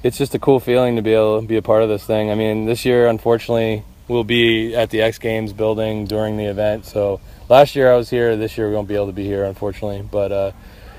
it's 0.03 0.17
just 0.19 0.35
a 0.35 0.39
cool 0.39 0.61
feeling 0.61 0.97
to 0.97 1.03
be 1.03 1.13
able 1.13 1.41
to 1.41 1.47
be 1.47 1.57
a 1.57 1.63
part 1.63 1.83
of 1.83 1.89
this 1.89 2.05
thing. 2.05 2.31
I 2.31 2.35
mean, 2.35 2.65
this 2.67 2.85
year, 2.87 3.07
unfortunately, 3.09 3.85
we'll 4.11 4.25
be 4.25 4.75
at 4.75 4.91
the 4.91 5.01
X 5.01 5.19
Games 5.19 5.53
building 5.53 6.05
during 6.05 6.37
the 6.37 6.47
event. 6.47 6.85
So 6.85 7.21
last 7.49 7.77
year 7.77 7.91
I 7.93 7.97
was 7.97 8.11
here. 8.11 8.37
This 8.37 8.59
year 8.59 8.69
we 8.69 8.75
won't 8.75 8.89
be 8.89 8.97
able 8.97 9.07
to 9.07 9.13
be 9.13 9.25
here, 9.25 9.45
unfortunately. 9.45 10.03
But 10.03 10.33
uh, 10.33 10.53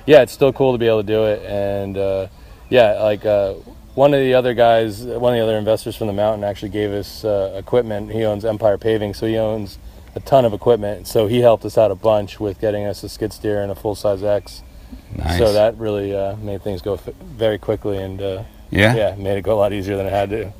yeah, 0.05 0.21
it's 0.21 0.31
still 0.31 0.53
cool 0.53 0.71
to 0.71 0.77
be 0.77 0.87
able 0.87 1.01
to 1.01 1.07
do 1.07 1.25
it, 1.25 1.43
and 1.45 1.97
uh, 1.97 2.27
yeah, 2.69 3.03
like. 3.03 3.25
Uh, 3.25 3.55
one 3.93 4.13
of 4.13 4.21
the 4.21 4.35
other 4.35 4.53
guys, 4.53 5.03
one 5.03 5.33
of 5.33 5.37
the 5.37 5.43
other 5.43 5.57
investors 5.57 5.97
from 5.97 6.07
the 6.07 6.13
mountain, 6.13 6.45
actually 6.45 6.69
gave 6.69 6.91
us 6.91 7.25
uh, 7.25 7.53
equipment. 7.57 8.09
He 8.09 8.23
owns 8.23 8.45
Empire 8.45 8.77
Paving, 8.77 9.15
so 9.15 9.27
he 9.27 9.37
owns 9.37 9.79
a 10.15 10.21
ton 10.21 10.45
of 10.45 10.53
equipment. 10.53 11.07
So 11.07 11.27
he 11.27 11.41
helped 11.41 11.65
us 11.65 11.77
out 11.77 11.91
a 11.91 11.95
bunch 11.95 12.39
with 12.39 12.61
getting 12.61 12.85
us 12.85 13.03
a 13.03 13.09
skid 13.09 13.33
steer 13.33 13.61
and 13.61 13.69
a 13.69 13.75
full 13.75 13.95
size 13.95 14.23
X. 14.23 14.63
Nice. 15.13 15.37
So 15.37 15.51
that 15.51 15.77
really 15.77 16.15
uh, 16.15 16.37
made 16.37 16.61
things 16.61 16.81
go 16.81 16.93
f- 16.93 17.13
very 17.21 17.57
quickly 17.57 17.97
and 17.97 18.21
uh, 18.21 18.43
yeah. 18.69 18.95
yeah, 18.95 19.15
made 19.15 19.37
it 19.37 19.41
go 19.41 19.57
a 19.57 19.59
lot 19.59 19.73
easier 19.73 19.97
than 19.97 20.05
it 20.05 20.11
had 20.11 20.29
to. 20.29 20.53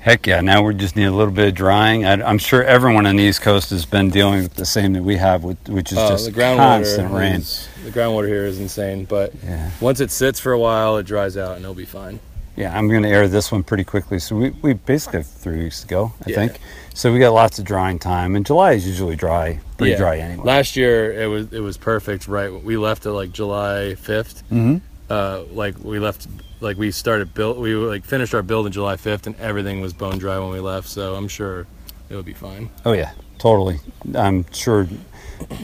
Heck 0.00 0.26
yeah! 0.26 0.40
Now 0.40 0.62
we 0.62 0.74
just 0.74 0.94
need 0.96 1.04
a 1.06 1.10
little 1.10 1.32
bit 1.32 1.48
of 1.48 1.54
drying. 1.54 2.04
I, 2.04 2.12
I'm 2.22 2.38
sure 2.38 2.62
everyone 2.62 3.06
on 3.06 3.16
the 3.16 3.24
East 3.24 3.42
Coast 3.42 3.70
has 3.70 3.84
been 3.84 4.10
dealing 4.10 4.42
with 4.42 4.54
the 4.54 4.64
same 4.64 4.92
that 4.92 5.02
we 5.02 5.16
have, 5.16 5.42
with, 5.44 5.58
which 5.68 5.90
is 5.92 5.98
Uh, 5.98 6.08
just 6.10 6.26
the 6.26 6.32
groundwater, 6.32 6.56
constant 6.78 7.12
rain. 7.12 7.34
is- 7.36 7.68
the 7.84 7.90
groundwater 7.90 8.28
here 8.28 8.44
is 8.46 8.60
insane, 8.60 9.04
but 9.04 9.32
Yeah, 9.44 9.70
once 9.80 10.00
it 10.00 10.10
sits 10.10 10.38
for 10.40 10.52
a 10.52 10.58
while, 10.58 10.96
it 10.96 11.06
dries 11.06 11.36
out 11.36 11.56
and 11.56 11.62
it'll 11.64 11.74
be 11.74 11.84
fine. 11.84 12.18
yeah. 12.56 12.76
I'm 12.76 12.88
going 12.88 13.02
to 13.02 13.08
air 13.08 13.28
this 13.28 13.50
one 13.52 13.62
pretty 13.62 13.84
quickly. 13.84 14.18
So 14.18 14.34
we, 14.36 14.50
we 14.62 14.72
basically 14.74 15.20
have 15.20 15.26
three 15.26 15.58
weeks 15.64 15.80
to 15.82 15.86
go, 15.86 16.12
I 16.26 16.30
Yeah. 16.30 16.36
think. 16.36 16.60
So 16.94 17.12
we 17.12 17.18
got 17.18 17.32
lots 17.34 17.58
of 17.58 17.64
drying 17.64 17.98
time, 17.98 18.34
and 18.36 18.46
July 18.46 18.72
is 18.72 18.86
usually 18.86 19.16
dry, 19.16 19.58
pretty 19.76 19.92
Yeah. 19.92 19.98
dry 19.98 20.18
anyway. 20.18 20.44
Last 20.44 20.76
year 20.76 21.12
it 21.12 21.26
was 21.26 21.52
it 21.52 21.60
was 21.60 21.76
perfect. 21.76 22.26
Right, 22.26 22.50
we 22.64 22.76
left 22.76 23.04
at 23.06 23.12
like 23.12 23.32
July 23.32 23.96
5th 24.00 24.42
Mhm. 24.50 24.80
Uh, 25.10 25.40
like 25.52 25.74
we 25.82 25.98
left, 26.00 26.26
like 26.66 26.76
we 26.76 26.90
started 26.90 27.32
build. 27.32 27.58
We 27.58 27.74
like 27.74 28.04
finished 28.04 28.34
our 28.34 28.42
build 28.42 28.66
on 28.66 28.72
July 28.72 28.96
5th, 28.96 29.26
and 29.26 29.36
everything 29.40 29.80
was 29.80 29.92
bone 29.94 30.18
dry 30.18 30.38
when 30.38 30.50
we 30.50 30.60
left. 30.60 30.88
So 30.88 31.14
I'm 31.14 31.28
sure 31.28 31.66
it'll 32.10 32.22
be 32.22 32.34
fine. 32.34 32.68
Oh 32.84 32.92
yeah, 32.92 33.12
totally. 33.38 33.78
I'm 34.14 34.44
sure 34.52 34.86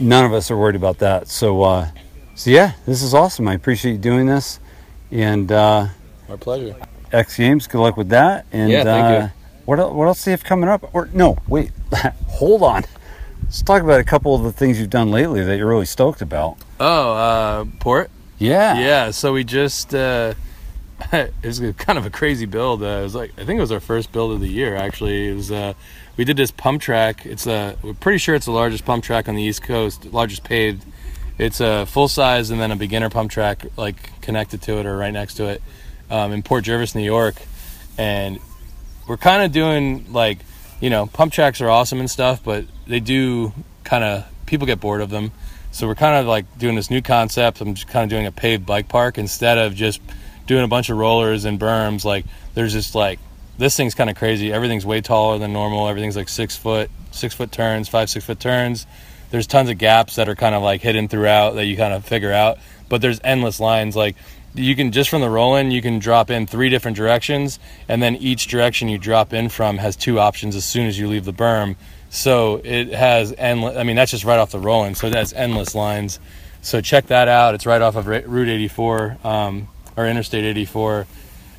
none 0.01 0.25
of 0.25 0.33
us 0.33 0.51
are 0.51 0.57
worried 0.57 0.77
about 0.77 0.99
that. 0.99 1.29
So, 1.29 1.63
uh, 1.63 1.89
so 2.35 2.51
yeah, 2.51 2.73
this 2.87 3.03
is 3.03 3.13
awesome. 3.13 3.49
I 3.49 3.55
appreciate 3.55 3.93
you 3.93 3.99
doing 3.99 4.27
this, 4.27 4.61
and 5.11 5.51
uh, 5.53 5.89
Our 6.31 6.37
pleasure. 6.39 6.75
X 7.13 7.37
Games. 7.37 7.67
Good 7.67 7.81
luck 7.83 7.97
with 7.99 8.09
that. 8.09 8.47
And 8.53 8.71
Yeah, 8.71 8.85
thank 8.85 9.05
uh, 9.05 9.25
you. 9.27 9.33
What 9.67 9.79
el- 9.79 9.93
what 9.95 10.07
else 10.07 10.25
do 10.25 10.31
you 10.31 10.33
have 10.33 10.45
coming 10.45 10.69
up? 10.71 10.95
Or 10.95 11.09
no, 11.13 11.37
wait, 11.49 11.71
hold 12.29 12.63
on. 12.63 12.85
Let's 13.45 13.61
talk 13.63 13.83
about 13.83 14.01
a 14.01 14.05
couple 14.05 14.35
of 14.35 14.45
the 14.45 14.53
things 14.53 14.81
you've 14.81 14.89
done 14.89 15.11
lately 15.11 15.43
that 15.45 15.57
you're 15.59 15.69
really 15.69 15.85
stoked 15.85 16.23
about. 16.23 16.57
Oh, 16.81 17.13
uh, 17.13 17.65
port. 17.81 18.11
Yeah. 18.39 18.79
Yeah, 18.79 19.11
so 19.11 19.35
we 19.35 19.45
just 19.45 19.95
uh, 19.95 20.33
it 21.13 21.45
was 21.45 21.61
kind 21.79 21.99
of 21.99 22.07
a 22.07 22.11
crazy 22.11 22.47
build. 22.47 22.83
Uh, 22.83 22.87
it 22.87 23.03
was 23.03 23.15
like 23.15 23.33
I 23.39 23.45
think 23.45 23.59
it 23.59 23.61
was 23.61 23.73
our 23.73 23.81
first 23.81 24.13
build 24.13 24.33
of 24.33 24.41
the 24.41 24.49
year. 24.49 24.77
Actually, 24.77 25.29
it 25.29 25.35
was. 25.35 25.51
Uh, 25.51 25.75
we 26.17 26.25
did 26.25 26.37
this 26.37 26.51
pump 26.51 26.83
track. 26.83 27.25
It's 27.25 27.47
a 27.47 27.77
we're 27.83 27.95
pretty 27.95 28.19
sure 28.19 28.35
it's 28.35 28.47
the 28.47 28.53
largest 28.53 28.85
pump 28.85 29.05
track 29.05 29.29
on 29.29 29.35
the 29.35 29.43
East 29.43 29.63
Coast, 29.63 30.05
largest 30.07 30.45
paved. 30.45 30.85
It's 31.39 31.61
a 31.61 31.87
full 31.87 32.09
size 32.09 32.51
and 32.51 32.61
then 32.61 32.71
a 32.71 32.77
beginner 32.77 33.11
pump 33.11 33.31
track 33.31 33.65
like 33.77 34.21
connected 34.21 34.63
to 34.63 34.79
it 34.79 34.87
or 34.87 34.97
right 34.97 35.13
next 35.13 35.35
to 35.35 35.47
it 35.47 35.63
um, 36.11 36.33
in 36.33 36.43
Port 36.43 36.65
Jervis, 36.65 36.95
New 36.95 37.03
York, 37.03 37.37
and 37.97 38.39
we're 39.09 39.17
kind 39.17 39.43
of 39.43 39.53
doing 39.53 40.13
like 40.13 40.39
you 40.81 40.91
know 40.91 41.07
pump 41.07 41.33
tracks 41.33 41.61
are 41.61 41.71
awesome 41.71 42.01
and 42.01 42.11
stuff, 42.11 42.45
but 42.45 42.67
they 42.87 43.01
do 43.01 43.53
kind 43.85 44.05
of 44.05 44.27
people 44.47 44.67
get 44.67 44.81
bored 44.81 45.01
of 45.01 45.11
them. 45.11 45.33
So 45.71 45.87
we're 45.87 45.95
kind 45.95 46.17
of 46.17 46.27
like 46.27 46.59
doing 46.59 46.77
this 46.77 46.91
new 46.91 47.01
concept. 47.01 47.63
I'm 47.63 47.75
just 47.75 47.89
kind 47.89 48.05
of 48.05 48.11
doing 48.11 48.27
a 48.27 48.33
paved 48.33 48.67
bike 48.67 48.89
park 48.89 49.17
instead 49.17 49.57
of 49.57 49.75
just 49.75 50.03
doing 50.47 50.65
a 50.65 50.69
bunch 50.69 50.91
of 50.91 50.97
rollers 50.97 51.45
and 51.45 51.59
berms. 51.59 52.05
Like 52.05 52.25
there's 52.55 52.73
just 52.73 52.95
like 52.95 53.19
this 53.59 53.77
thing's 53.77 53.95
kind 53.95 54.11
of 54.11 54.17
crazy. 54.17 54.53
Everything's 54.53 54.87
way 54.87 55.01
taller 55.01 55.39
than 55.39 55.53
normal. 55.53 55.89
Everything's 55.89 56.17
like 56.17 56.29
six 56.29 56.57
foot, 56.57 56.91
six 57.11 57.35
foot 57.35 57.53
turns, 57.53 57.89
five 57.89 58.11
six 58.11 58.25
foot 58.25 58.41
turns. 58.41 58.87
There's 59.31 59.47
tons 59.47 59.71
of 59.71 59.79
gaps 59.79 60.17
that 60.17 60.29
are 60.29 60.35
kind 60.35 60.55
of 60.55 60.63
like 60.63 60.83
hidden 60.83 61.09
throughout 61.09 61.55
that 61.55 61.65
you 61.65 61.77
kind 61.77 61.95
of 61.95 62.05
figure 62.05 62.33
out. 62.33 62.59
But 62.89 63.01
there's 63.01 63.21
endless 63.25 63.61
lines. 63.61 63.97
Like 63.97 64.17
you 64.55 64.77
can 64.77 64.93
just 64.93 65.09
from 65.09 65.23
the 65.23 65.31
roll 65.31 65.57
in, 65.57 65.71
you 65.71 65.81
can 65.81 65.99
drop 65.99 66.31
in 66.31 66.47
three 66.47 66.69
different 66.69 66.97
directions, 66.97 67.59
and 67.89 68.03
then 68.03 68.17
each 68.17 68.49
direction 68.49 68.89
you 68.89 68.99
drop 68.99 69.33
in 69.33 69.49
from 69.49 69.79
has 69.79 69.97
two 69.97 70.19
options 70.19 70.57
as 70.57 70.65
soon 70.65 70.87
as 70.87 70.99
you 70.99 71.09
leave 71.09 71.25
the 71.25 71.33
berm. 71.33 71.77
So 72.11 72.61
it 72.63 72.89
has 72.89 73.35
endless. 73.39 73.77
I 73.77 73.85
mean, 73.85 73.97
that's 73.97 74.11
just 74.11 74.25
right 74.25 74.39
off 74.39 74.51
the 74.51 74.59
roll 74.59 74.85
in. 74.85 74.95
So 74.95 75.07
it 75.07 75.15
has 75.15 75.33
endless 75.33 75.75
lines. 75.75 76.21
So 76.61 76.81
check 76.81 77.07
that 77.07 77.27
out. 77.27 77.55
It's 77.55 77.65
right 77.65 77.81
off 77.81 77.97
of 77.97 78.07
Route 78.07 78.49
84 78.49 79.19
um, 79.25 79.69
or 79.97 80.07
Interstate 80.07 80.45
84. 80.45 81.07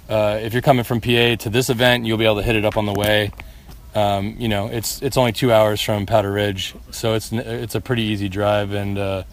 Uh, 0.09 0.39
if 0.41 0.53
you're 0.53 0.61
coming 0.61 0.84
from 0.84 1.01
PA 1.01 1.36
to 1.36 1.49
this 1.49 1.69
event, 1.69 2.05
you'll 2.05 2.17
be 2.17 2.25
able 2.25 2.38
to 2.38 2.43
hit 2.43 2.55
it 2.55 2.65
up 2.65 2.77
on 2.77 2.86
the 2.86 2.93
way. 2.93 3.31
Um, 3.95 4.36
you 4.39 4.47
know, 4.47 4.67
it's 4.67 5.01
it's 5.01 5.17
only 5.17 5.31
two 5.31 5.51
hours 5.51 5.79
from 5.79 6.05
Powder 6.05 6.31
Ridge, 6.31 6.73
so 6.91 7.13
it's 7.13 7.31
it's 7.31 7.75
a 7.75 7.81
pretty 7.81 8.01
easy 8.01 8.27
drive, 8.27 8.73
and 8.73 8.97
uh, 8.97 9.23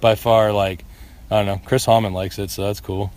by 0.00 0.14
far, 0.14 0.52
like 0.52 0.84
I 1.30 1.36
don't 1.36 1.46
know, 1.46 1.60
Chris 1.64 1.84
Hallman 1.84 2.12
likes 2.12 2.38
it, 2.38 2.50
so 2.50 2.64
that's 2.64 2.80
cool. 2.80 3.12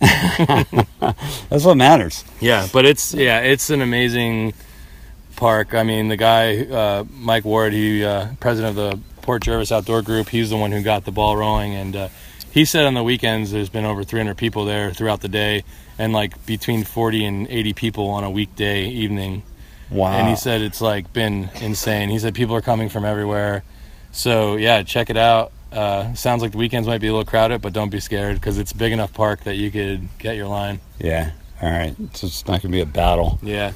That's 1.48 1.64
what 1.64 1.76
matters. 1.76 2.24
Yeah, 2.40 2.66
but 2.72 2.84
it's 2.84 3.14
yeah, 3.14 3.40
it's 3.40 3.70
an 3.70 3.80
amazing 3.80 4.54
park. 5.36 5.74
I 5.74 5.84
mean, 5.84 6.08
the 6.08 6.16
guy 6.16 6.64
uh, 6.64 7.04
Mike 7.10 7.44
Ward, 7.44 7.72
he 7.72 8.04
uh, 8.04 8.28
president 8.40 8.76
of 8.76 8.90
the 8.90 9.22
Port 9.22 9.42
Jervis 9.42 9.70
Outdoor 9.70 10.02
Group, 10.02 10.28
he's 10.28 10.50
the 10.50 10.56
one 10.56 10.72
who 10.72 10.82
got 10.82 11.04
the 11.04 11.12
ball 11.12 11.36
rolling, 11.36 11.74
and 11.74 11.94
uh, 11.94 12.08
he 12.52 12.64
said 12.64 12.84
on 12.86 12.94
the 12.94 13.02
weekends 13.02 13.50
there's 13.52 13.68
been 13.68 13.84
over 13.84 14.04
300 14.04 14.36
people 14.36 14.64
there 14.64 14.92
throughout 14.92 15.20
the 15.20 15.28
day, 15.28 15.64
and 15.98 16.12
like 16.12 16.44
between 16.46 16.84
40 16.84 17.24
and 17.24 17.48
80 17.48 17.72
people 17.74 18.08
on 18.08 18.24
a 18.24 18.30
weekday 18.30 18.86
evening. 18.88 19.42
Wow. 19.90 20.12
And 20.12 20.28
he 20.28 20.36
said 20.36 20.60
it's 20.60 20.80
like 20.80 21.12
been 21.12 21.50
insane. 21.60 22.10
He 22.10 22.18
said 22.18 22.34
people 22.34 22.54
are 22.54 22.60
coming 22.60 22.88
from 22.88 23.04
everywhere. 23.04 23.64
So 24.12 24.56
yeah, 24.56 24.82
check 24.82 25.10
it 25.10 25.16
out. 25.16 25.52
Uh, 25.72 26.14
sounds 26.14 26.40
like 26.42 26.52
the 26.52 26.58
weekends 26.58 26.86
might 26.88 27.00
be 27.00 27.08
a 27.08 27.12
little 27.12 27.24
crowded, 27.26 27.60
but 27.62 27.72
don't 27.72 27.90
be 27.90 28.00
scared 28.00 28.34
because 28.36 28.58
it's 28.58 28.72
a 28.72 28.76
big 28.76 28.92
enough 28.92 29.12
park 29.12 29.44
that 29.44 29.56
you 29.56 29.70
could 29.70 30.08
get 30.18 30.36
your 30.36 30.46
line. 30.48 30.80
yeah. 30.98 31.32
All 31.60 31.68
right. 31.70 31.94
So 32.14 32.26
it's 32.28 32.42
not 32.46 32.62
going 32.62 32.70
to 32.72 32.76
be 32.76 32.80
a 32.80 32.86
battle, 32.86 33.38
Yeah. 33.42 33.72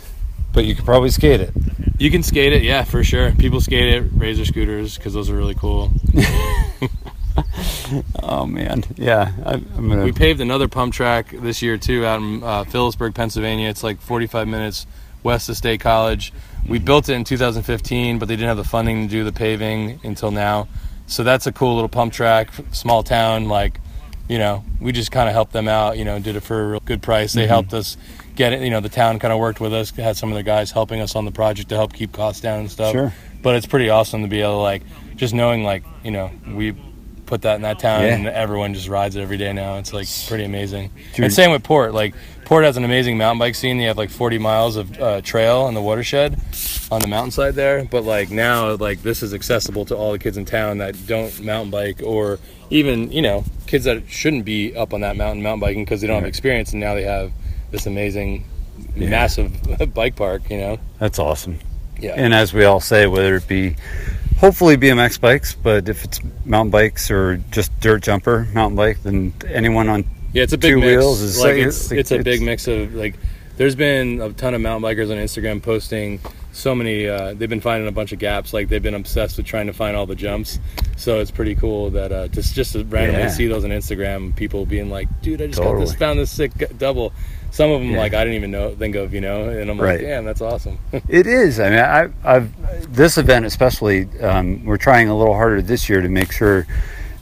but 0.53 0.65
you 0.65 0.75
could 0.77 0.85
probably 0.85 1.11
skate 1.11 1.41
it. 1.41 1.51
You 1.99 2.11
can 2.13 2.23
skate 2.23 2.53
it, 2.53 2.63
yeah, 2.63 2.85
for 2.85 3.03
sure. 3.03 3.33
People 3.33 3.61
skate 3.61 3.93
it, 3.95 4.05
razor 4.15 4.45
scooters, 4.45 4.97
because 4.97 5.13
those 5.15 5.29
are 5.31 5.35
really 5.37 5.55
cool. 5.57 5.91
Oh 8.23 8.47
man. 8.47 8.85
Yeah. 8.97 9.33
I, 9.45 9.55
I'm 9.55 9.89
gonna. 9.89 10.05
We 10.05 10.13
paved 10.13 10.41
another 10.41 10.69
pump 10.69 10.95
track 10.95 11.31
this 11.31 11.61
year 11.61 11.77
too, 11.77 12.07
out 12.07 12.21
in 12.21 12.43
uh, 12.43 12.65
Philipsburg, 12.65 13.15
Pennsylvania. 13.15 13.69
It's 13.69 13.83
like 13.83 14.01
45 14.01 14.49
minutes 14.49 14.87
west 15.23 15.49
of 15.49 15.57
State 15.57 15.81
College. 15.81 16.33
We 16.67 16.79
built 16.79 17.09
it 17.09 17.15
in 17.15 17.25
2015, 17.25 18.19
but 18.19 18.29
they 18.29 18.37
didn't 18.37 18.49
have 18.49 18.57
the 18.57 18.65
funding 18.65 19.09
to 19.09 19.11
do 19.11 19.25
the 19.25 19.33
paving 19.33 20.01
until 20.05 20.31
now. 20.31 20.69
So 21.07 21.25
that's 21.25 21.47
a 21.47 21.53
cool 21.53 21.75
little 21.75 21.89
pump 21.89 22.13
track, 22.13 22.51
small 22.71 23.03
town. 23.03 23.49
Like, 23.49 23.81
you 24.29 24.39
know, 24.39 24.65
we 24.81 24.93
just 24.93 25.11
kind 25.11 25.29
of 25.29 25.35
helped 25.35 25.53
them 25.53 25.69
out. 25.69 25.99
You 25.99 26.05
know, 26.05 26.19
did 26.19 26.37
it 26.37 26.41
for 26.41 26.63
a 26.63 26.67
real 26.69 26.81
good 26.81 27.03
price. 27.03 27.33
They 27.33 27.47
helped 27.47 27.75
us 27.75 27.97
get 28.37 28.53
it. 28.53 28.63
You 28.63 28.71
know, 28.71 28.81
the 28.81 28.89
town 28.89 29.19
kind 29.19 29.33
of 29.33 29.39
worked 29.39 29.61
with 29.61 29.75
us, 29.75 29.91
had 29.91 30.17
some 30.17 30.31
of 30.31 30.35
their 30.35 30.45
guys 30.45 30.71
helping 30.71 31.01
us 31.01 31.17
on 31.17 31.25
the 31.25 31.33
project 31.33 31.69
to 31.71 31.75
help 31.75 31.93
keep 31.93 32.13
costs 32.13 32.41
down 32.41 32.61
and 32.61 32.71
stuff. 32.71 32.93
Sure. 32.93 33.13
But 33.43 33.57
it's 33.57 33.67
pretty 33.67 33.91
awesome 33.91 34.23
to 34.23 34.29
be 34.29 34.41
able 34.41 34.53
to 34.53 34.57
like 34.59 34.83
just 35.17 35.35
knowing 35.35 35.65
like 35.65 35.83
you 36.05 36.13
know 36.13 36.31
we 36.47 36.75
put 37.33 37.41
that 37.41 37.57
in 37.57 37.63
that 37.63 37.79
town 37.79 38.03
Yeah. 38.03 38.15
and 38.15 38.27
everyone 38.27 38.75
just 38.75 38.89
rides 38.89 39.17
it 39.17 39.23
every 39.23 39.39
day 39.39 39.55
now. 39.55 39.79
It's 39.79 39.95
like 39.95 40.07
pretty 40.29 40.45
amazing. 40.45 40.91
Dude. 41.15 41.25
And 41.25 41.33
same 41.33 41.51
with 41.51 41.63
Port. 41.65 41.95
Like 41.95 42.15
Port 42.45 42.63
has 42.65 42.77
an 42.77 42.85
amazing 42.85 43.17
mountain 43.17 43.39
bike 43.39 43.55
scene. 43.55 43.79
They 43.79 43.85
have 43.85 43.97
like 43.97 44.11
40 44.11 44.37
miles 44.37 44.77
of 44.77 45.01
uh, 45.01 45.23
trail 45.23 45.67
in 45.69 45.73
the 45.73 45.81
watershed 45.81 46.39
on 46.91 47.01
the 47.01 47.07
mountainside 47.07 47.55
there. 47.55 47.87
But 47.91 48.05
like 48.05 48.31
now, 48.31 48.75
like 48.75 49.03
this 49.03 49.23
is 49.23 49.33
accessible 49.33 49.87
to 49.87 49.97
all 49.97 50.13
the 50.13 50.19
kids 50.19 50.37
in 50.37 50.45
town 50.45 50.77
that 50.79 51.07
don't 51.07 51.41
mountain 51.43 51.71
bike 51.71 52.03
or 52.05 52.39
even 52.69 53.11
you 53.11 53.23
know 53.23 53.45
kids 53.67 53.85
that 53.85 54.07
shouldn't 54.11 54.45
be 54.45 54.77
up 54.77 54.93
on 54.93 55.01
that 55.01 55.17
mountain 55.17 55.43
mountain 55.43 55.61
biking 55.61 55.85
because 55.87 56.03
they 56.03 56.07
don't 56.07 56.17
have 56.21 56.29
experience. 56.29 56.73
And 56.73 56.81
now 56.81 56.93
they 56.95 57.05
have 57.05 57.33
this 57.71 57.87
amazing, 57.87 58.45
Yeah. 58.95 59.09
massive 59.09 59.51
bike 59.95 60.17
park. 60.17 60.51
You 60.51 60.59
know. 60.59 60.79
That's 60.99 61.19
awesome. 61.19 61.61
Yeah. 61.99 62.13
And 62.15 62.35
as 62.35 62.53
we 62.53 62.65
all 62.67 62.81
say, 62.81 63.07
whether 63.07 63.37
it 63.37 63.49
be 63.49 63.77
hopefully 64.43 64.77
BMX 64.77 65.19
bikes, 65.21 65.55
but 65.55 65.89
if 65.89 66.05
it's 66.05 66.21
mountain 66.45 66.71
bikes 66.73 67.11
or 67.11 67.37
just 67.53 67.71
dirt 67.81 68.03
jumper 68.03 68.47
mountain 68.53 68.77
bike, 68.77 69.03
then 69.05 69.33
anyone 69.49 69.89
on 69.89 70.05
Yeah, 70.35 70.43
it's 70.43 70.53
a 70.53 70.59
big 70.59 70.73
two 70.75 70.81
mix. 70.81 70.87
wheels 70.89 71.21
is 71.23 71.39
like 71.39 71.55
like- 71.57 71.67
it's, 71.67 71.87
it's- 71.93 72.01
it's 72.01 72.11
a 72.11 72.23
big 72.23 72.43
mix 72.43 72.67
of 72.69 72.95
like. 72.95 73.15
There's 73.59 73.75
been 73.77 74.21
a 74.21 74.33
ton 74.33 74.55
of 74.55 74.63
mountain 74.63 74.83
bikers 74.91 75.11
on 75.11 75.19
Instagram 75.19 75.63
posting 75.63 76.21
so 76.53 76.75
many. 76.75 77.07
Uh, 77.07 77.35
they've 77.35 77.51
been 77.51 77.61
finding 77.61 77.87
a 77.87 77.93
bunch 77.93 78.11
of 78.13 78.19
gaps. 78.19 78.53
Like 78.55 78.69
they've 78.69 78.83
been 78.83 78.95
obsessed 78.95 79.37
with 79.37 79.45
trying 79.45 79.67
to 79.67 79.75
find 79.75 79.95
all 79.95 80.07
the 80.07 80.15
jumps. 80.15 80.59
So 80.97 81.21
it's 81.21 81.31
pretty 81.31 81.55
cool 81.55 81.91
that 81.91 82.11
uh, 82.13 82.29
just 82.29 82.55
just 82.55 82.73
to 82.73 82.83
randomly 82.85 83.23
Yeah. 83.23 83.29
see 83.29 83.47
those 83.49 83.65
on 83.65 83.71
Instagram. 83.71 84.35
People 84.37 84.65
being 84.65 84.89
like, 84.91 85.07
"Dude, 85.21 85.43
I 85.43 85.47
just 85.49 85.61
got 85.61 85.79
this, 85.79 85.95
found 85.95 86.19
this 86.19 86.31
sick 86.31 86.51
double." 86.79 87.13
Some 87.53 87.71
of 87.71 87.81
them 87.81 87.91
Yeah. 87.93 87.99
like 87.99 88.15
I 88.15 88.25
didn't 88.25 88.35
even 88.37 88.51
know 88.51 88.75
think 88.75 88.97
of, 88.97 89.13
you 89.15 89.21
know, 89.21 89.49
and 89.49 89.71
I'm 89.71 89.81
Right. 89.81 89.99
like, 90.01 90.09
"Damn, 90.09 90.25
that's 90.25 90.41
awesome." 90.41 90.79
It 91.09 91.27
is. 91.29 91.61
I 91.61 91.71
mean, 91.71 91.79
I, 91.79 92.09
I've 92.25 92.51
this 92.93 93.17
event 93.19 93.45
especially. 93.47 94.09
Um, 94.21 94.65
we're 94.65 94.79
trying 94.79 95.09
a 95.09 95.17
little 95.17 95.35
harder 95.35 95.63
this 95.63 95.89
year 95.89 96.01
to 96.01 96.09
make 96.09 96.33
sure 96.33 96.67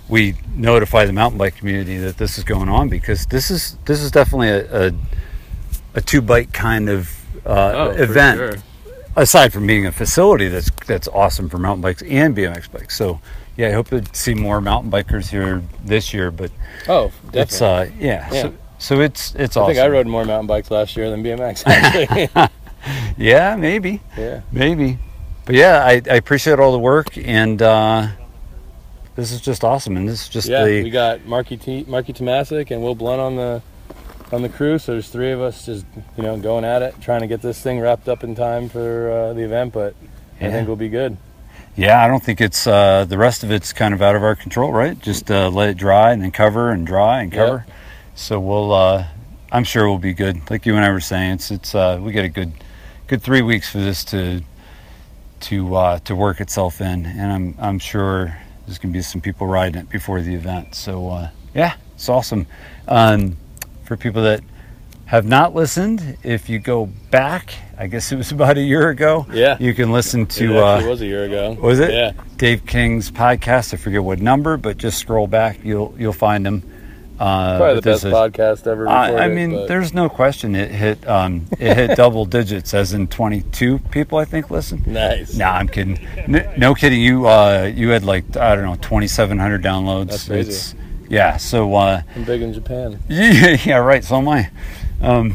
we 0.08 0.34
notify 0.56 1.04
the 1.04 1.12
mountain 1.12 1.38
bike 1.38 1.56
community 1.56 1.96
that 1.98 2.16
this 2.16 2.38
is 2.38 2.44
going 2.44 2.68
on 2.68 2.88
because 2.88 3.26
this 3.26 3.50
is 3.50 3.76
this 3.84 4.00
is 4.00 4.10
definitely 4.10 4.48
a 4.50 4.88
a, 4.88 4.92
a 5.94 6.00
two 6.00 6.20
bike 6.22 6.52
kind 6.52 6.88
of 6.88 7.10
uh, 7.44 7.72
oh, 7.90 7.94
for 7.96 8.02
event. 8.02 8.38
sure. 8.38 8.54
Aside 9.16 9.52
from 9.52 9.66
being 9.66 9.86
a 9.86 9.92
facility 9.92 10.46
that's 10.46 10.70
that's 10.86 11.08
awesome 11.08 11.48
for 11.48 11.58
mountain 11.58 11.82
bikes 11.82 12.02
and 12.02 12.36
BMX 12.36 12.70
bikes. 12.70 12.96
So 12.96 13.20
yeah, 13.56 13.66
I 13.68 13.72
hope 13.72 13.88
to 13.88 14.02
see 14.12 14.34
more 14.34 14.60
mountain 14.60 14.90
bikers 14.92 15.28
here 15.28 15.62
this 15.84 16.14
year. 16.14 16.30
But 16.30 16.52
Oh, 16.88 17.10
definitely. 17.32 17.40
it's 17.40 17.60
uh 17.62 17.90
yeah. 17.98 18.28
Yeah. 18.32 18.42
So, 18.42 18.54
so 18.80 19.00
it's 19.00 19.34
it's 19.36 19.56
I 19.56 19.60
awesome. 19.60 19.74
think 19.74 19.84
I 19.84 19.88
rode 19.88 20.06
more 20.08 20.24
mountain 20.24 20.46
bikes 20.48 20.70
last 20.70 20.96
year 20.96 21.08
than 21.10 21.22
BMX. 21.22 21.62
Actually, 21.66 22.48
Yeah, 23.16 23.54
maybe. 23.56 24.00
yeah. 24.18 24.40
Maybe. 24.50 24.98
But 25.44 25.54
yeah, 25.54 25.84
I, 25.84 26.00
I 26.10 26.16
appreciate 26.16 26.58
all 26.58 26.72
the 26.72 26.78
work 26.78 27.16
and 27.16 27.60
uh, 27.60 28.08
this 29.16 29.32
is 29.32 29.40
just 29.40 29.62
awesome. 29.64 29.96
And 29.96 30.08
this 30.08 30.22
is 30.22 30.28
just 30.28 30.48
Yeah, 30.48 30.64
the 30.64 30.82
we 30.82 30.90
got 30.90 31.24
Marky 31.26 31.56
T, 31.56 31.84
Marky 31.86 32.12
Tomasic 32.12 32.70
and 32.70 32.82
Will 32.82 32.94
Blunt 32.94 33.20
on 33.20 33.36
the 33.36 33.62
on 34.32 34.42
the 34.42 34.48
crew. 34.48 34.78
So 34.78 34.92
there's 34.92 35.08
three 35.08 35.32
of 35.32 35.40
us 35.40 35.66
just 35.66 35.84
you 36.16 36.22
know 36.22 36.38
going 36.38 36.64
at 36.64 36.82
it, 36.82 36.94
trying 37.00 37.20
to 37.20 37.26
get 37.26 37.42
this 37.42 37.60
thing 37.60 37.80
wrapped 37.80 38.08
up 38.08 38.24
in 38.24 38.34
time 38.34 38.68
for 38.68 39.10
uh, 39.10 39.32
the 39.34 39.42
event. 39.42 39.72
But 39.74 39.94
I 40.40 40.50
think 40.50 40.66
we'll 40.68 40.76
be 40.76 40.88
good. 40.88 41.16
yeah. 41.76 42.02
I 42.02 42.08
don't 42.08 42.22
think 42.22 42.40
it's 42.40 42.66
uh, 42.66 43.04
the 43.06 43.18
rest 43.18 43.42
of 43.42 43.50
it's 43.50 43.72
kind 43.74 43.92
of 43.92 44.00
out 44.00 44.16
of 44.16 44.22
our 44.22 44.34
control, 44.36 44.72
right? 44.72 44.98
Just 44.98 45.30
uh, 45.30 45.50
let 45.50 45.68
it 45.68 45.76
dry 45.76 46.12
and 46.12 46.22
then 46.22 46.30
cover 46.30 46.70
and 46.70 46.86
dry 46.86 47.20
and 47.22 47.30
Yep. 47.32 47.46
So 48.20 48.38
we'll. 48.38 48.72
Uh, 48.72 49.06
I'm 49.50 49.64
sure 49.64 49.88
we'll 49.88 49.98
be 49.98 50.12
good. 50.12 50.48
Like 50.50 50.66
you 50.66 50.76
and 50.76 50.84
I 50.84 50.90
were 50.90 51.00
saying, 51.00 51.32
it's 51.32 51.50
it's 51.50 51.74
uh, 51.74 51.98
we 52.02 52.12
get 52.12 52.24
a 52.26 52.28
good 52.28 52.52
good 53.06 53.22
three 53.22 53.40
weeks 53.40 53.70
for 53.70 53.78
this 53.78 54.04
to 54.06 54.42
to 55.40 55.74
uh, 55.74 55.98
to 56.00 56.14
work 56.14 56.40
itself 56.40 56.82
in, 56.82 57.06
and 57.06 57.32
I'm 57.32 57.54
I'm 57.58 57.78
sure 57.78 58.36
there's 58.66 58.78
gonna 58.78 58.92
be 58.92 59.00
some 59.00 59.22
people 59.22 59.46
riding 59.46 59.80
it 59.80 59.88
before 59.88 60.20
the 60.20 60.34
event. 60.34 60.74
So 60.74 61.08
uh, 61.08 61.30
yeah, 61.54 61.76
it's 61.94 62.10
awesome. 62.10 62.46
Um, 62.86 63.38
for 63.84 63.96
people 63.96 64.22
that 64.24 64.42
have 65.06 65.24
not 65.26 65.54
listened, 65.54 66.18
if 66.22 66.50
you 66.50 66.58
go 66.58 66.86
back, 67.10 67.54
I 67.78 67.86
guess 67.86 68.12
it 68.12 68.16
was 68.16 68.32
about 68.38 68.58
a 68.58 68.62
year 68.62 68.90
ago. 68.90 69.26
Yeah. 69.32 69.56
You 69.58 69.72
can 69.72 69.92
listen 69.92 70.26
to. 70.26 70.58
actually 70.58 70.86
Uh, 70.86 70.90
was 70.90 71.00
a 71.00 71.06
year 71.06 71.24
ago. 71.24 71.52
was 71.54 71.80
it? 71.80 71.90
Yeah. 71.90 72.12
Dave 72.36 72.66
King's 72.66 73.10
podcast. 73.10 73.72
I 73.72 73.78
forget 73.78 74.04
what 74.04 74.20
number, 74.20 74.58
but 74.58 74.76
just 74.76 74.98
scroll 74.98 75.26
back. 75.26 75.64
You'll 75.64 75.94
you'll 75.98 76.12
find 76.12 76.46
him. 76.46 76.69
Uh, 77.20 77.58
Probably 77.58 77.74
the 77.76 77.82
best 77.82 78.04
a- 78.04 78.08
podcast 78.08 78.66
ever 78.66 78.84
recorded. 78.84 79.16
I, 79.20 79.24
I 79.26 79.28
mean, 79.28 79.50
but- 79.52 79.68
there's 79.68 79.92
no 79.92 80.08
question 80.08 80.56
it 80.56 80.70
hit 80.70 81.06
um, 81.06 81.46
it 81.58 81.76
hit 81.76 81.96
double 81.96 82.24
digits, 82.24 82.72
as 82.72 82.94
in 82.94 83.08
22 83.08 83.78
people 83.90 84.16
I 84.16 84.24
think 84.24 84.50
listen. 84.50 84.82
nice. 84.86 85.34
No, 85.34 85.44
I'm 85.44 85.68
kidding. 85.68 85.98
No, 86.26 86.50
no 86.56 86.74
kidding. 86.74 87.00
You 87.00 87.28
uh, 87.28 87.70
you 87.74 87.90
had 87.90 88.04
like 88.04 88.36
I 88.38 88.54
don't 88.54 88.64
know 88.64 88.76
2,700 88.76 89.62
downloads. 89.62 90.08
That's 90.08 90.28
crazy. 90.28 90.50
It's, 90.50 90.74
yeah. 91.10 91.36
So 91.36 91.74
uh, 91.74 92.00
I'm 92.16 92.24
big 92.24 92.40
in 92.40 92.54
Japan. 92.54 92.98
yeah, 93.08 93.56
yeah, 93.64 93.76
right. 93.76 94.02
So 94.02 94.16
am 94.16 94.26
I. 94.28 94.50
Um, 95.02 95.34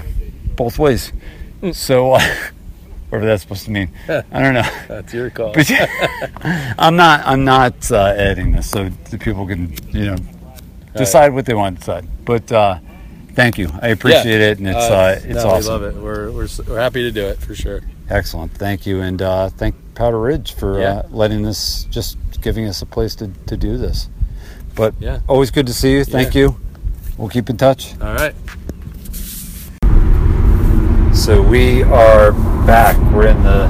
both 0.55 0.79
ways. 0.79 1.11
So 1.73 2.13
uh, 2.13 2.19
whatever 3.09 3.27
that's 3.27 3.43
supposed 3.43 3.65
to 3.65 3.71
mean, 3.71 3.91
I 4.09 4.23
don't 4.41 4.55
know. 4.55 4.67
That's 4.87 5.13
your 5.13 5.29
call. 5.29 5.53
But 5.53 5.69
yeah, 5.69 5.85
I'm 6.79 6.95
not. 6.95 7.21
I'm 7.27 7.43
not 7.45 7.91
uh, 7.91 8.13
editing 8.17 8.53
this, 8.53 8.69
so 8.71 8.89
the 8.89 9.19
people 9.19 9.45
can 9.45 9.71
you 9.91 10.05
know 10.07 10.15
decide 10.99 11.33
what 11.33 11.45
they 11.45 11.53
want 11.53 11.75
to 11.75 11.79
decide. 11.79 12.07
But 12.25 12.51
uh, 12.51 12.79
thank 13.33 13.57
you. 13.57 13.69
I 13.81 13.89
appreciate 13.89 14.41
it, 14.41 14.59
and 14.59 14.67
it's 14.67 14.77
uh, 14.77 15.21
it's 15.23 15.43
no, 15.43 15.49
awesome. 15.49 15.81
We 15.81 15.87
love 15.87 15.95
it. 15.95 16.01
We're, 16.01 16.31
we're 16.31 16.47
we're 16.67 16.79
happy 16.79 17.01
to 17.03 17.11
do 17.11 17.25
it 17.27 17.39
for 17.39 17.55
sure. 17.55 17.81
Excellent. 18.09 18.51
Thank 18.53 18.85
you, 18.85 19.01
and 19.01 19.21
uh, 19.21 19.49
thank 19.49 19.75
Powder 19.95 20.19
Ridge 20.19 20.53
for 20.53 20.79
Yeah. 20.79 20.89
uh, 20.89 21.07
letting 21.09 21.45
us 21.45 21.85
just 21.89 22.17
giving 22.41 22.67
us 22.67 22.81
a 22.81 22.85
place 22.85 23.15
to, 23.15 23.31
to 23.47 23.57
do 23.57 23.77
this. 23.77 24.09
But 24.75 24.93
Yeah. 24.99 25.21
always 25.27 25.49
good 25.51 25.65
to 25.67 25.73
see 25.73 25.93
you. 25.93 26.03
Thank 26.03 26.35
Yeah. 26.35 26.41
you. 26.41 26.57
We'll 27.17 27.29
keep 27.29 27.49
in 27.49 27.57
touch. 27.57 27.93
All 28.01 28.13
right. 28.13 28.35
So 31.15 31.41
we 31.41 31.81
are 31.83 32.33
back. 32.67 32.95
We're 33.11 33.27
in 33.27 33.41
the 33.41 33.67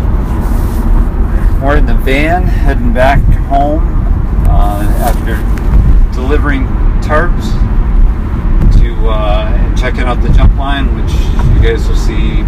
we're 1.63 1.77
in 1.77 1.85
the 1.85 1.93
van 1.95 2.43
heading 2.43 2.91
back 2.93 3.19
home 3.47 3.81
uh, 4.47 4.83
after 5.07 5.35
delivering 6.13 6.65
tarps 7.05 7.51
to 8.79 9.07
uh, 9.07 9.53
and 9.55 9.77
checking 9.77 10.01
out 10.01 10.21
the 10.21 10.29
jump 10.29 10.53
line, 10.57 10.87
which 10.95 11.13
you 11.53 11.61
guys 11.61 11.87
will 11.87 11.95
see 11.95 12.43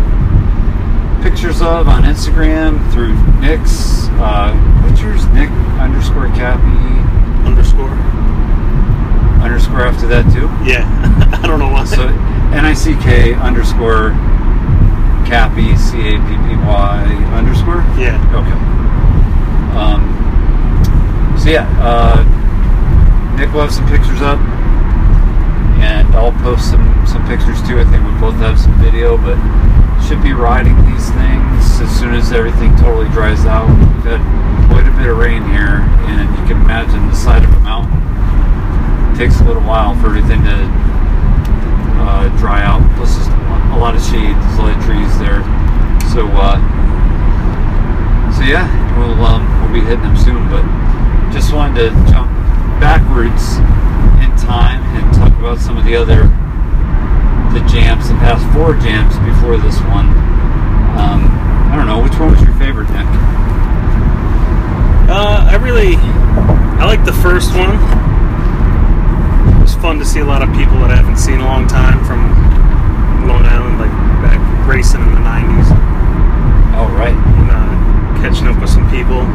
pictures 1.21 1.61
of 1.61 1.87
on 1.87 2.03
Instagram 2.03 2.77
through 2.91 3.13
Nick's. 3.39 4.07
Uh, 4.19 4.53
what's 4.83 5.01
yours? 5.01 5.25
Nick 5.27 5.49
underscore 5.79 6.27
Cappy 6.29 6.65
Underscore. 7.47 7.89
underscore 9.43 9.81
after 9.85 10.07
that 10.07 10.25
too. 10.33 10.47
Yeah. 10.67 10.83
I 11.43 11.45
don't 11.47 11.59
know 11.59 11.69
why. 11.69 11.85
So 11.85 12.07
N 12.07 12.65
I 12.65 12.73
C 12.73 12.95
K 13.01 13.33
underscore 13.35 14.11
Cappy 15.29 15.75
C 15.77 15.97
A 15.99 16.17
P 16.17 16.27
P 16.33 16.55
Y 16.65 17.03
underscore. 17.37 17.83
yeah. 17.99 18.17
Okay. 18.33 18.57
Um, 19.77 20.01
so 21.37 21.49
yeah, 21.49 21.69
uh, 21.79 22.23
Nick 23.37 23.53
will 23.53 23.61
have 23.61 23.71
some 23.71 23.85
pictures 23.87 24.21
up, 24.21 24.41
and 25.77 26.09
I'll 26.17 26.33
post 26.41 26.71
some 26.71 27.05
some 27.05 27.21
pictures 27.29 27.61
too. 27.61 27.77
I 27.79 27.85
think 27.85 28.01
we 28.01 28.11
both 28.17 28.33
have 28.41 28.57
some 28.57 28.73
video, 28.81 29.15
but 29.15 29.37
should 30.09 30.23
be 30.23 30.33
riding 30.33 30.73
these 30.89 31.09
things 31.13 31.61
as 31.77 31.89
soon 31.93 32.15
as 32.15 32.31
everything 32.33 32.75
totally 32.77 33.09
dries 33.09 33.45
out. 33.45 33.69
We've 33.69 34.17
had 34.17 34.21
quite 34.73 34.87
a 34.89 34.95
bit 34.97 35.05
of 35.05 35.17
rain 35.17 35.45
here, 35.53 35.85
and 36.09 36.25
you 36.33 36.43
can 36.49 36.61
imagine 36.65 37.05
the 37.07 37.15
side 37.15 37.43
of 37.43 37.53
a 37.53 37.59
mountain 37.61 37.93
takes 39.17 39.41
a 39.41 39.43
little 39.43 39.63
while 39.63 39.93
for 39.97 40.07
everything 40.13 40.41
to 40.45 40.57
uh, 42.05 42.29
dry 42.37 42.61
out. 42.61 42.81
Plus, 42.97 43.15
there's 43.17 43.27
a 43.73 43.77
lot 43.77 43.95
of 43.95 44.01
shade, 44.01 44.33
there's 44.33 44.57
a 44.57 44.61
lot 44.61 44.77
of 44.77 44.83
trees 44.85 45.13
there. 45.17 45.41
So, 46.13 46.29
uh, 46.37 46.57
so 48.33 48.41
yeah, 48.45 48.65
we'll 48.97 49.17
um, 49.25 49.45
we'll 49.61 49.73
be 49.73 49.81
hitting 49.81 50.05
them 50.05 50.17
soon. 50.17 50.49
But 50.49 50.61
just 51.33 51.53
wanted 51.53 51.89
to 51.89 52.11
jump 52.11 52.36
backwards 52.79 53.57
in 54.23 54.31
time 54.37 54.81
and 54.95 55.13
talk 55.15 55.33
about 55.39 55.59
some 55.59 55.77
of 55.77 55.85
the 55.85 55.95
other 55.95 56.29
the 57.57 57.65
jams, 57.65 58.07
the 58.07 58.15
past 58.21 58.45
four 58.53 58.75
jams 58.77 59.17
before 59.25 59.57
this 59.57 59.79
one. 59.89 60.05
Um, 60.93 61.25
I 61.71 61.75
don't 61.75 61.87
know 61.87 62.03
which 62.03 62.13
one 62.19 62.31
was 62.31 62.41
your 62.41 62.53
favorite, 62.61 62.89
Nick. 62.93 63.07
Uh, 65.09 65.47
I 65.49 65.55
really, 65.57 65.95
I 66.77 66.85
like 66.85 67.03
the 67.05 67.17
first 67.25 67.55
one. 67.57 67.73
It 69.57 69.61
was 69.61 69.73
fun 69.75 69.97
to 69.99 70.05
see 70.05 70.19
a 70.19 70.25
lot 70.25 70.43
of 70.43 70.53
people 70.53 70.77
that 70.85 70.91
I 70.91 70.97
haven't 70.97 71.17
seen 71.17 71.35
in 71.35 71.41
a 71.41 71.45
long 71.45 71.67
time 71.67 72.03
from 72.05 72.29
Long 73.25 73.45
Island, 73.45 73.79
like 73.79 73.91
back 74.21 74.37
racing 74.67 75.01
in 75.01 75.11
the 75.15 75.23
'90s, 75.23 75.71
All 76.77 76.91
right, 76.93 77.15
and 77.15 77.49
uh, 77.49 78.21
catching 78.21 78.47
up 78.47 78.59
with 78.61 78.69
some 78.69 78.89
people. 78.91 79.25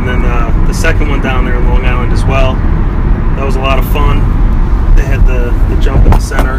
And 0.00 0.08
then 0.08 0.24
uh, 0.24 0.48
the 0.66 0.72
second 0.74 1.08
one 1.08 1.20
down 1.20 1.44
there 1.44 1.56
in 1.56 1.68
Long 1.68 1.84
Island 1.84 2.12
as 2.12 2.24
well. 2.24 2.54
That 3.36 3.44
was 3.44 3.56
a 3.56 3.60
lot 3.60 3.78
of 3.78 3.84
fun. 3.92 4.18
They 4.96 5.04
had 5.04 5.24
the, 5.28 5.52
the 5.68 5.80
jump 5.80 6.04
in 6.04 6.10
the 6.12 6.20
center 6.20 6.58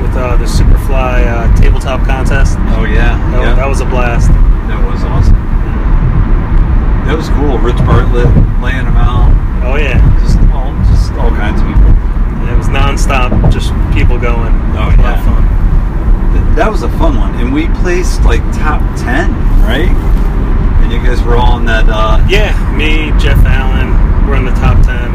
with 0.00 0.16
uh, 0.16 0.36
the 0.40 0.44
Superfly 0.48 1.28
uh, 1.28 1.54
tabletop 1.60 2.04
contest. 2.06 2.56
oh 2.76 2.84
yeah, 2.84 3.16
That, 3.30 3.40
yeah, 3.42 3.54
that 3.54 3.68
was 3.68 3.80
a 3.80 3.86
blast. 3.86 4.28
that 4.32 4.80
was 4.84 5.04
awesome. 5.04 5.36
That 7.06 7.16
was 7.16 7.28
cool. 7.36 7.58
Rich 7.58 7.76
Bartlett 7.84 8.30
laying 8.64 8.84
them 8.88 8.96
out. 8.96 9.28
Oh 9.64 9.76
yeah. 9.76 10.00
Just 10.20 10.38
all, 10.52 10.72
just 10.88 11.12
all 11.20 11.30
kinds 11.36 11.60
of 11.60 11.66
people. 11.68 11.92
It 12.48 12.56
was 12.56 12.68
nonstop, 12.68 13.30
just 13.52 13.70
people 13.92 14.18
going. 14.18 14.52
Oh, 14.76 14.88
It 14.90 14.98
a 14.98 15.02
lot 15.02 15.18
yeah. 15.20 15.24
fun. 15.24 16.54
That 16.56 16.70
was 16.70 16.82
a 16.82 16.88
fun 17.00 17.16
one, 17.18 17.34
and 17.36 17.52
we 17.52 17.68
placed 17.80 18.22
like 18.24 18.40
top 18.52 18.80
ten, 18.98 19.32
right? 19.64 19.88
You 20.92 21.00
guys 21.00 21.22
were 21.24 21.36
all 21.36 21.56
in 21.58 21.64
that. 21.66 21.88
Uh, 21.88 22.20
Yeah, 22.28 22.52
me, 22.76 23.10
Jeff 23.16 23.40
Allen, 23.48 23.96
we're 24.28 24.36
in 24.36 24.44
the 24.44 24.52
top 24.60 24.76
ten. 24.84 25.08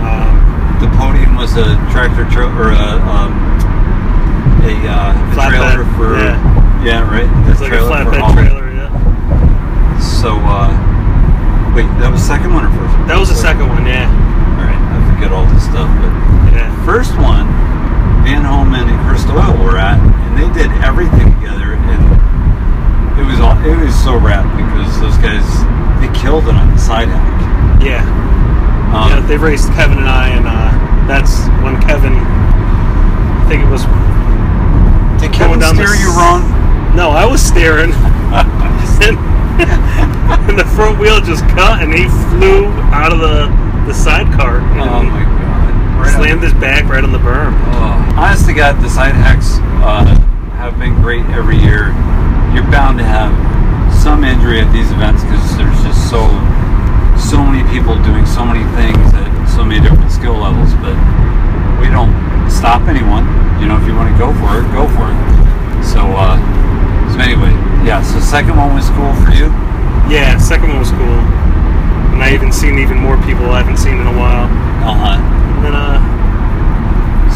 Um, 0.00 0.32
the 0.80 0.88
podium 0.96 1.36
was 1.36 1.52
a 1.60 1.76
tractor 1.92 2.24
tra- 2.32 2.48
or 2.56 2.72
a 2.72 2.88
um, 3.04 3.36
a, 4.64 4.72
uh, 4.88 5.12
a 5.12 5.34
trailer 5.36 5.84
for 6.00 6.16
yeah. 6.16 6.40
yeah, 6.82 7.00
right. 7.04 7.28
it's 7.52 7.60
like 7.60 7.72
a 7.76 7.84
flatbed 7.84 8.24
trailer. 8.32 8.72
Yeah, 8.72 8.88
So 10.00 10.32
uh, 10.48 10.72
wait, 11.76 11.86
that 12.00 12.08
was 12.10 12.24
second 12.24 12.54
one 12.56 12.64
or 12.64 12.72
first? 12.72 12.96
one? 12.96 13.06
that 13.08 13.18
was 13.20 13.28
the 13.28 13.36
second 13.38 13.68
one. 13.68 13.84
Yeah, 13.84 14.08
All 14.56 14.64
right, 14.64 14.80
I 14.80 14.96
forget 15.12 15.28
all 15.30 15.44
this 15.52 15.64
stuff, 15.68 15.92
but 16.00 16.10
yeah, 16.56 16.72
first 16.88 17.12
one, 17.20 17.44
Van 18.24 18.42
Homan 18.48 18.88
and 18.88 18.98
Chris 19.04 19.28
Doyle 19.28 19.52
were 19.60 19.76
at, 19.76 20.00
and 20.00 20.32
they 20.40 20.48
did 20.56 20.72
everything 20.80 21.36
together, 21.36 21.76
and 21.76 22.02
it 23.18 23.26
was 23.26 23.40
all 23.40 23.58
it 23.66 23.76
was 23.76 23.94
so 24.04 24.16
rad 24.16 24.46
because 24.54 24.88
those 25.02 25.18
guys 25.18 25.44
they 26.00 26.08
killed 26.18 26.46
it 26.46 26.54
on 26.54 26.70
the 26.70 26.78
side 26.78 27.08
hack. 27.08 27.82
yeah. 27.82 28.04
Um, 28.94 29.10
yeah, 29.12 29.20
they 29.26 29.36
raced 29.36 29.68
Kevin 29.74 29.98
and 29.98 30.08
I, 30.08 30.28
and 30.32 30.46
uh, 30.48 30.72
that's 31.04 31.44
when 31.60 31.76
Kevin. 31.82 32.14
I 32.16 33.44
think 33.44 33.60
it 33.60 33.68
was. 33.68 33.84
did 35.20 35.32
Kevin 35.34 35.60
down 35.60 35.76
the 35.76 35.82
you 35.82 36.08
wrong? 36.16 36.40
No, 36.96 37.10
I 37.10 37.26
was 37.26 37.42
steering, 37.44 37.92
and, 37.92 39.18
and 40.48 40.58
the 40.58 40.64
front 40.74 40.98
wheel 40.98 41.20
just 41.20 41.44
cut, 41.52 41.82
and 41.82 41.92
he 41.92 42.08
flew 42.32 42.66
out 42.96 43.12
of 43.12 43.20
the 43.20 43.52
the 43.84 43.92
sidecar 43.92 44.60
Oh 44.80 45.02
my 45.02 45.24
god! 45.24 46.00
Right 46.00 46.14
on- 46.14 46.20
slammed 46.20 46.42
his 46.42 46.54
back 46.54 46.84
right 46.84 47.04
on 47.04 47.12
the 47.12 47.18
berm. 47.18 47.52
Oh, 47.76 48.14
honest 48.16 48.46
to 48.46 48.54
God, 48.54 48.80
the 48.82 48.88
side 48.88 49.14
hacks 49.14 49.58
uh, 49.84 50.04
have 50.56 50.78
been 50.78 50.94
great 51.02 51.24
every 51.26 51.58
year. 51.58 51.92
You're 52.58 52.74
bound 52.74 52.98
to 52.98 53.06
have 53.06 53.30
some 53.94 54.26
injury 54.26 54.58
at 54.58 54.66
these 54.74 54.90
events 54.90 55.22
because 55.22 55.38
there's 55.54 55.78
just 55.86 56.10
so 56.10 56.26
so 57.14 57.38
many 57.38 57.62
people 57.70 57.94
doing 58.02 58.26
so 58.26 58.42
many 58.42 58.66
things 58.74 58.98
at 59.14 59.30
so 59.46 59.62
many 59.62 59.78
different 59.78 60.10
skill 60.10 60.34
levels. 60.34 60.74
But 60.82 60.98
we 61.78 61.86
don't 61.86 62.10
stop 62.50 62.90
anyone. 62.90 63.30
You 63.62 63.70
know, 63.70 63.78
if 63.78 63.86
you 63.86 63.94
want 63.94 64.10
to 64.10 64.18
go 64.18 64.34
for 64.42 64.58
it, 64.58 64.66
go 64.74 64.90
for 64.90 65.06
it. 65.06 65.18
So, 65.86 66.02
uh, 66.18 66.34
so 67.14 67.22
anyway, 67.22 67.54
yeah. 67.86 68.02
So 68.02 68.18
second 68.18 68.58
one 68.58 68.74
was 68.74 68.90
cool 68.90 69.14
for 69.22 69.30
you. 69.30 69.54
Yeah, 70.10 70.34
second 70.42 70.74
one 70.74 70.82
was 70.82 70.90
cool. 70.90 71.22
And 72.10 72.26
I 72.26 72.34
even 72.34 72.50
seen 72.50 72.82
even 72.82 72.98
more 72.98 73.14
people 73.22 73.54
I 73.54 73.62
haven't 73.62 73.78
seen 73.78 74.02
in 74.02 74.06
a 74.10 74.16
while. 74.18 74.50
Uh 74.82 74.98
huh. 74.98 75.14
And 75.14 75.62
then 75.62 75.74
uh, 75.78 76.02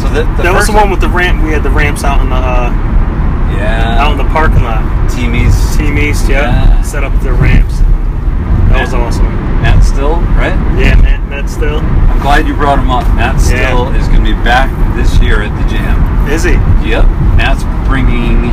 So 0.03 0.11
that 0.19 0.27
the 0.35 0.43
that 0.43 0.51
was 0.51 0.67
the 0.67 0.75
one 0.75 0.91
with 0.91 0.99
the 0.99 1.07
ramp. 1.07 1.39
We 1.47 1.55
had 1.55 1.63
the 1.63 1.71
ramps 1.71 2.03
out 2.03 2.19
in 2.19 2.27
the 2.27 2.43
uh, 2.43 2.92
yeah. 3.57 4.01
out 4.01 4.11
in 4.11 4.17
the 4.17 4.29
parking 4.33 4.63
lot. 4.63 4.81
Team 5.09 5.35
East. 5.35 5.77
Team 5.77 5.97
East, 5.97 6.29
yeah, 6.29 6.41
Yeah. 6.77 6.81
set 6.81 7.03
up 7.03 7.13
the 7.21 7.33
ramps. 7.33 7.79
That 8.71 8.81
was 8.81 8.93
awesome. 8.93 9.27
Matt 9.61 9.83
Still, 9.83 10.17
right? 10.35 10.55
Yeah, 10.79 10.95
Matt, 10.99 11.21
Matt 11.29 11.49
still 11.49 11.79
I'm 11.79 12.19
glad 12.21 12.47
you 12.47 12.53
brought 12.55 12.79
him 12.79 12.89
up. 12.89 13.05
Matt 13.15 13.35
Yeah. 13.35 13.69
Still 13.69 13.87
is 13.93 14.07
going 14.07 14.23
to 14.25 14.29
be 14.35 14.37
back 14.43 14.69
this 14.95 15.19
year 15.21 15.41
at 15.43 15.51
the 15.61 15.65
Jam. 15.69 16.27
is 16.27 16.43
he? 16.43 16.53
Yep. 16.89 17.05
Matt's 17.37 17.63
bringing, 17.87 18.49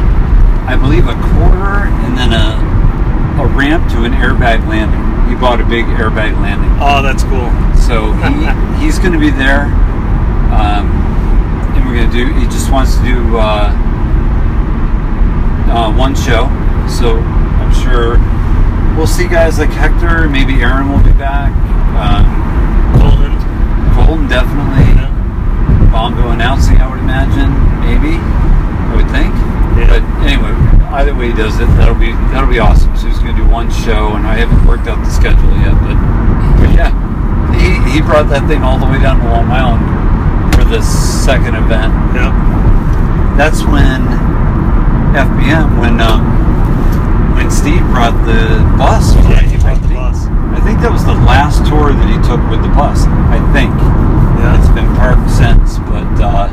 I 0.69 0.77
believe, 0.77 1.07
a 1.09 1.15
quarter 1.35 1.89
and 2.05 2.17
then 2.19 2.33
a 2.33 2.59
a 3.41 3.47
ramp 3.47 3.89
to 3.93 4.05
an 4.05 4.13
airbag 4.13 4.69
landing. 4.69 5.01
He 5.31 5.35
bought 5.35 5.61
a 5.61 5.65
big 5.65 5.87
airbag 5.87 6.37
landing, 6.43 6.69
Oh, 6.79 7.01
that's 7.01 7.23
cool. 7.25 7.49
so 7.81 8.13
he 8.29 8.45
he's 8.85 8.99
going 8.99 9.13
to 9.15 9.19
be 9.19 9.31
there. 9.31 9.65
Um, 10.53 10.91
and 11.75 11.87
we're 11.87 11.95
going 11.97 12.11
to 12.11 12.17
do. 12.17 12.27
He 12.39 12.45
just 12.47 12.71
wants 12.71 12.97
to 12.99 13.03
do 13.05 13.39
uh, 13.39 13.71
uh, 15.71 15.95
one 15.95 16.15
show, 16.15 16.51
so 16.91 17.19
I'm 17.63 17.73
sure 17.73 18.19
we'll 18.99 19.07
see 19.07 19.29
guys 19.29 19.59
like 19.59 19.71
Hector. 19.71 20.29
Maybe 20.29 20.61
Aaron 20.61 20.91
will 20.91 21.03
be 21.03 21.15
back. 21.15 21.55
Um, 21.95 22.27
Colton. 22.99 23.35
Colton 23.95 24.27
definitely. 24.29 24.99
Yeah. 24.99 25.09
Bongo 25.93 26.31
announcing, 26.31 26.79
I 26.79 26.91
would 26.91 26.99
imagine, 26.99 27.51
maybe. 27.83 28.19
I 28.19 28.93
would 28.99 29.11
think. 29.15 29.33
Yeah. 29.79 29.87
But 29.87 30.03
anyway, 30.27 30.51
either 30.91 31.15
way 31.15 31.31
he 31.31 31.37
does 31.37 31.59
it, 31.61 31.67
that'll 31.79 31.95
be 31.95 32.13
that'll 32.35 32.51
be 32.51 32.59
awesome. 32.59 32.95
So 32.97 33.07
he's 33.07 33.19
going 33.19 33.37
to 33.37 33.43
do 33.43 33.49
one 33.49 33.71
show, 33.71 34.19
and 34.19 34.27
I 34.27 34.35
haven't 34.35 34.67
worked 34.67 34.91
out 34.91 34.99
the 34.99 35.11
schedule 35.11 35.55
yet, 35.63 35.79
but, 35.79 35.95
but 36.59 36.71
yeah, 36.75 36.91
he 37.55 37.79
he 37.95 37.99
brought 38.03 38.29
that 38.35 38.47
thing 38.51 38.63
all 38.63 38.79
the 38.79 38.87
way 38.87 38.99
down 38.99 39.23
to 39.23 39.27
Long 39.31 39.47
Island 39.47 39.87
for 40.55 40.65
this 40.67 40.87
second 41.25 41.55
event. 41.55 41.95
Yep. 42.19 42.35
That's 43.39 43.63
when 43.63 44.03
FBM 45.15 45.81
when 45.81 46.01
um, 46.01 46.23
when 47.35 47.51
Steve 47.51 47.83
brought 47.91 48.15
the 48.27 48.63
bus. 48.79 49.15
Yeah, 49.17 49.41
he 49.43 49.57
I 49.57 49.61
brought 49.61 49.83
the 49.83 49.89
think- 49.89 50.01
bus. 50.01 50.27
I 50.51 50.61
think 50.63 50.81
that 50.81 50.91
was 50.93 51.05
the 51.05 51.15
last 51.15 51.65
tour 51.67 51.93
that 51.95 52.09
he 52.11 52.17
took 52.27 52.43
with 52.51 52.61
the 52.63 52.69
bus. 52.75 53.07
I 53.31 53.39
think. 53.53 53.71
Yeah. 54.41 54.59
It's 54.59 54.69
been 54.75 54.89
parked 54.97 55.31
since, 55.31 55.79
but 55.91 56.09
uh, 56.21 56.49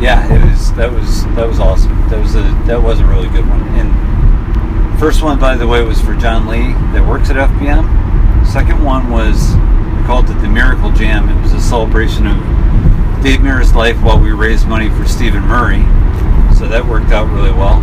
yeah, 0.00 0.24
it 0.32 0.40
was 0.50 0.72
that 0.74 0.92
was 0.92 1.24
that 1.34 1.46
was 1.46 1.58
awesome. 1.60 1.92
That 2.10 2.20
was 2.20 2.34
a 2.34 2.42
that 2.66 2.82
was 2.82 3.00
a 3.00 3.06
really 3.06 3.28
good 3.28 3.48
one. 3.48 3.62
And 3.78 4.98
first 5.00 5.22
one, 5.22 5.38
by 5.38 5.56
the 5.56 5.66
way, 5.66 5.82
was 5.82 6.00
for 6.00 6.14
John 6.16 6.46
Lee 6.46 6.72
that 6.92 7.06
works 7.06 7.30
at 7.30 7.36
FBM. 7.36 8.46
Second 8.46 8.82
one 8.84 9.10
was 9.10 9.54
we 9.96 10.02
called 10.06 10.28
it 10.30 10.38
the 10.40 10.48
Miracle 10.48 10.92
Jam. 10.92 11.28
It 11.28 11.40
was 11.42 11.52
a 11.52 11.60
celebration 11.60 12.26
of 12.26 12.36
Dave 13.22 13.40
Mirra's 13.42 13.74
life 13.74 14.00
while 14.02 14.20
we 14.20 14.32
raised 14.32 14.68
money 14.68 14.88
for 14.90 15.06
Stephen 15.06 15.42
Murray. 15.42 15.82
So 16.56 16.68
that 16.68 16.84
worked 16.86 17.10
out 17.10 17.28
really 17.30 17.52
well. 17.52 17.82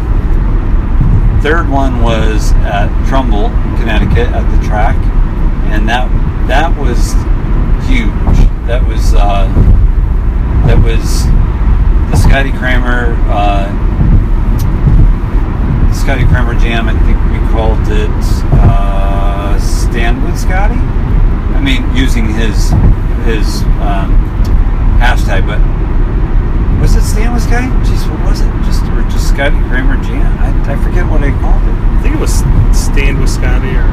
Third 1.41 1.69
one 1.69 2.01
was 2.01 2.53
at 2.63 2.87
Trumbull, 3.07 3.49
Connecticut, 3.77 4.29
at 4.29 4.45
the 4.55 4.65
track, 4.65 4.95
and 5.73 5.89
that 5.89 6.07
that 6.47 6.77
was 6.77 7.13
huge. 7.89 8.37
That 8.67 8.85
was 8.87 9.13
uh, 9.13 9.47
that 10.67 10.77
was 10.77 11.25
the 12.11 12.17
Scotty 12.17 12.51
Kramer 12.51 13.17
uh, 13.27 13.67
Scotty 15.93 16.23
Kramer 16.25 16.53
Jam. 16.59 16.87
I 16.87 16.93
think 17.05 17.17
we 17.31 17.39
called 17.51 17.87
it 17.87 18.09
uh, 18.53 19.59
Stand 19.59 20.23
with 20.23 20.39
Scotty. 20.39 20.79
I 20.79 21.59
mean, 21.59 21.83
using 21.95 22.25
his 22.25 22.69
his 23.25 23.61
um, 23.81 24.13
hashtag, 25.01 25.45
but 25.45 25.59
was 26.79 26.95
it 26.95 27.01
Stand 27.01 27.33
with 27.33 27.43
Scotty? 27.43 27.67
Jeez, 27.85 28.09
what 28.09 28.29
was 28.29 28.41
it? 28.41 28.60
Just 28.91 29.07
or 29.07 29.09
just 29.11 29.27
Scotty 29.29 29.57
Kramer 29.69 29.95
Jam? 30.03 30.25
I, 30.39 30.73
I 30.73 30.75
forget 30.83 31.05
what 31.09 31.23
I 31.23 31.31
called 31.39 31.63
it. 31.63 31.75
I 31.75 31.99
think 32.01 32.15
it 32.15 32.19
was 32.21 32.43
Stand 32.75 33.19
with 33.19 33.29
Scotty 33.29 33.69
or 33.75 33.87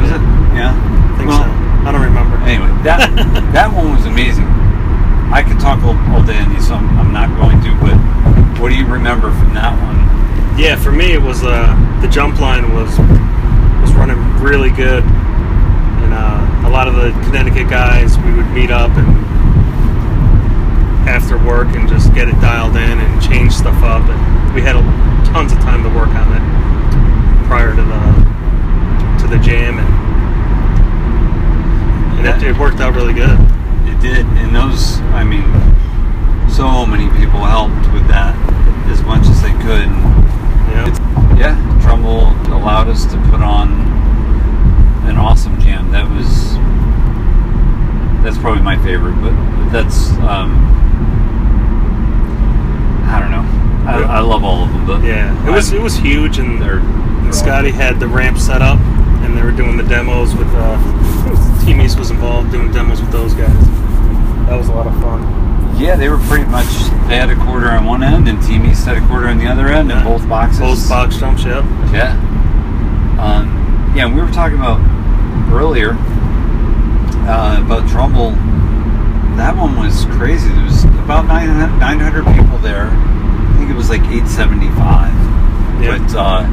Was 0.00 0.10
it? 0.12 0.22
Yeah. 0.56 0.72
I 0.74 1.14
think 1.16 1.28
Well, 1.28 1.44
so. 1.44 1.50
I 1.86 1.92
don't 1.92 2.02
remember. 2.02 2.36
Anyway, 2.44 2.68
that 2.84 3.00
that 3.52 3.72
one 3.72 3.92
was 3.96 4.06
amazing. 4.06 4.46
I 5.32 5.42
could 5.46 5.60
talk 5.60 5.82
all, 5.84 5.96
all 6.12 6.22
day 6.24 6.38
on 6.38 6.50
these, 6.52 6.66
so 6.68 6.74
I'm, 6.74 6.88
I'm 6.98 7.12
not 7.12 7.28
going 7.38 7.60
to. 7.62 7.70
But 7.80 7.96
what 8.60 8.68
do 8.70 8.74
you 8.76 8.86
remember 8.86 9.30
from 9.30 9.54
that 9.54 9.72
one? 9.80 10.00
Yeah, 10.58 10.76
for 10.76 10.92
me 10.92 11.12
it 11.12 11.22
was 11.22 11.42
uh, 11.44 11.72
the 12.02 12.08
jump 12.08 12.40
line 12.40 12.72
was 12.74 12.90
was 13.80 13.92
running 13.94 14.18
really 14.42 14.70
good, 14.70 15.04
and 15.04 16.12
uh, 16.12 16.68
a 16.68 16.70
lot 16.70 16.88
of 16.88 16.94
the 16.96 17.12
Connecticut 17.24 17.70
guys 17.70 18.18
we 18.18 18.32
would 18.34 18.48
meet 18.50 18.70
up 18.70 18.90
and 18.96 19.19
after 21.10 21.36
work 21.36 21.66
and 21.74 21.88
just 21.88 22.14
get 22.14 22.28
it 22.28 22.38
dialed 22.40 22.76
in 22.76 23.00
and 23.00 23.20
change 23.20 23.52
stuff 23.52 23.82
up, 23.82 24.08
and 24.08 24.54
we 24.54 24.62
had 24.62 24.76
a, 24.76 24.82
tons 25.34 25.50
of 25.50 25.58
time 25.58 25.82
to 25.82 25.88
work 25.90 26.08
on 26.10 26.30
it 26.30 26.44
prior 27.48 27.74
to 27.74 27.82
the 27.82 28.02
to 29.18 29.26
the 29.26 29.42
jam, 29.42 29.82
and 29.82 29.90
and 32.14 32.42
it, 32.42 32.50
it 32.50 32.56
worked 32.56 32.78
out 32.78 32.94
really 32.94 33.12
good. 33.12 33.36
It 33.90 34.00
did, 34.00 34.24
and 34.38 34.54
those. 34.54 35.00
I 35.10 35.24
mean, 35.24 35.42
so 36.48 36.86
many 36.86 37.10
people 37.18 37.42
helped 37.42 37.92
with 37.92 38.06
that 38.06 38.38
as 38.86 39.02
much 39.02 39.26
as 39.26 39.42
they 39.42 39.50
could. 39.66 39.90
And 39.90 39.98
Yeah, 40.70 41.34
yeah, 41.36 41.82
Trumbull 41.82 42.30
allowed 42.54 42.86
us 42.86 43.04
to 43.06 43.16
put 43.30 43.42
on 43.42 43.72
an 45.10 45.16
awesome 45.16 45.60
jam. 45.60 45.90
That 45.90 46.08
was 46.08 46.54
that's 48.22 48.38
probably 48.38 48.62
my 48.62 48.78
favorite, 48.84 49.20
but 49.20 49.34
that's 49.70 50.10
um, 50.20 50.80
I 53.12 53.18
don't 53.20 53.30
know. 53.30 53.44
I, 53.90 54.18
I 54.18 54.20
love 54.20 54.44
all 54.44 54.62
of 54.64 54.72
them, 54.72 54.86
but 54.86 55.02
yeah, 55.02 55.32
it 55.46 55.50
was 55.50 55.70
I'm- 55.72 55.80
it 55.80 55.82
was 55.82 55.96
huge, 55.96 56.38
and 56.38 56.60
they're, 56.60 56.78
And 56.78 57.34
Scotty 57.34 57.70
had 57.70 57.98
the 57.98 58.06
ramp 58.06 58.38
set 58.38 58.62
up, 58.62 58.78
and 59.24 59.36
they 59.36 59.42
were 59.42 59.52
doing 59.52 59.76
the 59.76 59.82
demos 59.82 60.34
with 60.34 60.48
uh, 60.52 61.64
Team 61.64 61.80
East 61.80 61.98
was 61.98 62.10
involved 62.10 62.50
doing 62.52 62.70
demos 62.72 63.00
with 63.00 63.10
those 63.10 63.34
guys. 63.34 63.66
That 64.46 64.56
was 64.56 64.68
a 64.68 64.72
lot 64.72 64.86
of 64.86 64.94
fun. 65.00 65.20
yeah, 65.78 65.96
they 65.96 66.08
were 66.08 66.18
pretty 66.18 66.44
much 66.50 66.66
they 67.08 67.16
had 67.16 67.30
a 67.30 67.36
quarter 67.36 67.68
on 67.70 67.84
one 67.86 68.02
end 68.02 68.28
and 68.28 68.42
Team 68.42 68.64
East 68.66 68.84
had 68.86 68.96
a 68.96 69.06
quarter 69.06 69.28
on 69.28 69.38
the 69.38 69.46
other 69.46 69.68
end, 69.68 69.90
and 69.92 70.04
both 70.04 70.28
boxes. 70.28 70.60
Both 70.60 70.88
box 70.88 71.16
jumps, 71.18 71.44
yep. 71.44 71.64
Yeah. 71.92 72.12
Um, 73.18 73.92
yeah, 73.96 74.06
we 74.12 74.20
were 74.20 74.30
talking 74.30 74.58
about 74.58 74.80
earlier 75.52 75.96
uh, 77.28 77.62
about 77.64 77.88
Trumbull. 77.88 78.32
That 79.36 79.56
one 79.56 79.76
was 79.78 80.04
crazy. 80.16 80.48
There 80.48 80.64
was 80.64 80.84
about 81.10 81.26
900, 81.26 82.22
900 82.22 82.22
people 82.38 82.58
there. 82.58 82.86
I 82.86 83.54
think 83.58 83.68
it 83.68 83.74
was 83.74 83.90
like 83.90 84.06
875. 84.06 84.78
Yeah. 85.82 85.98
But 85.98 86.06
uh, 86.14 86.46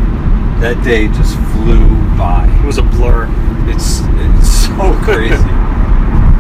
that 0.66 0.82
day 0.84 1.06
just 1.14 1.38
flew 1.54 1.86
by. 2.18 2.50
It 2.50 2.66
was 2.66 2.80
a 2.80 2.88
blur. 2.98 3.30
It's 3.70 4.02
it's 4.18 4.50
so 4.66 4.98
crazy. 5.06 5.38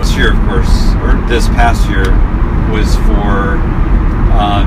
this 0.01 0.17
year, 0.17 0.33
of 0.33 0.41
course, 0.49 0.97
or 1.05 1.13
this 1.29 1.45
past 1.53 1.85
year, 1.93 2.09
was 2.73 2.89
for 3.05 3.61
um, 4.33 4.65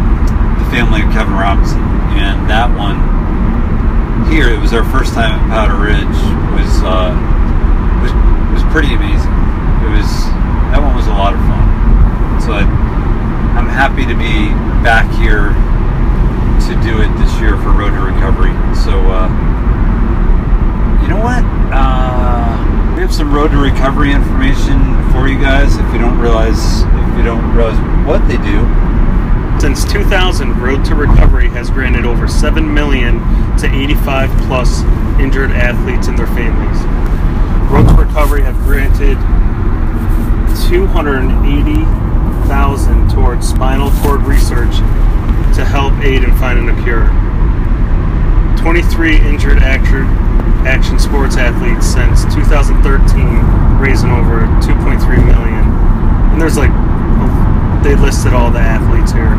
the 0.62 0.66
family 0.70 1.02
of 1.02 1.10
Kevin 1.10 1.34
Robinson, 1.34 1.82
and 2.22 2.46
that 2.46 2.70
one 2.78 3.02
here 4.30 4.46
it 4.46 4.62
was 4.62 4.70
our 4.72 4.86
first 4.94 5.12
time 5.12 5.34
at 5.34 5.42
Powder 5.50 5.74
Ridge 5.74 6.06
was 6.54 6.70
uh, 6.86 7.10
was 7.98 8.14
was 8.54 8.62
pretty 8.70 8.94
amazing. 8.94 9.34
It 9.82 9.90
was 9.90 10.06
that 10.70 10.78
one 10.78 10.94
was 10.94 11.10
a 11.10 11.18
lot 11.18 11.34
of 11.34 11.42
fun. 11.50 11.66
So 12.46 12.54
I, 12.54 12.89
happy 13.70 14.04
to 14.04 14.14
be 14.14 14.50
back 14.82 15.06
here 15.16 15.54
to 16.66 16.72
do 16.82 17.00
it 17.00 17.10
this 17.18 17.32
year 17.40 17.56
for 17.58 17.70
Road 17.70 17.90
to 17.90 18.02
Recovery. 18.02 18.52
So. 18.74 19.00
Uh, 19.06 19.28
you 21.02 21.08
know 21.08 21.22
what? 21.22 21.42
Uh, 21.72 22.94
we 22.94 23.00
have 23.00 23.12
some 23.12 23.32
road 23.32 23.50
to 23.52 23.56
recovery 23.56 24.12
information 24.12 24.78
for 25.10 25.26
you 25.26 25.40
guys. 25.40 25.76
If 25.76 25.92
you 25.92 25.98
don't 25.98 26.18
realize, 26.18 26.82
if 26.82 27.16
you 27.16 27.24
don't 27.24 27.54
realize 27.56 27.78
what 28.06 28.20
they 28.28 28.36
do, 28.36 28.60
Since 29.60 29.90
2000, 29.92 30.58
Road 30.60 30.84
to 30.86 30.94
Recovery 30.94 31.48
has 31.48 31.70
granted 31.70 32.04
over 32.06 32.28
7 32.28 32.72
million 32.72 33.18
to 33.58 33.66
85 33.66 34.30
plus 34.46 34.82
injured 35.18 35.50
athletes 35.50 36.08
and 36.08 36.18
their 36.18 36.28
families. 36.28 36.80
Road 37.70 37.88
to 37.88 37.94
Recovery 37.94 38.42
have 38.42 38.56
granted 38.58 39.16
280,000 42.50 43.08
towards 43.14 43.46
spinal 43.48 43.90
cord 44.02 44.22
research 44.22 44.74
to 45.54 45.62
help 45.64 45.94
aid 46.02 46.24
in 46.24 46.34
finding 46.36 46.66
a 46.68 46.74
cure. 46.82 47.06
23 48.58 49.16
injured 49.22 49.58
action, 49.62 50.02
action 50.66 50.98
sports 50.98 51.36
athletes 51.36 51.86
since 51.86 52.24
2013, 52.34 52.82
raising 53.78 54.10
over 54.10 54.42
2.3 54.66 54.98
million. 55.24 55.62
And 56.34 56.42
there's 56.42 56.58
like, 56.58 56.74
they 57.86 57.94
listed 57.94 58.34
all 58.34 58.50
the 58.50 58.58
athletes 58.58 59.12
here. 59.12 59.30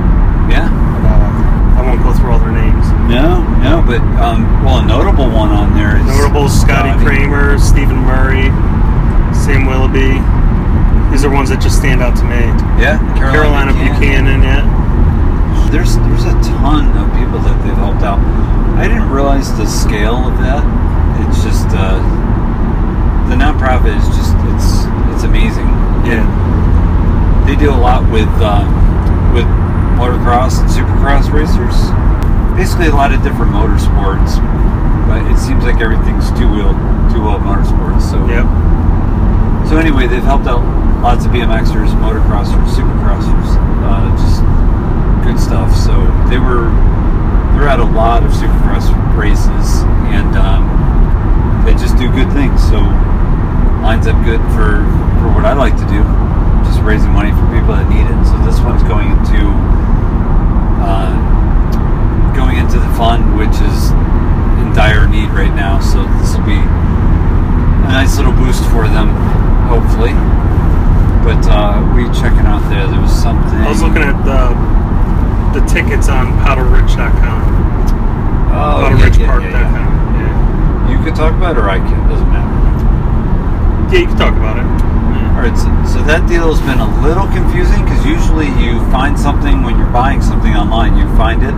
yeah, 0.48 0.72
Uh, 1.04 1.80
I 1.80 1.84
won't 1.84 2.02
go 2.04 2.14
through 2.14 2.32
all 2.32 2.40
their 2.40 2.56
names. 2.56 2.88
no, 3.12 3.44
no, 3.60 3.84
but 3.86 4.00
um, 4.24 4.48
well, 4.64 4.80
a 4.80 4.86
notable 4.88 5.28
one 5.30 5.50
on 5.52 5.76
there 5.76 5.98
is 6.00 6.06
Notable 6.08 6.48
Scotty 6.48 6.96
Kramer, 7.04 7.60
Stephen 7.60 7.98
Murray, 8.08 8.48
Sam 9.36 9.66
Willoughby. 9.68 10.16
These 11.12 11.24
are 11.26 11.30
ones 11.30 11.50
that 11.52 11.60
just 11.62 11.78
stand 11.78 12.02
out 12.02 12.16
to 12.18 12.24
me. 12.24 12.40
yeah, 12.80 12.98
Caroline 13.20 13.68
Buchanan, 13.76 14.42
yeah. 14.42 14.64
There's 15.70 15.96
there's 16.08 16.26
a 16.26 16.36
ton 16.60 16.88
of 16.98 17.08
people 17.20 17.40
that 17.44 17.56
they've 17.64 17.76
helped 17.78 18.02
out. 18.04 18.20
I 18.80 18.88
didn't 18.88 19.10
realize 19.12 19.52
the 19.60 19.68
scale 19.68 20.16
of 20.28 20.36
that. 20.40 20.64
It's 21.28 21.44
just 21.44 21.68
uh, 21.76 22.00
the 23.30 23.36
nonprofit 23.36 23.92
is 23.96 24.08
just 24.16 24.34
it's 24.56 24.88
it's 25.16 25.24
amazing. 25.28 25.68
Yeah. 26.08 26.24
they 27.46 27.56
do 27.56 27.70
a 27.72 27.78
lot 27.78 28.04
with 28.12 28.32
um, 28.42 28.68
with 29.36 29.46
motocross 30.00 30.60
and 30.64 30.68
supercross 30.72 31.28
racers. 31.32 31.76
Basically, 32.58 32.88
a 32.88 32.96
lot 32.96 33.14
of 33.14 33.22
different 33.24 33.52
motorsports, 33.52 34.40
but 35.08 35.24
it 35.32 35.38
seems 35.38 35.64
like 35.64 35.80
everything's 35.80 36.32
two 36.40 36.48
wheel 36.52 36.72
two 37.12 37.22
wheel 37.24 37.40
motorsports. 37.40 38.02
So 38.12 38.18
Yep. 38.28 38.48
so 39.70 39.78
anyway, 39.78 40.08
they've 40.08 40.24
helped 40.24 40.48
out 40.48 40.64
lots 41.02 41.26
of 41.26 41.32
BMXers, 41.32 41.90
motocrossers, 41.98 42.78
supercrossers, 42.78 43.58
uh, 43.82 44.06
just 44.22 44.46
good 45.26 45.40
stuff. 45.42 45.74
So 45.74 45.98
they 46.30 46.38
were 46.38 46.70
they 47.52 47.58
we're 47.58 47.68
at 47.68 47.82
a 47.82 47.90
lot 47.98 48.24
of 48.24 48.32
Supercross 48.32 48.86
races, 49.18 49.82
and 50.14 50.38
um, 50.38 50.70
they 51.66 51.74
just 51.74 51.98
do 51.98 52.06
good 52.14 52.30
things. 52.34 52.62
So 52.70 52.78
lines 53.82 54.06
up 54.06 54.18
good 54.24 54.42
for 54.54 54.86
for 55.18 55.34
what 55.34 55.46
I 55.46 55.54
like 55.58 55.74
to 55.82 55.88
do, 55.90 56.06
just 56.70 56.80
raising 56.86 57.10
money 57.10 57.34
for 57.34 57.46
people 57.50 57.74
that 57.74 57.90
need 57.90 58.06
it. 58.06 58.22
So 58.30 58.38
this 58.46 58.62
one's 58.62 58.86
going 58.86 59.10
into 59.10 59.42
uh, 60.86 61.14
going 62.38 62.62
into 62.62 62.78
the 62.78 62.92
fund, 62.94 63.38
which 63.42 63.58
is 63.58 63.90
in 64.62 64.70
dire 64.78 65.10
need 65.10 65.34
right 65.34 65.54
now. 65.54 65.82
So 65.82 66.06
this 66.22 66.38
will 66.38 66.46
be 66.46 66.62
a 66.62 67.90
nice 67.90 68.18
little 68.22 68.34
boost 68.38 68.62
for 68.70 68.86
them, 68.86 69.10
hopefully. 69.66 70.41
But 71.22 71.46
uh, 71.46 71.78
we 71.96 72.06
checking 72.18 72.50
out 72.50 72.66
there. 72.70 72.88
There 72.88 73.00
was 73.00 73.14
something. 73.14 73.62
I 73.62 73.70
was 73.70 73.82
looking 73.82 74.02
at 74.02 74.18
the 74.26 74.50
the 75.54 75.62
tickets 75.68 76.08
on 76.08 76.32
powderridge.com. 76.40 77.40
oh, 78.56 78.88
yeah, 78.88 79.12
yeah, 79.18 79.40
yeah, 79.40 79.52
Yeah, 79.52 80.18
yeah. 80.18 80.92
You 80.92 81.04
could 81.04 81.16
talk 81.16 81.34
about 81.36 81.58
it 81.58 81.60
or 81.60 81.70
I 81.70 81.78
can. 81.78 82.00
Doesn't 82.10 82.30
matter. 82.32 82.48
yeah. 83.92 84.00
you 84.00 84.08
can 84.08 84.18
talk 84.18 84.36
about 84.36 84.58
it. 84.58 84.64
Yeah. 84.64 85.36
All 85.36 85.44
right, 85.44 85.58
so, 85.58 85.68
so 85.92 86.00
that 86.08 86.24
deal 86.28 86.48
has 86.48 86.64
been 86.64 86.80
a 86.80 86.88
little 87.04 87.28
confusing 87.36 87.84
because 87.84 88.00
usually 88.08 88.48
you 88.64 88.80
find 88.92 89.20
something 89.20 89.64
when 89.64 89.78
you're 89.78 89.92
buying 89.92 90.22
something 90.22 90.56
online. 90.56 90.96
You 90.96 91.06
find 91.20 91.44
it, 91.44 91.56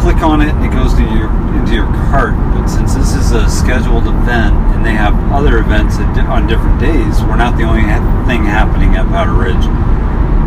click 0.00 0.24
on 0.24 0.40
it, 0.40 0.48
and 0.48 0.64
it 0.64 0.72
goes 0.72 0.96
to 0.96 1.04
your 1.04 1.28
into 1.54 1.76
your 1.76 1.86
cart. 2.08 2.34
But 2.56 2.66
since 2.66 2.94
this 2.94 3.12
is 3.14 3.32
a 3.32 3.48
scheduled 3.48 4.08
event 4.08 4.56
and 4.72 4.84
they 4.84 4.96
have 4.96 5.14
other 5.30 5.58
events 5.58 5.96
on 6.00 6.46
different 6.48 6.80
days, 6.80 7.20
we're 7.22 7.36
not 7.36 7.56
the 7.56 7.64
only 7.64 7.84
thing 8.26 8.48
happening 8.48 8.96
at 8.96 9.06
Powder 9.12 9.36
Ridge. 9.36 9.64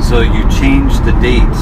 So 0.01 0.20
you 0.22 0.41
change 0.49 0.97
the 1.06 1.14
date 1.22 1.58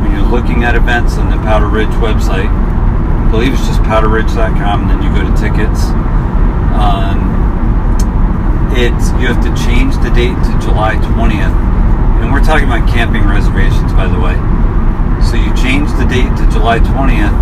when 0.00 0.14
you're 0.14 0.30
looking 0.30 0.62
at 0.64 0.74
events 0.74 1.18
on 1.18 1.28
the 1.30 1.36
Powder 1.42 1.68
Ridge 1.68 1.92
website. 1.98 2.48
I 2.48 3.30
believe 3.30 3.52
it's 3.52 3.66
just 3.66 3.82
powderridge.com, 3.82 4.86
and 4.86 4.90
then 4.90 5.02
you 5.02 5.10
go 5.10 5.26
to 5.26 5.34
tickets. 5.34 5.90
Um, 6.78 7.18
it's 8.78 9.10
you 9.18 9.26
have 9.26 9.42
to 9.42 9.52
change 9.66 9.98
the 9.98 10.10
date 10.14 10.38
to 10.46 10.52
July 10.62 10.94
20th, 10.94 11.58
and 12.22 12.32
we're 12.32 12.44
talking 12.44 12.66
about 12.66 12.88
camping 12.88 13.26
reservations, 13.26 13.92
by 13.92 14.06
the 14.06 14.18
way. 14.18 14.49
So 15.22 15.36
you 15.36 15.52
change 15.54 15.90
the 16.00 16.06
date 16.08 16.32
to 16.40 16.44
July 16.50 16.80
20th, 16.80 17.36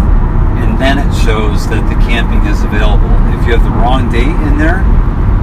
and 0.61 0.79
then 0.79 0.99
it 0.99 1.11
shows 1.25 1.69
that 1.71 1.83
the 1.87 1.99
camping 2.05 2.45
is 2.51 2.63
available. 2.63 3.09
If 3.39 3.47
you 3.47 3.55
have 3.55 3.63
the 3.63 3.75
wrong 3.79 4.11
date 4.11 4.35
in 4.51 4.59
there, 4.59 4.83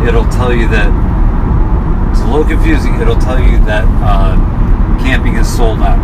it'll 0.07 0.29
tell 0.29 0.53
you 0.53 0.67
that 0.69 0.91
it's 2.11 2.21
a 2.21 2.27
little 2.27 2.45
confusing. 2.45 2.99
It'll 3.01 3.19
tell 3.19 3.39
you 3.39 3.59
that 3.65 3.83
uh, 4.03 4.35
camping 4.99 5.35
is 5.35 5.47
sold 5.47 5.79
out. 5.79 5.99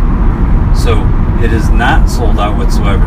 So 0.76 1.04
it 1.44 1.52
is 1.52 1.68
not 1.70 2.08
sold 2.08 2.38
out 2.38 2.56
whatsoever. 2.56 3.04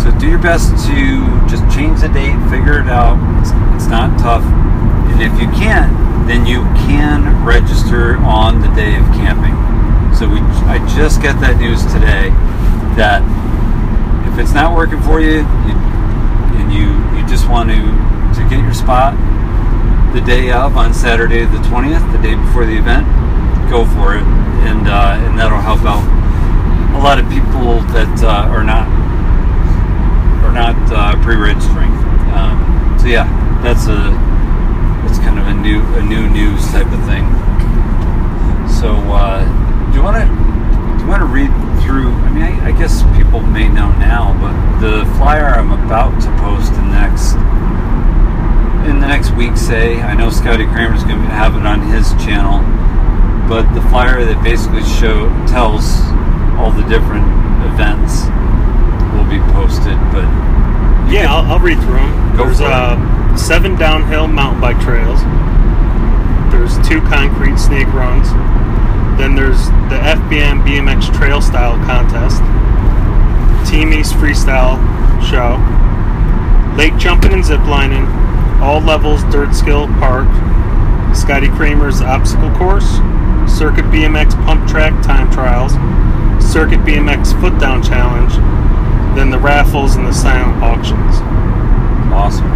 So 0.00 0.16
do 0.18 0.28
your 0.28 0.38
best 0.38 0.70
to 0.86 1.26
just 1.50 1.62
change 1.74 2.00
the 2.00 2.08
date, 2.08 2.38
figure 2.48 2.80
it 2.80 2.88
out. 2.88 3.18
It's, 3.40 3.50
it's 3.76 3.90
not 3.90 4.18
tough. 4.18 4.44
And 4.44 5.20
if 5.20 5.32
you 5.40 5.48
can't, 5.58 5.92
then 6.28 6.46
you 6.46 6.62
can 6.86 7.44
register 7.44 8.16
on 8.18 8.60
the 8.60 8.68
day 8.74 8.96
of 8.96 9.04
camping. 9.16 9.67
So 10.18 10.28
we, 10.28 10.40
I 10.66 10.82
just 10.98 11.22
got 11.22 11.38
that 11.46 11.62
news 11.62 11.78
today 11.94 12.34
that 12.98 13.22
if 14.26 14.34
it's 14.42 14.50
not 14.50 14.74
working 14.74 15.00
for 15.06 15.20
you, 15.22 15.46
you 15.62 15.74
and 16.58 16.74
you 16.74 16.90
you 17.14 17.22
just 17.30 17.46
want 17.46 17.70
to 17.70 17.78
to 17.78 18.42
get 18.50 18.58
your 18.58 18.74
spot 18.74 19.14
the 20.12 20.20
day 20.20 20.50
of 20.50 20.76
on 20.76 20.92
Saturday 20.92 21.46
the 21.46 21.62
20th, 21.70 22.02
the 22.10 22.18
day 22.18 22.34
before 22.34 22.66
the 22.66 22.74
event, 22.74 23.06
go 23.70 23.86
for 23.94 24.18
it, 24.18 24.26
and 24.66 24.90
uh, 24.90 25.22
and 25.22 25.38
that'll 25.38 25.62
help 25.62 25.86
out 25.86 26.02
a 26.98 27.00
lot 27.00 27.22
of 27.22 27.30
people 27.30 27.78
that 27.94 28.10
uh, 28.18 28.50
are 28.50 28.66
not 28.66 28.90
are 30.42 30.50
not 30.50 30.74
uh, 30.90 31.14
pre-registering. 31.22 31.94
Um, 32.34 32.98
so 32.98 33.06
yeah, 33.06 33.30
that's 33.62 33.86
a 33.86 34.10
that's 35.06 35.22
kind 35.22 35.38
of 35.38 35.46
a 35.46 35.54
new 35.54 35.78
a 35.94 36.02
new 36.02 36.28
news 36.28 36.66
type 36.74 36.90
of 36.90 36.98
thing. 37.06 37.22
So 38.66 38.98
uh, 39.14 39.57
you 39.98 40.04
want 40.04 40.16
to 40.16 40.30
do 40.30 41.02
you 41.02 41.10
want 41.10 41.22
to 41.22 41.26
read 41.26 41.50
through? 41.82 42.14
I 42.22 42.30
mean, 42.30 42.42
I, 42.46 42.70
I 42.70 42.72
guess 42.72 43.02
people 43.18 43.40
may 43.40 43.66
know 43.66 43.90
now, 43.98 44.30
but 44.38 44.54
the 44.78 45.02
flyer 45.18 45.46
I'm 45.46 45.72
about 45.72 46.14
to 46.22 46.30
post 46.38 46.70
in 46.78 46.86
the 46.86 46.94
next 46.94 47.34
in 48.86 49.00
the 49.02 49.08
next 49.08 49.34
week, 49.34 49.56
say 49.56 49.98
I 50.00 50.14
know 50.14 50.30
Scotty 50.30 50.66
Kramer's 50.66 51.02
going 51.02 51.18
to 51.18 51.34
have 51.34 51.56
it 51.56 51.66
on 51.66 51.82
his 51.82 52.14
channel, 52.22 52.62
but 53.50 53.66
the 53.74 53.82
flyer 53.90 54.24
that 54.24 54.38
basically 54.44 54.86
show 54.86 55.26
tells 55.50 55.98
all 56.54 56.70
the 56.70 56.86
different 56.86 57.26
events 57.66 58.30
will 59.18 59.26
be 59.26 59.42
posted. 59.50 59.98
But 60.14 60.30
Yeah, 61.10 61.26
I'll, 61.26 61.58
I'll 61.58 61.58
read 61.58 61.82
through 61.82 62.06
them. 62.06 62.36
Go 62.36 62.46
There's 62.46 62.60
uh, 62.62 62.94
seven 63.34 63.74
downhill 63.74 64.28
mountain 64.28 64.60
bike 64.62 64.78
trails. 64.78 65.18
There's 66.54 66.78
two 66.86 67.02
concrete 67.10 67.58
snake 67.58 67.90
runs. 67.90 68.30
Then 69.18 69.34
there's 69.34 69.66
the 69.90 69.98
FBM 69.98 70.62
BMX 70.62 71.12
Trail 71.14 71.42
Style 71.42 71.74
Contest, 71.84 72.38
Team 73.68 73.92
East 73.92 74.14
Freestyle 74.14 74.78
Show, 75.28 75.58
Lake 76.78 76.96
Jumping 76.96 77.32
and 77.32 77.42
Ziplining, 77.42 78.06
All 78.62 78.80
Levels 78.80 79.24
Dirt 79.24 79.52
Skill 79.54 79.88
Park, 79.98 80.28
Scotty 81.14 81.48
Kramer's 81.48 82.00
Obstacle 82.00 82.50
Course, 82.56 82.86
Circuit 83.50 83.84
BMX 83.86 84.34
Pump 84.46 84.68
Track 84.68 84.92
Time 85.02 85.30
Trials, 85.32 85.72
Circuit 86.44 86.78
BMX 86.80 87.38
Foot 87.40 87.58
Down 87.58 87.82
Challenge, 87.82 88.32
then 89.16 89.30
the 89.30 89.38
raffles 89.38 89.96
and 89.96 90.06
the 90.06 90.12
silent 90.12 90.62
auctions. 90.62 91.16
awesome. 92.14 92.48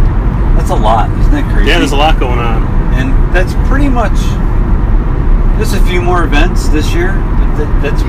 That's 0.55 0.69
a 0.69 0.75
lot, 0.75 1.09
isn't 1.19 1.31
that 1.31 1.51
crazy? 1.51 1.69
Yeah, 1.69 1.79
there's 1.79 1.91
a 1.91 1.97
lot 1.97 2.19
going 2.19 2.39
on. 2.39 2.63
and 2.93 3.11
that's 3.35 3.53
pretty 3.67 3.89
much. 3.89 4.15
There's 5.57 5.73
a 5.73 5.85
few 5.85 6.01
more 6.01 6.23
events 6.23 6.67
this 6.69 6.93
year, 6.93 7.13
but 7.57 7.65
that's 7.81 8.01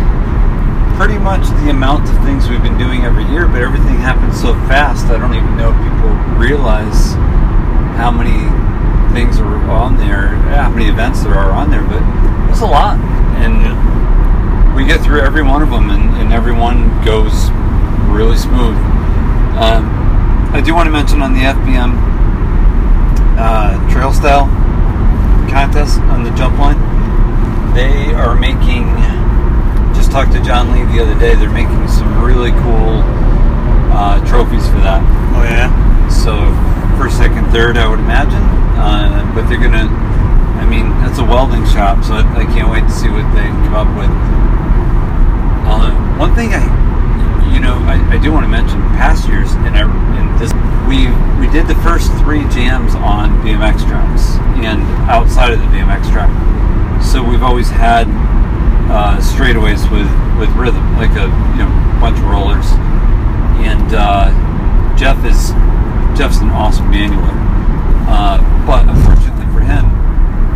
pretty 0.96 1.18
much 1.18 1.46
the 1.62 1.70
amount 1.70 2.08
of 2.08 2.16
things 2.24 2.48
we've 2.48 2.62
been 2.62 2.78
doing 2.78 3.04
every 3.04 3.24
year. 3.24 3.46
But 3.46 3.62
everything 3.62 4.00
happens 4.00 4.40
so 4.40 4.54
fast, 4.66 5.06
I 5.06 5.18
don't 5.18 5.34
even 5.34 5.56
know 5.56 5.70
if 5.70 5.78
people 5.84 6.10
realize 6.40 7.14
how 8.00 8.10
many 8.10 8.48
things 9.12 9.38
are 9.38 9.56
on 9.70 9.96
there, 9.96 10.28
how 10.56 10.70
many 10.70 10.88
events 10.88 11.22
there 11.22 11.34
are 11.34 11.52
on 11.52 11.70
there. 11.70 11.84
But 11.84 12.02
it's 12.50 12.62
a 12.62 12.66
lot, 12.66 12.98
and 13.38 14.74
we 14.74 14.86
get 14.86 15.02
through 15.02 15.20
every 15.20 15.42
one 15.42 15.62
of 15.62 15.70
them, 15.70 15.90
and, 15.90 16.16
and 16.16 16.32
every 16.32 16.52
one 16.52 16.88
goes 17.04 17.50
really 18.08 18.36
smooth. 18.36 18.74
Um, 19.60 19.86
I 20.52 20.62
do 20.64 20.74
want 20.74 20.86
to 20.86 20.90
mention 20.90 21.20
on 21.20 21.34
the 21.34 21.40
FBM 21.40 21.94
uh, 23.38 23.92
trail 23.92 24.12
style 24.12 24.46
contest 25.50 26.00
on 26.10 26.24
the 26.24 26.30
jump 26.30 26.58
line. 26.58 27.03
They 27.74 28.14
are 28.14 28.38
making. 28.38 28.86
Just 29.98 30.12
talked 30.12 30.30
to 30.32 30.42
John 30.42 30.70
Lee 30.70 30.86
the 30.94 31.02
other 31.02 31.18
day. 31.18 31.34
They're 31.34 31.50
making 31.50 31.88
some 31.88 32.22
really 32.22 32.52
cool 32.62 33.02
uh, 33.90 34.22
trophies 34.30 34.62
for 34.70 34.78
that. 34.86 35.02
Oh 35.34 35.42
yeah. 35.42 35.74
So 36.06 36.54
first, 36.96 37.18
second, 37.18 37.50
third, 37.50 37.76
I 37.76 37.90
would 37.90 37.98
imagine. 37.98 38.46
Uh, 38.78 39.26
but 39.34 39.48
they're 39.48 39.58
gonna. 39.58 39.90
I 40.62 40.66
mean, 40.66 40.88
that's 41.02 41.18
a 41.18 41.24
welding 41.24 41.66
shop, 41.66 42.04
so 42.04 42.14
I, 42.14 42.22
I 42.38 42.44
can't 42.54 42.70
wait 42.70 42.86
to 42.86 42.94
see 42.94 43.10
what 43.10 43.26
they 43.34 43.50
come 43.66 43.74
up 43.74 43.90
with. 43.98 44.10
Uh, 45.66 45.90
one 46.14 46.34
thing 46.38 46.54
I, 46.54 46.62
you 47.52 47.58
know, 47.58 47.74
I, 47.90 47.98
I 48.14 48.22
do 48.22 48.30
want 48.30 48.44
to 48.44 48.48
mention 48.48 48.78
past 48.94 49.26
years, 49.26 49.50
and 49.66 49.74
I, 49.74 49.82
and 49.82 50.30
this 50.38 50.54
we 50.86 51.10
we 51.42 51.50
did 51.50 51.66
the 51.66 51.74
first 51.82 52.12
three 52.22 52.46
jams 52.54 52.94
on 52.94 53.34
BMX 53.42 53.82
tracks 53.82 54.38
and 54.62 54.80
outside 55.10 55.52
of 55.52 55.58
the 55.58 55.66
BMX 55.66 56.06
track. 56.12 56.30
So 57.02 57.22
we've 57.22 57.42
always 57.42 57.70
had 57.70 58.06
uh, 58.90 59.18
straightaways 59.20 59.82
with 59.90 60.10
with 60.38 60.50
rhythm, 60.56 60.82
like 60.96 61.10
a 61.12 61.26
you 61.54 61.62
know 61.62 61.70
bunch 62.00 62.18
of 62.18 62.24
rollers, 62.24 62.66
and 63.62 63.94
uh, 63.94 64.30
Jeff 64.96 65.18
is 65.24 65.50
Jeff's 66.18 66.38
an 66.38 66.50
awesome 66.50 66.86
manualer, 66.90 67.34
uh, 68.08 68.38
but 68.66 68.88
unfortunately 68.88 69.46
for 69.52 69.60
him, 69.60 69.84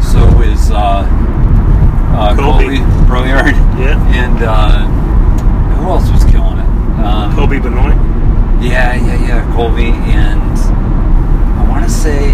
so 0.02 0.40
is 0.42 0.70
uh, 0.70 1.06
uh, 2.14 2.34
Colby. 2.36 2.78
Colby 2.78 2.78
Broyard, 3.06 3.54
Yeah. 3.78 4.02
and 4.14 4.42
uh, 4.42 4.86
who 5.76 5.86
else 5.88 6.10
was 6.10 6.24
killing 6.24 6.58
it? 6.58 6.64
Um, 7.04 7.34
Kobe 7.36 7.58
Benoit. 7.60 7.94
yeah, 8.62 8.94
yeah, 8.94 9.26
yeah, 9.28 9.52
Colby, 9.54 9.90
and 9.92 10.40
I 11.60 11.66
want 11.68 11.84
to 11.84 11.90
say 11.90 12.32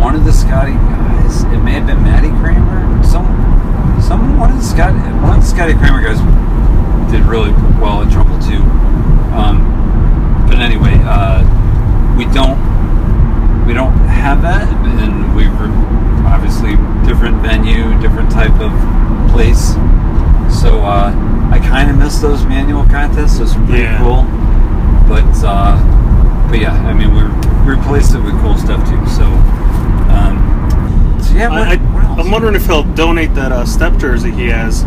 one 0.00 0.14
of 0.14 0.24
the 0.24 0.32
Scotty 0.32 0.72
guys. 1.32 1.42
It 1.52 1.58
may 1.62 1.72
have 1.72 1.86
been 1.86 2.02
Matty 2.02 2.28
Kramer. 2.28 3.02
Some, 3.04 3.26
some 4.00 4.38
one 4.38 4.50
of 4.50 4.56
the 4.58 4.62
Scotty, 4.64 4.98
one 5.22 5.36
of 5.38 5.42
the 5.42 5.48
Scotty 5.48 5.74
Kramer 5.74 6.02
guys 6.02 6.18
did 7.10 7.22
really 7.24 7.52
well 7.80 8.02
at 8.02 8.12
Trumbull 8.12 8.38
too. 8.40 8.62
Um, 9.34 10.44
but 10.48 10.58
anyway, 10.58 10.98
uh, 11.04 11.42
we 12.16 12.24
don't 12.32 12.58
we 13.66 13.72
don't 13.74 13.92
have 14.08 14.42
that, 14.42 14.68
and 15.00 15.34
we 15.34 15.48
were 15.48 15.70
obviously 16.28 16.72
different 17.06 17.40
venue, 17.42 17.98
different 18.00 18.30
type 18.30 18.54
of 18.60 18.72
place. 19.32 19.72
So 20.60 20.80
uh, 20.84 21.12
I 21.52 21.58
kind 21.60 21.90
of 21.90 21.96
miss 21.96 22.18
those 22.18 22.44
manual 22.44 22.84
contests. 22.86 23.38
Those 23.38 23.56
are 23.56 23.64
pretty 23.66 23.82
Yeah. 23.82 23.98
cool. 23.98 24.22
but 25.08 25.24
uh, 25.44 25.78
but 26.48 26.60
yeah, 26.60 26.72
I 26.86 26.92
mean 26.92 27.14
we 27.14 27.22
replaced 27.70 28.14
it 28.14 28.20
with 28.20 28.38
cool 28.40 28.56
stuff 28.58 28.86
too. 28.88 29.00
So 29.08 29.24
yeah, 31.34 31.48
what, 31.48 31.68
I, 31.68 31.76
what 31.76 32.04
else? 32.04 32.18
I, 32.18 32.22
am 32.22 32.30
wondering 32.30 32.54
if 32.54 32.66
he'll 32.66 32.84
donate 32.94 33.34
that 33.34 33.52
uh, 33.52 33.64
step 33.64 33.96
jersey 33.96 34.30
he 34.30 34.46
has 34.48 34.82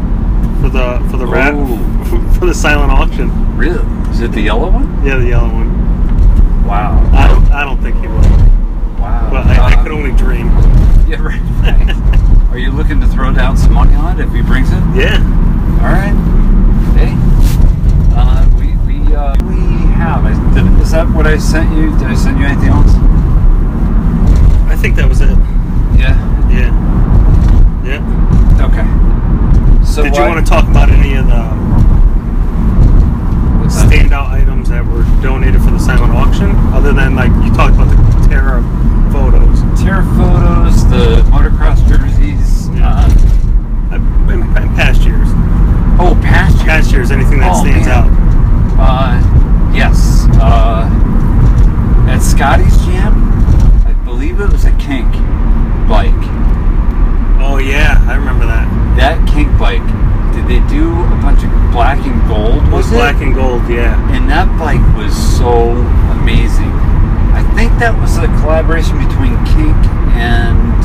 for 0.61 0.69
the 0.69 1.05
for 1.09 1.17
the 1.17 1.25
rat 1.25 1.53
for 2.39 2.45
the 2.45 2.53
silent 2.53 2.91
auction. 2.91 3.29
really 3.57 3.83
is 4.11 4.21
it 4.21 4.31
the 4.31 4.41
yellow 4.41 4.69
one? 4.69 5.05
Yeah, 5.05 5.17
the 5.17 5.27
yellow 5.27 5.49
one. 5.49 6.65
Wow, 6.65 6.99
I 7.13 7.27
don't 7.27 7.51
I 7.51 7.63
don't 7.63 7.81
think 7.81 7.95
he 7.97 8.07
will, 8.07 8.17
wow. 8.99 9.29
but 9.31 9.45
I, 9.47 9.55
I 9.55 9.73
Uh, 9.73 9.83
could 9.83 9.91
only 9.91 10.11
dream. 10.13 10.47
yeah, 11.07 11.21
right. 11.21 11.41
right. 11.61 12.51
Are 12.51 12.57
you 12.57 12.71
looking 12.71 13.01
to 13.01 13.07
throw 13.07 13.33
down 13.33 13.57
some 13.57 13.73
money 13.73 13.93
on 13.95 14.19
it 14.19 14.25
if 14.25 14.33
he 14.33 14.41
brings 14.41 14.69
it? 14.71 14.81
Yeah. 14.95 15.19
All 15.81 15.91
right. 15.91 16.15
Hey. 16.95 17.13
Uh, 18.15 18.47
we 18.57 18.67
we 18.87 19.15
uh, 19.15 19.35
we 19.43 19.57
have. 19.93 20.23
I, 20.25 20.33
did, 20.53 20.65
is 20.81 20.91
that 20.91 21.07
what 21.13 21.27
I 21.27 21.37
sent 21.37 21.75
you? 21.77 21.91
Did 21.97 22.07
I 22.07 22.15
send 22.15 22.39
you 22.39 22.45
anything 22.45 22.69
else? 22.69 22.91
I 24.71 24.75
think 24.79 24.95
that 24.95 25.07
was 25.09 25.21
it. 25.21 25.37
Yeah. 25.97 26.15
Yeah. 26.49 26.71
Yeah. 27.83 28.65
Okay. 28.67 29.85
So 29.85 30.03
Did 30.03 30.15
you 30.15 30.23
want 30.23 30.45
to 30.45 30.49
talk 30.49 30.67
about 30.67 30.89
any 30.89 31.15
of 31.15 31.27
the 31.27 31.45
standout 33.69 34.29
items 34.29 34.69
that 34.69 34.85
were 34.85 35.03
donated 35.21 35.61
for 35.61 35.71
the 35.71 35.79
silent 35.79 36.13
auction? 36.13 36.51
Other 36.73 36.93
than 36.93 37.15
like 37.15 37.31
you 37.43 37.53
talked 37.53 37.75
about 37.75 37.89
the 37.89 38.27
Terra 38.29 38.61
photos. 39.11 39.59
Terra 39.81 40.03
photos, 40.15 40.83
the 40.89 41.21
motocross 41.31 41.85
jerseys. 41.87 42.69
Yeah. 42.69 42.89
Uh, 42.89 43.11
Uh, 43.91 44.31
In, 44.33 44.41
in 44.41 44.69
past 44.75 45.01
years. 45.03 45.27
oh, 45.99 46.17
past 46.23 46.55
years. 46.57 46.65
Past 46.65 46.91
years, 46.91 47.11
anything 47.11 47.39
that 47.39 47.51
Oh, 47.53 47.59
stands 47.61 47.87
man. 47.87 47.95
out. 47.95 48.09
Uh, 48.77 49.71
yes. 49.73 50.27
Uh, 50.41 50.89
at 52.09 52.19
Scotty's 52.19 52.75
Jam, 52.85 53.13
I 53.87 53.93
believe 54.03 54.39
it 54.41 54.51
was 54.51 54.65
a 54.65 54.71
kink 54.77 55.11
bike. 55.87 56.11
Oh 57.39 57.59
yeah, 57.63 58.03
I 58.09 58.15
remember 58.15 58.45
that. 58.47 58.65
That 58.97 59.27
kink 59.29 59.55
bike. 59.59 59.85
Did 60.33 60.47
they 60.49 60.59
do 60.67 60.89
a 60.91 61.17
bunch 61.21 61.43
of 61.45 61.51
black 61.71 61.99
and 62.05 62.19
gold? 62.27 62.55
It 62.55 62.61
was 62.63 62.71
Was 62.71 62.91
it? 62.91 62.95
black 62.95 63.15
and 63.21 63.33
gold, 63.35 63.61
yeah. 63.69 63.93
And 64.15 64.27
that 64.29 64.47
bike 64.59 64.81
was 64.97 65.13
so 65.37 65.71
amazing. 66.19 66.71
I 67.37 67.43
think 67.75 67.91
that 67.91 67.99
was 67.99 68.15
a 68.23 68.27
collaboration 68.39 68.95
between 68.95 69.35
Kink 69.51 69.75
and. 70.15 70.79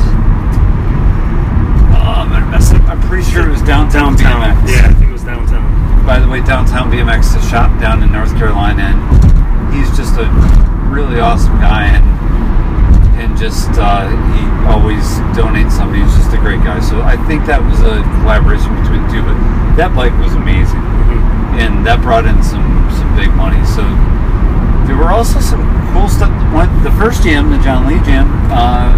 Oh, 1.95 2.18
I'm 2.18 2.34
gonna 2.34 2.51
mess 2.51 2.74
up. 2.74 2.82
I'm 2.91 2.99
pretty 3.07 3.22
sure 3.30 3.47
it 3.47 3.53
was 3.53 3.62
Downtown, 3.62 4.18
BMX. 4.18 4.59
Yeah, 4.66 4.91
I 4.91 4.95
think 4.99 5.11
it 5.11 5.12
was 5.12 5.22
downtown. 5.22 5.62
By 6.05 6.18
the 6.18 6.26
way, 6.26 6.43
Downtown 6.43 6.91
BMX 6.91 7.30
is 7.30 7.47
a 7.47 7.47
shop 7.47 7.70
down 7.78 8.03
in 8.03 8.11
North 8.11 8.34
Carolina, 8.34 8.91
and 8.91 8.99
he's 9.70 9.86
just 9.95 10.18
a 10.18 10.26
really 10.91 11.20
awesome 11.22 11.55
guy, 11.62 11.86
and 11.86 12.03
and 13.22 13.38
just 13.38 13.70
uh, 13.78 14.11
he 14.34 14.43
always 14.66 15.07
donates 15.38 15.78
something. 15.78 16.03
He's 16.03 16.16
just 16.18 16.34
a 16.34 16.43
great 16.43 16.59
guy. 16.66 16.80
So 16.82 17.03
I 17.03 17.14
think 17.30 17.47
that 17.47 17.62
was 17.62 17.78
a 17.86 18.03
collaboration 18.18 18.74
between 18.82 19.07
the 19.07 19.11
two. 19.14 19.22
But 19.22 19.38
that 19.78 19.95
bike 19.95 20.16
was 20.18 20.34
amazing 20.34 20.82
and 21.55 21.86
that 21.86 22.03
brought 22.03 22.26
in 22.26 22.43
some 22.43 22.66
some 22.99 23.11
big 23.14 23.30
money. 23.38 23.62
So 23.66 23.86
there 24.91 24.99
were 24.99 25.12
also 25.14 25.38
some 25.38 25.62
cool 25.95 26.09
stuff. 26.09 26.30
One, 26.53 26.66
the 26.82 26.91
first 26.99 27.22
jam, 27.22 27.51
the 27.51 27.59
John 27.62 27.86
Lee 27.86 28.03
jam, 28.03 28.26
uh, 28.51 28.91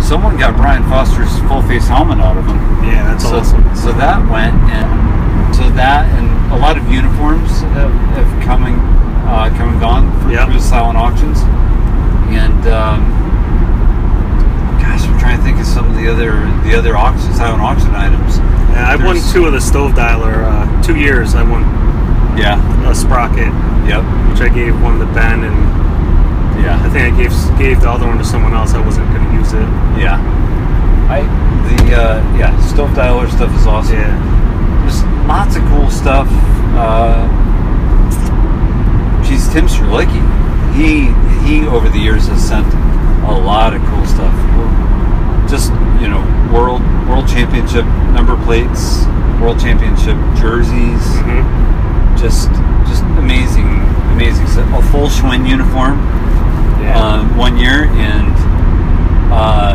someone 0.00 0.38
got 0.38 0.54
Brian 0.56 0.84
Foster's 0.88 1.34
full 1.50 1.62
face 1.62 1.88
helmet 1.88 2.20
out 2.20 2.36
of 2.38 2.46
him. 2.46 2.56
Yeah, 2.86 3.10
that's 3.10 3.24
so, 3.24 3.38
awesome. 3.42 3.64
So 3.74 3.90
that 3.98 4.22
went, 4.30 4.54
and 4.70 4.86
so 5.54 5.68
that 5.74 6.06
and 6.14 6.30
a 6.52 6.56
lot 6.56 6.78
of 6.78 6.86
uniforms 6.92 7.50
have, 7.74 7.90
have 8.14 8.30
coming 8.46 8.74
uh, 9.26 9.50
come 9.58 9.70
and 9.74 9.80
gone 9.80 10.06
for, 10.22 10.30
Yep. 10.30 10.46
through 10.46 10.54
the 10.58 10.62
silent 10.62 10.96
auctions. 10.96 11.40
And 12.30 12.62
um, 12.70 13.02
gosh, 14.78 15.02
I'm 15.10 15.18
trying 15.18 15.38
to 15.38 15.42
think 15.42 15.58
of 15.58 15.66
some 15.66 15.90
of 15.90 15.96
the 15.96 16.06
other 16.06 16.38
the 16.62 16.78
other 16.78 16.96
auction 16.96 17.34
silent 17.34 17.60
auction 17.62 17.90
items. 17.98 18.38
Yeah, 18.38 18.94
I 18.94 18.96
won 18.96 19.18
two 19.32 19.46
of 19.46 19.52
the 19.52 19.60
stove 19.60 19.92
dialer. 19.92 20.38
Uh, 20.46 20.82
two 20.82 20.96
years 20.96 21.34
I 21.34 21.42
won 21.42 21.62
Yeah. 22.38 22.58
a 22.88 22.94
sprocket, 22.94 23.50
Yep. 23.86 24.02
which 24.32 24.40
I 24.40 24.48
gave 24.52 24.80
one 24.80 24.98
to 24.98 25.06
Ben, 25.12 25.44
and 25.44 25.56
yeah, 26.64 26.80
I 26.82 26.88
think 26.88 27.12
I 27.12 27.16
gave 27.16 27.32
gave 27.58 27.80
the 27.80 27.90
other 27.90 28.06
one 28.06 28.18
to 28.18 28.24
someone 28.24 28.54
else. 28.54 28.72
I 28.74 28.80
wasn't 28.84 29.08
going 29.12 29.26
to 29.28 29.32
use 29.34 29.52
it. 29.52 29.68
Yeah. 30.00 30.16
I 31.10 31.20
the 31.68 31.94
uh, 31.94 32.36
yeah 32.38 32.56
stove 32.66 32.90
dialer 32.90 33.30
stuff 33.30 33.54
is 33.54 33.66
awesome. 33.66 33.96
Yeah. 33.96 34.16
There's 34.82 35.02
lots 35.28 35.56
of 35.56 35.62
cool 35.68 35.90
stuff. 35.90 36.28
Uh, 36.76 37.28
geez, 39.26 39.48
Tim 39.52 39.66
Strzelecki, 39.66 40.22
he 40.74 41.12
he 41.44 41.66
over 41.66 41.88
the 41.88 41.98
years 41.98 42.26
has 42.28 42.42
sent 42.46 42.66
a 43.28 43.32
lot 43.32 43.74
of 43.74 43.82
cool 43.92 44.06
stuff. 44.06 44.34
Just 45.48 45.72
you 46.00 46.08
know, 46.08 46.24
world 46.52 46.80
world 47.08 47.28
championship 47.28 47.84
number 48.16 48.36
plates, 48.44 49.04
world 49.40 49.60
championship 49.60 50.16
jerseys, 50.40 51.04
hmm 51.20 51.44
just 52.16 52.48
just 52.48 52.73
amazing, 53.18 53.68
amazing 54.12 54.46
stuff. 54.48 54.68
A 54.72 54.82
full 54.90 55.08
Schwinn 55.08 55.48
uniform 55.48 55.98
Yeah. 56.82 56.98
um, 56.98 57.36
one 57.36 57.56
year, 57.56 57.84
and 57.94 58.32
uh, 59.32 59.74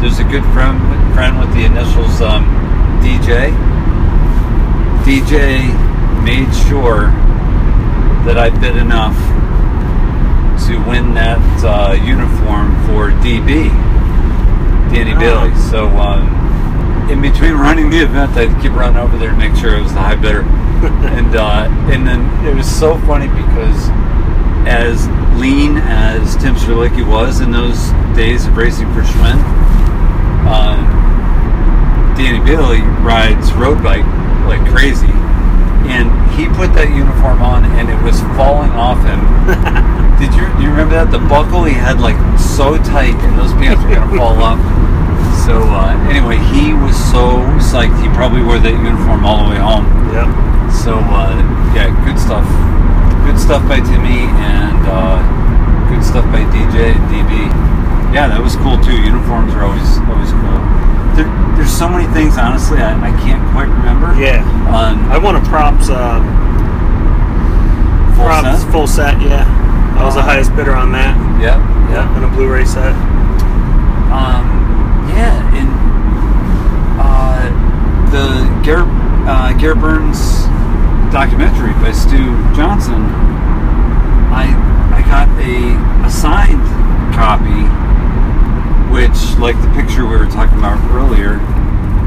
there's 0.00 0.18
a 0.18 0.24
good 0.24 0.44
friend 0.52 0.78
friend 1.14 1.38
with 1.38 1.52
the 1.54 1.64
initials 1.64 2.20
um, 2.20 2.44
DJ. 3.02 3.52
DJ 5.04 5.64
made 6.24 6.52
sure 6.68 7.08
that 8.24 8.36
I 8.38 8.50
bid 8.50 8.76
enough 8.76 9.16
to 10.68 10.76
win 10.88 11.14
that 11.14 11.40
uh, 11.64 11.92
uniform 11.94 12.76
for 12.86 13.10
DB, 13.24 13.68
Danny 14.92 15.14
Oh. 15.14 15.18
Bailey. 15.18 15.54
So 15.70 15.88
um, 15.98 17.08
in 17.10 17.20
between 17.20 17.54
running 17.54 17.90
the 17.90 17.98
event, 18.02 18.32
I'd 18.36 18.60
keep 18.62 18.72
running 18.72 18.98
over 18.98 19.16
there 19.18 19.30
to 19.30 19.36
make 19.36 19.56
sure 19.56 19.74
it 19.76 19.82
was 19.82 19.92
the 19.92 20.00
high 20.00 20.16
bidder. 20.16 20.44
and 21.12 21.36
uh, 21.36 21.68
and 21.92 22.06
then 22.06 22.24
it 22.46 22.54
was 22.54 22.64
so 22.64 22.98
funny 23.00 23.28
because 23.28 23.88
as 24.64 25.06
lean 25.38 25.76
as 25.76 26.36
Tim 26.36 26.54
Strzelecki 26.54 27.06
was 27.06 27.40
in 27.40 27.50
those 27.50 27.90
days 28.16 28.46
of 28.46 28.56
racing 28.56 28.88
for 28.94 29.02
Schwinn, 29.02 29.36
uh, 30.48 30.80
Danny 32.16 32.42
Bailey 32.44 32.80
rides 33.04 33.52
road 33.52 33.82
bike 33.82 34.06
like 34.48 34.64
crazy, 34.72 35.12
and 35.84 36.08
he 36.32 36.48
put 36.48 36.72
that 36.72 36.88
uniform 36.88 37.42
on, 37.42 37.64
and 37.76 37.90
it 37.90 38.00
was 38.02 38.20
falling 38.40 38.70
off 38.72 39.04
him. 39.04 39.20
Did 40.16 40.32
you 40.32 40.48
you 40.64 40.70
remember 40.70 40.94
that 40.96 41.10
the 41.10 41.20
buckle 41.28 41.64
he 41.64 41.74
had 41.74 42.00
like 42.00 42.16
so 42.38 42.78
tight, 42.78 43.20
and 43.20 43.38
those 43.38 43.52
pants 43.52 43.84
were 43.84 43.94
gonna 43.94 44.16
fall 44.16 44.40
off? 44.40 44.79
So 45.46 45.58
uh, 45.62 45.94
anyway, 46.10 46.38
he 46.54 46.72
was 46.74 46.94
so 47.10 47.42
psyched. 47.58 47.96
He 48.02 48.08
probably 48.14 48.42
wore 48.42 48.58
that 48.58 48.74
uniform 48.76 49.24
all 49.24 49.44
the 49.44 49.50
way 49.50 49.58
home. 49.60 49.86
Yep. 50.14 50.28
So 50.70 50.94
uh, 50.98 51.34
yeah, 51.74 51.90
good 52.06 52.18
stuff. 52.18 52.46
Good 53.26 53.38
stuff 53.38 53.62
by 53.68 53.78
Timmy 53.82 54.26
and 54.42 54.80
uh, 54.86 55.18
good 55.90 56.02
stuff 56.04 56.24
by 56.30 56.42
DJ 56.54 56.94
and 56.96 57.04
DB. 57.10 57.50
Yeah, 58.14 58.26
that 58.26 58.40
was 58.42 58.56
cool 58.58 58.78
too. 58.82 58.94
Uniforms 58.96 59.54
are 59.54 59.64
always 59.66 59.98
always 60.10 60.30
cool. 60.34 60.58
There, 61.14 61.26
there's 61.58 61.70
so 61.70 61.88
many 61.88 62.06
things. 62.14 62.38
Honestly, 62.38 62.78
I, 62.78 62.94
I 62.98 63.10
can't 63.22 63.42
quite 63.54 63.70
remember. 63.70 64.14
Yeah. 64.18 64.42
On 64.70 64.98
I 65.10 65.18
won 65.18 65.34
a 65.36 65.42
props. 65.46 65.90
Uh, 65.90 66.22
full 68.14 68.24
props 68.26 68.62
set? 68.62 68.70
full 68.72 68.86
set. 68.86 69.14
Yeah. 69.22 69.46
I 69.98 70.04
was 70.04 70.14
the 70.14 70.20
Uh, 70.20 70.24
highest 70.24 70.54
bidder 70.56 70.74
on 70.74 70.92
that. 70.92 71.14
Yeah, 71.42 71.58
yeah. 71.90 72.16
And 72.16 72.24
a 72.24 72.28
Blu-ray 72.28 72.64
set. 72.64 72.94
Um, 74.10 74.48
yeah, 75.12 75.36
and 75.54 75.68
uh, 76.98 77.46
the 78.10 78.60
Garrett, 78.64 78.88
uh, 79.28 79.52
Garrett 79.58 79.80
Burns 79.80 80.18
documentary 81.12 81.72
by 81.74 81.92
Stu 81.92 82.34
Johnson, 82.54 83.02
I 84.30 84.50
I 84.94 85.02
got 85.02 85.28
a, 85.38 86.06
a 86.06 86.10
signed 86.10 86.62
copy, 87.14 87.66
which, 88.92 89.38
like 89.38 89.54
the 89.62 89.70
picture 89.74 90.06
we 90.06 90.16
were 90.16 90.26
talking 90.26 90.58
about 90.58 90.78
earlier, 90.90 91.38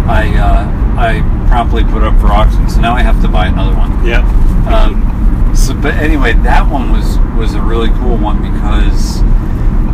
I 0.08 0.36
uh, 0.36 0.68
I 1.00 1.48
promptly 1.48 1.84
put 1.84 2.04
up 2.04 2.20
for 2.20 2.28
auction. 2.28 2.70
So 2.70 2.82
now 2.82 2.94
I 2.94 3.02
have 3.02 3.22
to 3.22 3.28
buy 3.28 3.48
another 3.48 3.76
one. 3.76 4.06
Yep. 4.06 4.24
Um, 4.68 5.56
so, 5.56 5.74
but 5.74 5.96
anyway, 5.96 6.34
that 6.34 6.70
one 6.70 6.92
was 6.92 7.18
was 7.38 7.54
a 7.54 7.62
really 7.62 7.90
cool 8.00 8.18
one 8.18 8.42
because 8.42 9.22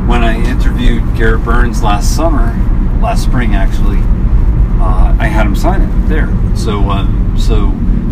when 0.08 0.24
I 0.24 0.44
interviewed 0.44 1.04
Garrett 1.16 1.44
Burns 1.44 1.84
last 1.84 2.16
summer, 2.16 2.54
last 3.00 3.24
spring 3.24 3.54
actually, 3.54 4.02
uh, 4.80 5.16
I 5.20 5.28
had 5.28 5.46
him 5.46 5.56
sign 5.56 5.82
it 5.82 6.08
there. 6.08 6.28
So, 6.56 6.90
um, 6.90 7.36
so 7.38 7.68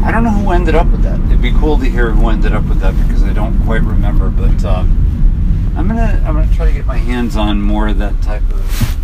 I 0.06 0.12
don't 0.12 0.24
know 0.24 0.32
who 0.32 0.52
ended 0.52 0.76
up 0.76 0.88
with 0.88 1.02
that. 1.04 1.20
It'd 1.28 1.42
be 1.42 1.52
cool 1.54 1.78
to 1.80 1.86
hear 1.86 2.12
who 2.12 2.30
ended 2.30 2.54
up 2.54 2.66
with 2.66 2.80
that 2.82 2.96
because 3.08 3.24
I 3.24 3.34
don't 3.34 3.58
quite 3.66 3.82
remember. 3.82 4.30
But 4.30 4.64
um, 4.66 5.74
I'm 5.78 5.88
gonna 5.88 6.24
I'm 6.26 6.36
gonna 6.36 6.54
try 6.54 6.66
to 6.66 6.74
get 6.74 6.86
my 6.86 6.98
hands 6.98 7.36
on 7.38 7.62
more 7.62 7.88
of 7.88 7.98
that 8.00 8.22
type 8.22 8.50
of 8.52 8.98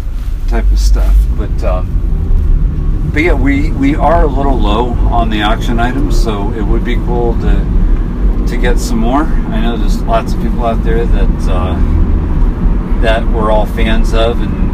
type 0.48 0.70
of 0.72 0.80
stuff. 0.80 1.16
But 1.38 1.64
um, 1.64 3.12
but 3.14 3.24
yeah, 3.24 3.34
we 3.34 3.72
we 3.72 3.96
are 3.96 4.24
a 4.24 4.28
little 4.28 4.58
low 4.58 4.90
on 4.90 5.30
the 5.30 5.42
auction 5.42 5.80
items, 5.80 6.22
so 6.22 6.52
it 6.54 6.64
would 6.64 6.84
be 6.84 6.96
cool 6.96 7.34
to 7.42 8.46
to 8.48 8.58
get 8.58 8.78
some 8.78 9.00
more. 9.00 9.24
I 9.24 9.62
know 9.62 9.78
there's 9.78 10.02
lots 10.04 10.34
of 10.34 10.42
people 10.42 10.66
out 10.66 10.84
there 10.84 11.06
that 11.06 11.50
uh, 11.50 13.02
that 13.02 13.26
we're 13.28 13.52
all 13.52 13.66
fans 13.66 14.14
of, 14.14 14.42
and, 14.42 14.74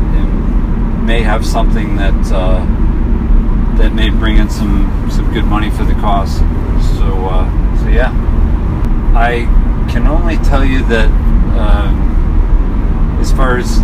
may 1.09 1.23
have 1.23 1.43
something 1.43 1.95
that 1.95 2.31
uh, 2.31 2.63
that 3.79 3.93
may 3.93 4.09
bring 4.09 4.37
in 4.37 4.49
some 4.49 5.09
some 5.09 5.33
good 5.33 5.45
money 5.45 5.69
for 5.71 5.83
the 5.85 5.93
cause. 5.93 6.39
So 6.97 7.27
uh, 7.31 7.77
so 7.79 7.87
yeah, 7.87 8.11
I 9.15 9.47
can 9.89 10.05
only 10.05 10.37
tell 10.37 10.65
you 10.65 10.85
that 10.87 11.07
um, 11.57 13.17
as 13.19 13.31
far 13.31 13.57
as 13.57 13.79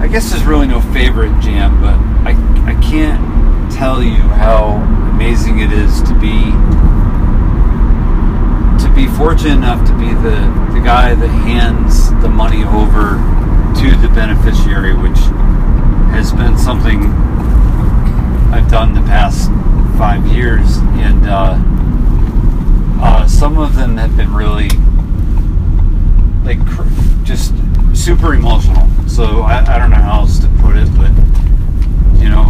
I 0.00 0.08
guess 0.10 0.30
there's 0.30 0.44
really 0.44 0.66
no 0.66 0.80
favorite 0.80 1.38
jam, 1.40 1.80
but 1.80 1.94
I 2.26 2.32
I 2.66 2.74
can't 2.80 3.70
tell 3.70 4.02
you 4.02 4.16
how 4.16 4.76
amazing 5.12 5.60
it 5.60 5.72
is 5.72 6.02
to 6.02 6.14
be 6.18 6.50
to 8.82 8.90
be 8.94 9.06
fortunate 9.18 9.52
enough 9.52 9.86
to 9.86 9.92
be 9.98 10.08
the, 10.14 10.40
the 10.72 10.80
guy 10.82 11.14
that 11.14 11.28
hands 11.28 12.10
the 12.22 12.28
money 12.28 12.64
over 12.64 13.20
to 13.80 13.96
the 13.98 14.08
beneficiary, 14.14 14.94
which 14.94 15.18
has 16.16 16.32
been 16.32 16.56
something 16.56 17.02
I've 18.52 18.68
done 18.68 18.94
the 18.94 19.02
past 19.02 19.48
five 19.96 20.26
years, 20.26 20.78
and 20.98 21.26
uh, 21.26 21.56
uh, 23.00 23.26
some 23.26 23.58
of 23.58 23.76
them 23.76 23.96
have 23.96 24.16
been 24.16 24.34
really 24.34 24.68
like 26.44 26.58
just 27.24 27.54
super 27.94 28.34
emotional. 28.34 28.88
So 29.08 29.42
I, 29.42 29.74
I 29.74 29.78
don't 29.78 29.90
know 29.90 29.96
how 29.96 30.20
else 30.20 30.38
to 30.40 30.48
put 30.60 30.76
it, 30.76 30.88
but 30.96 31.10
you 32.20 32.28
know, 32.28 32.44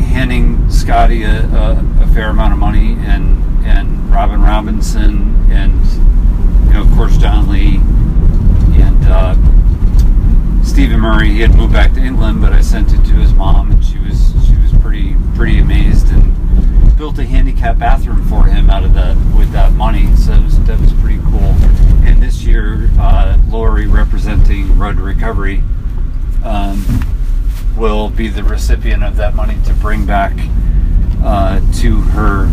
handing 0.00 0.68
Scotty 0.70 1.22
a, 1.24 1.44
a, 1.44 2.02
a 2.02 2.06
fair 2.14 2.30
amount 2.30 2.52
of 2.52 2.58
money 2.58 2.94
and 3.00 3.38
and 3.64 4.10
Robin 4.10 4.40
Robinson 4.40 5.50
and 5.52 5.84
you 6.66 6.72
know 6.72 6.82
of 6.82 6.90
course 6.92 7.16
John 7.18 7.48
Lee 7.48 7.76
and 8.82 9.04
uh, 9.04 9.34
Stephen 10.64 11.00
Murray. 11.00 11.30
He 11.30 11.40
had 11.40 11.54
moved 11.54 11.72
back 11.72 11.92
to 11.94 12.00
England, 12.00 12.40
but 12.40 12.52
I 12.52 12.60
sent 12.60 12.92
it 12.92 13.04
to 13.04 13.14
his 13.14 13.32
mom, 13.34 13.70
and 13.70 13.84
she 13.84 13.97
pretty 14.88 15.14
pretty 15.34 15.58
amazed 15.58 16.08
and 16.08 16.96
built 16.96 17.18
a 17.18 17.24
handicap 17.24 17.78
bathroom 17.78 18.24
for 18.26 18.44
him 18.44 18.70
out 18.70 18.84
of 18.84 18.94
that 18.94 19.14
with 19.36 19.52
that 19.52 19.70
money. 19.74 20.16
So 20.16 20.30
that 20.30 20.42
was, 20.42 20.64
that 20.64 20.80
was 20.80 20.94
pretty 20.94 21.18
cool. 21.24 21.52
And 22.08 22.22
this 22.22 22.42
year, 22.42 22.88
uh, 22.98 23.36
Lori 23.48 23.86
representing 23.86 24.78
Road 24.78 24.96
to 24.96 25.02
Recovery. 25.02 25.62
Um, 26.42 26.82
will 27.76 28.08
be 28.08 28.28
the 28.28 28.42
recipient 28.42 29.04
of 29.04 29.16
that 29.16 29.34
money 29.34 29.56
to 29.66 29.74
bring 29.74 30.06
back 30.06 30.32
uh, 31.22 31.60
to 31.80 32.00
her 32.00 32.46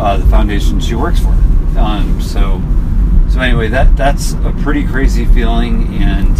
uh, 0.00 0.16
the 0.16 0.26
foundation 0.26 0.80
she 0.80 0.94
works 0.94 1.20
for. 1.20 1.36
Um, 1.78 2.18
so, 2.20 2.62
so 3.28 3.40
anyway, 3.40 3.68
that 3.68 3.94
that's 3.94 4.32
a 4.32 4.54
pretty 4.62 4.86
crazy 4.86 5.26
feeling, 5.26 6.02
and 6.02 6.36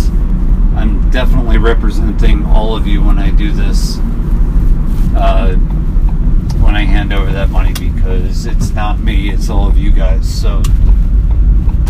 I'm 0.74 1.10
definitely 1.10 1.58
representing 1.58 2.46
all 2.46 2.74
of 2.74 2.86
you 2.86 3.04
when 3.04 3.18
I 3.18 3.30
do 3.30 3.52
this. 3.52 4.00
Uh, 5.14 5.54
when 6.62 6.74
I 6.74 6.82
hand 6.84 7.12
over 7.12 7.32
that 7.32 7.50
money, 7.50 7.72
because 7.72 8.46
it's 8.46 8.70
not 8.70 9.00
me; 9.00 9.30
it's 9.30 9.48
all 9.48 9.66
of 9.66 9.76
you 9.76 9.90
guys. 9.90 10.28
So, 10.28 10.62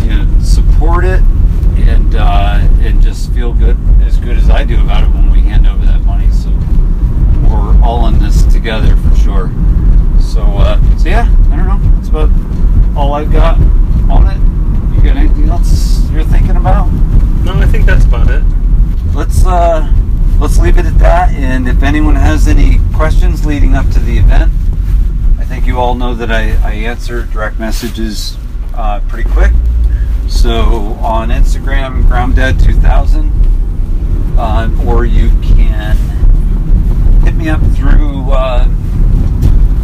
you 0.03 0.09
know, 0.09 0.39
support 0.41 1.05
it 1.05 1.21
and 1.87 2.15
uh, 2.15 2.59
and 2.81 3.01
just 3.01 3.31
feel 3.33 3.53
good 3.53 3.77
as 4.01 4.17
good 4.17 4.37
as 4.37 4.49
I 4.49 4.63
do 4.63 4.81
about 4.81 5.03
it 5.03 5.13
when 5.13 5.31
we 5.31 5.41
hand 5.41 5.67
over 5.67 5.85
that 5.85 6.01
money. 6.01 6.29
So 6.31 6.49
we're 7.49 7.81
all 7.83 8.07
in 8.07 8.19
this 8.19 8.43
together 8.51 8.95
for 8.97 9.15
sure. 9.15 9.51
So 10.19 10.41
uh, 10.41 10.97
so 10.97 11.09
yeah, 11.09 11.33
I 11.51 11.55
don't 11.55 11.67
know. 11.67 11.95
That's 11.95 12.09
about 12.09 12.29
all 12.95 13.13
I've 13.13 13.31
got 13.31 13.59
on 14.09 14.27
it. 14.27 14.95
You 14.95 15.03
got 15.03 15.17
anything 15.17 15.49
else 15.49 16.09
you're 16.11 16.23
thinking 16.23 16.55
about? 16.55 16.91
No, 17.43 17.53
I 17.53 17.65
think 17.65 17.85
that's 17.85 18.05
about 18.05 18.29
it. 18.29 18.43
Let's 19.13 19.45
uh, 19.45 19.91
let's 20.39 20.57
leave 20.71 20.85
it 20.85 20.89
at 20.89 20.99
that. 20.99 21.31
And 21.31 21.67
if 21.67 21.83
anyone 21.83 22.15
has 22.15 22.47
any 22.47 22.79
questions 22.93 23.45
leading 23.45 23.75
up 23.75 23.89
to 23.89 23.99
the 23.99 24.17
event, 24.17 24.53
I 25.37 25.43
think 25.43 25.67
you 25.67 25.77
all 25.77 25.95
know 25.95 26.15
that 26.15 26.31
I, 26.31 26.51
I 26.65 26.75
answer 26.75 27.25
direct 27.25 27.59
messages 27.59 28.37
uh, 28.73 29.01
pretty 29.09 29.29
quick. 29.29 29.51
So 30.29 30.61
on 31.01 31.27
Instagram, 31.27 32.03
Gromdad2000, 32.03 34.37
uh, 34.37 34.69
or 34.89 35.03
you 35.03 35.27
can 35.41 35.97
hit 37.25 37.35
me 37.35 37.49
up 37.49 37.59
through 37.75 38.31
uh, 38.31 38.63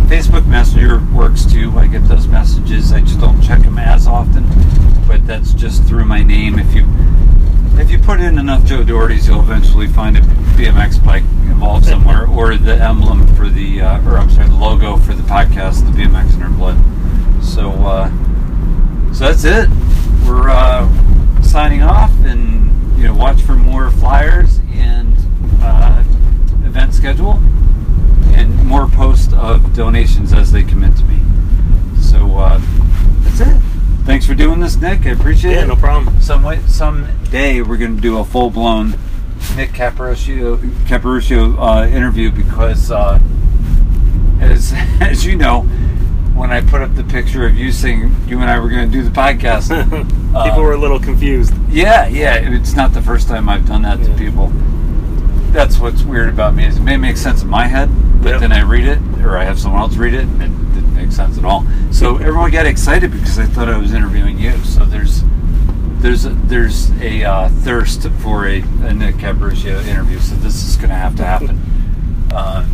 Facebook 0.07 0.47
Messenger. 0.47 1.05
Works 1.13 1.45
too. 1.45 1.77
I 1.77 1.87
get 1.87 2.07
those 2.07 2.27
messages. 2.27 2.93
I 2.93 3.01
just 3.01 3.19
don't 3.19 3.41
check 3.41 3.61
them 3.61 3.77
as 3.77 4.07
often, 4.07 4.45
but 5.05 5.27
that's 5.27 5.53
just 5.53 5.83
through 5.83 6.05
my 6.05 6.23
name. 6.23 6.57
If 6.57 6.73
you 6.73 6.85
if 7.79 7.91
you 7.91 7.99
put 7.99 8.19
in 8.19 8.37
enough 8.37 8.65
Joe 8.65 8.83
Doherty's, 8.83 9.27
you'll 9.27 9.39
eventually 9.39 9.87
find 9.87 10.17
a 10.17 10.21
BMX 10.57 11.03
bike 11.03 11.23
involved 11.43 11.85
somewhere, 11.85 12.27
or 12.27 12.55
the 12.55 12.75
emblem 12.75 13.27
for 13.35 13.47
the, 13.49 13.81
uh, 13.81 14.09
or 14.09 14.17
I'm 14.17 14.29
sorry, 14.29 14.47
the 14.47 14.55
logo 14.55 14.97
for 14.97 15.13
the 15.13 15.23
podcast, 15.23 15.85
the 15.85 15.91
BMX 16.01 16.35
in 16.35 16.43
Our 16.43 16.49
Blood. 16.49 16.77
So, 17.43 17.71
uh, 17.71 18.09
so 19.13 19.25
that's 19.25 19.43
it. 19.43 19.69
We're 20.27 20.49
uh, 20.49 21.41
signing 21.41 21.83
off, 21.83 22.11
and 22.25 22.97
you 22.97 23.05
know, 23.05 23.15
watch 23.15 23.41
for 23.41 23.55
more 23.55 23.91
flyers 23.91 24.59
and 24.73 25.15
uh, 25.61 26.03
event 26.65 26.93
schedule, 26.93 27.33
and 28.33 28.65
more 28.65 28.87
posts 28.87 29.33
of 29.33 29.73
donations 29.75 30.33
as 30.33 30.51
they 30.51 30.63
come 30.63 30.83
in 30.83 30.93
to 30.93 31.03
me. 31.03 31.21
So 32.01 32.37
uh, 32.37 32.61
that's 33.23 33.39
it. 33.41 33.66
Thanks 34.07 34.25
for 34.25 34.33
doing 34.33 34.61
this, 34.61 34.77
Nick. 34.77 35.05
I 35.05 35.09
appreciate 35.09 35.51
Yeah, 35.51 35.57
it. 35.57 35.61
Yeah, 35.61 35.65
no 35.67 35.75
problem. 35.75 36.21
Some 36.21 36.41
way, 36.41 36.59
someday 36.65 37.61
we're 37.61 37.75
going 37.77 37.97
to 37.97 38.01
do 38.01 38.19
a 38.19 38.23
full 38.23 38.49
blown 38.49 38.91
Nick 39.55 39.71
Caporuscio, 39.71 40.57
Caporuscio 40.87 41.55
uh, 41.59 41.87
interview 41.87 42.31
because, 42.31 42.89
uh, 42.89 43.19
as 44.39 44.71
as 45.01 45.25
you 45.25 45.35
know, 45.35 45.61
when 46.35 46.51
I 46.51 46.61
put 46.61 46.81
up 46.81 46.95
the 46.95 47.03
picture 47.03 47.45
of 47.45 47.55
you 47.57 47.71
saying 47.73 48.15
you 48.27 48.39
and 48.39 48.49
I 48.49 48.59
were 48.59 48.69
going 48.69 48.89
to 48.89 48.91
do 48.91 49.03
the 49.03 49.09
podcast, 49.11 49.71
uh, 50.35 50.43
People 50.45 50.63
were 50.63 50.73
a 50.73 50.77
little 50.77 50.99
confused. 50.99 51.53
yeah, 51.69 52.07
yeah, 52.07 52.35
it's 52.35 52.75
not 52.75 52.93
the 52.93 53.01
first 53.01 53.27
time 53.27 53.49
I've 53.49 53.67
done 53.67 53.81
that 53.81 54.01
to 54.05 54.13
people. 54.15 54.47
That's 55.51 55.79
what's 55.79 56.03
weird 56.03 56.29
about 56.29 56.55
me 56.55 56.65
is 56.65 56.77
it 56.77 56.81
may 56.81 56.97
make 56.97 57.17
sense 57.17 57.41
in 57.41 57.49
my 57.49 57.67
head, 57.67 57.89
but 58.23 58.29
Yep. 58.31 58.39
then 58.41 58.51
I 58.53 58.61
read 58.61 58.85
it 58.87 58.99
or 59.23 59.37
I 59.37 59.43
have 59.43 59.59
someone 59.59 59.81
else 59.81 59.95
read 59.95 60.13
it 60.13 60.23
and 60.25 60.41
it 60.41 60.47
didn't 60.47 60.66
make 60.97 61.11
sense 61.11 61.37
at 61.37 61.45
all. 61.45 61.65
So 61.91 62.17
everyone 62.17 62.51
got 62.51 62.65
excited 62.65 63.11
because 63.11 63.39
I 63.39 63.45
thought 63.45 63.69
I 63.69 63.77
was 63.77 63.93
interviewing 63.93 64.37
you. 64.39 64.57
So 64.63 64.85
there's 64.85 65.23
there's 65.99 66.25
a, 66.25 66.29
there's 66.29 66.91
a 67.01 67.23
uh, 67.23 67.49
thirst 67.49 68.07
for 68.21 68.47
a, 68.47 68.61
a 68.61 68.93
Nick 68.93 69.15
Caporuscio 69.15 69.83
interview. 69.87 70.19
So 70.19 70.35
this 70.35 70.63
is 70.67 70.75
going 70.77 70.89
to 70.89 70.95
have 70.95 71.15
to 71.17 71.23
happen. 71.23 71.59
Um, 72.35 72.73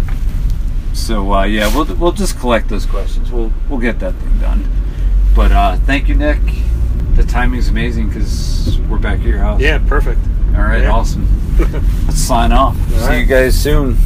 so 0.94 1.34
uh, 1.34 1.44
yeah, 1.44 1.74
we'll 1.76 1.86
we'll 1.96 2.12
just 2.12 2.40
collect 2.40 2.70
those 2.70 2.86
questions. 2.86 3.32
We'll 3.32 3.52
we'll 3.70 3.80
get 3.80 4.00
that 4.00 4.14
thing 4.16 4.40
done. 4.40 4.70
But 5.36 5.52
uh, 5.52 5.78
thank 5.78 6.08
you, 6.10 6.16
Nick. 6.16 6.40
The 7.16 7.24
timing's 7.24 7.70
amazing 7.70 8.08
because 8.10 8.80
we're 8.90 9.00
back 9.00 9.20
at 9.20 9.26
your 9.26 9.40
house. 9.40 9.62
Yeah, 9.62 9.80
perfect. 9.88 10.20
All 10.56 10.62
right, 10.64 10.84
Yeah. 10.84 10.92
awesome. 10.92 11.28
Let's 12.06 12.18
sign 12.20 12.52
off. 12.52 12.76
All 12.94 13.00
See 13.00 13.06
right. 13.08 13.18
you 13.20 13.26
guys 13.26 13.60
soon. 13.60 13.98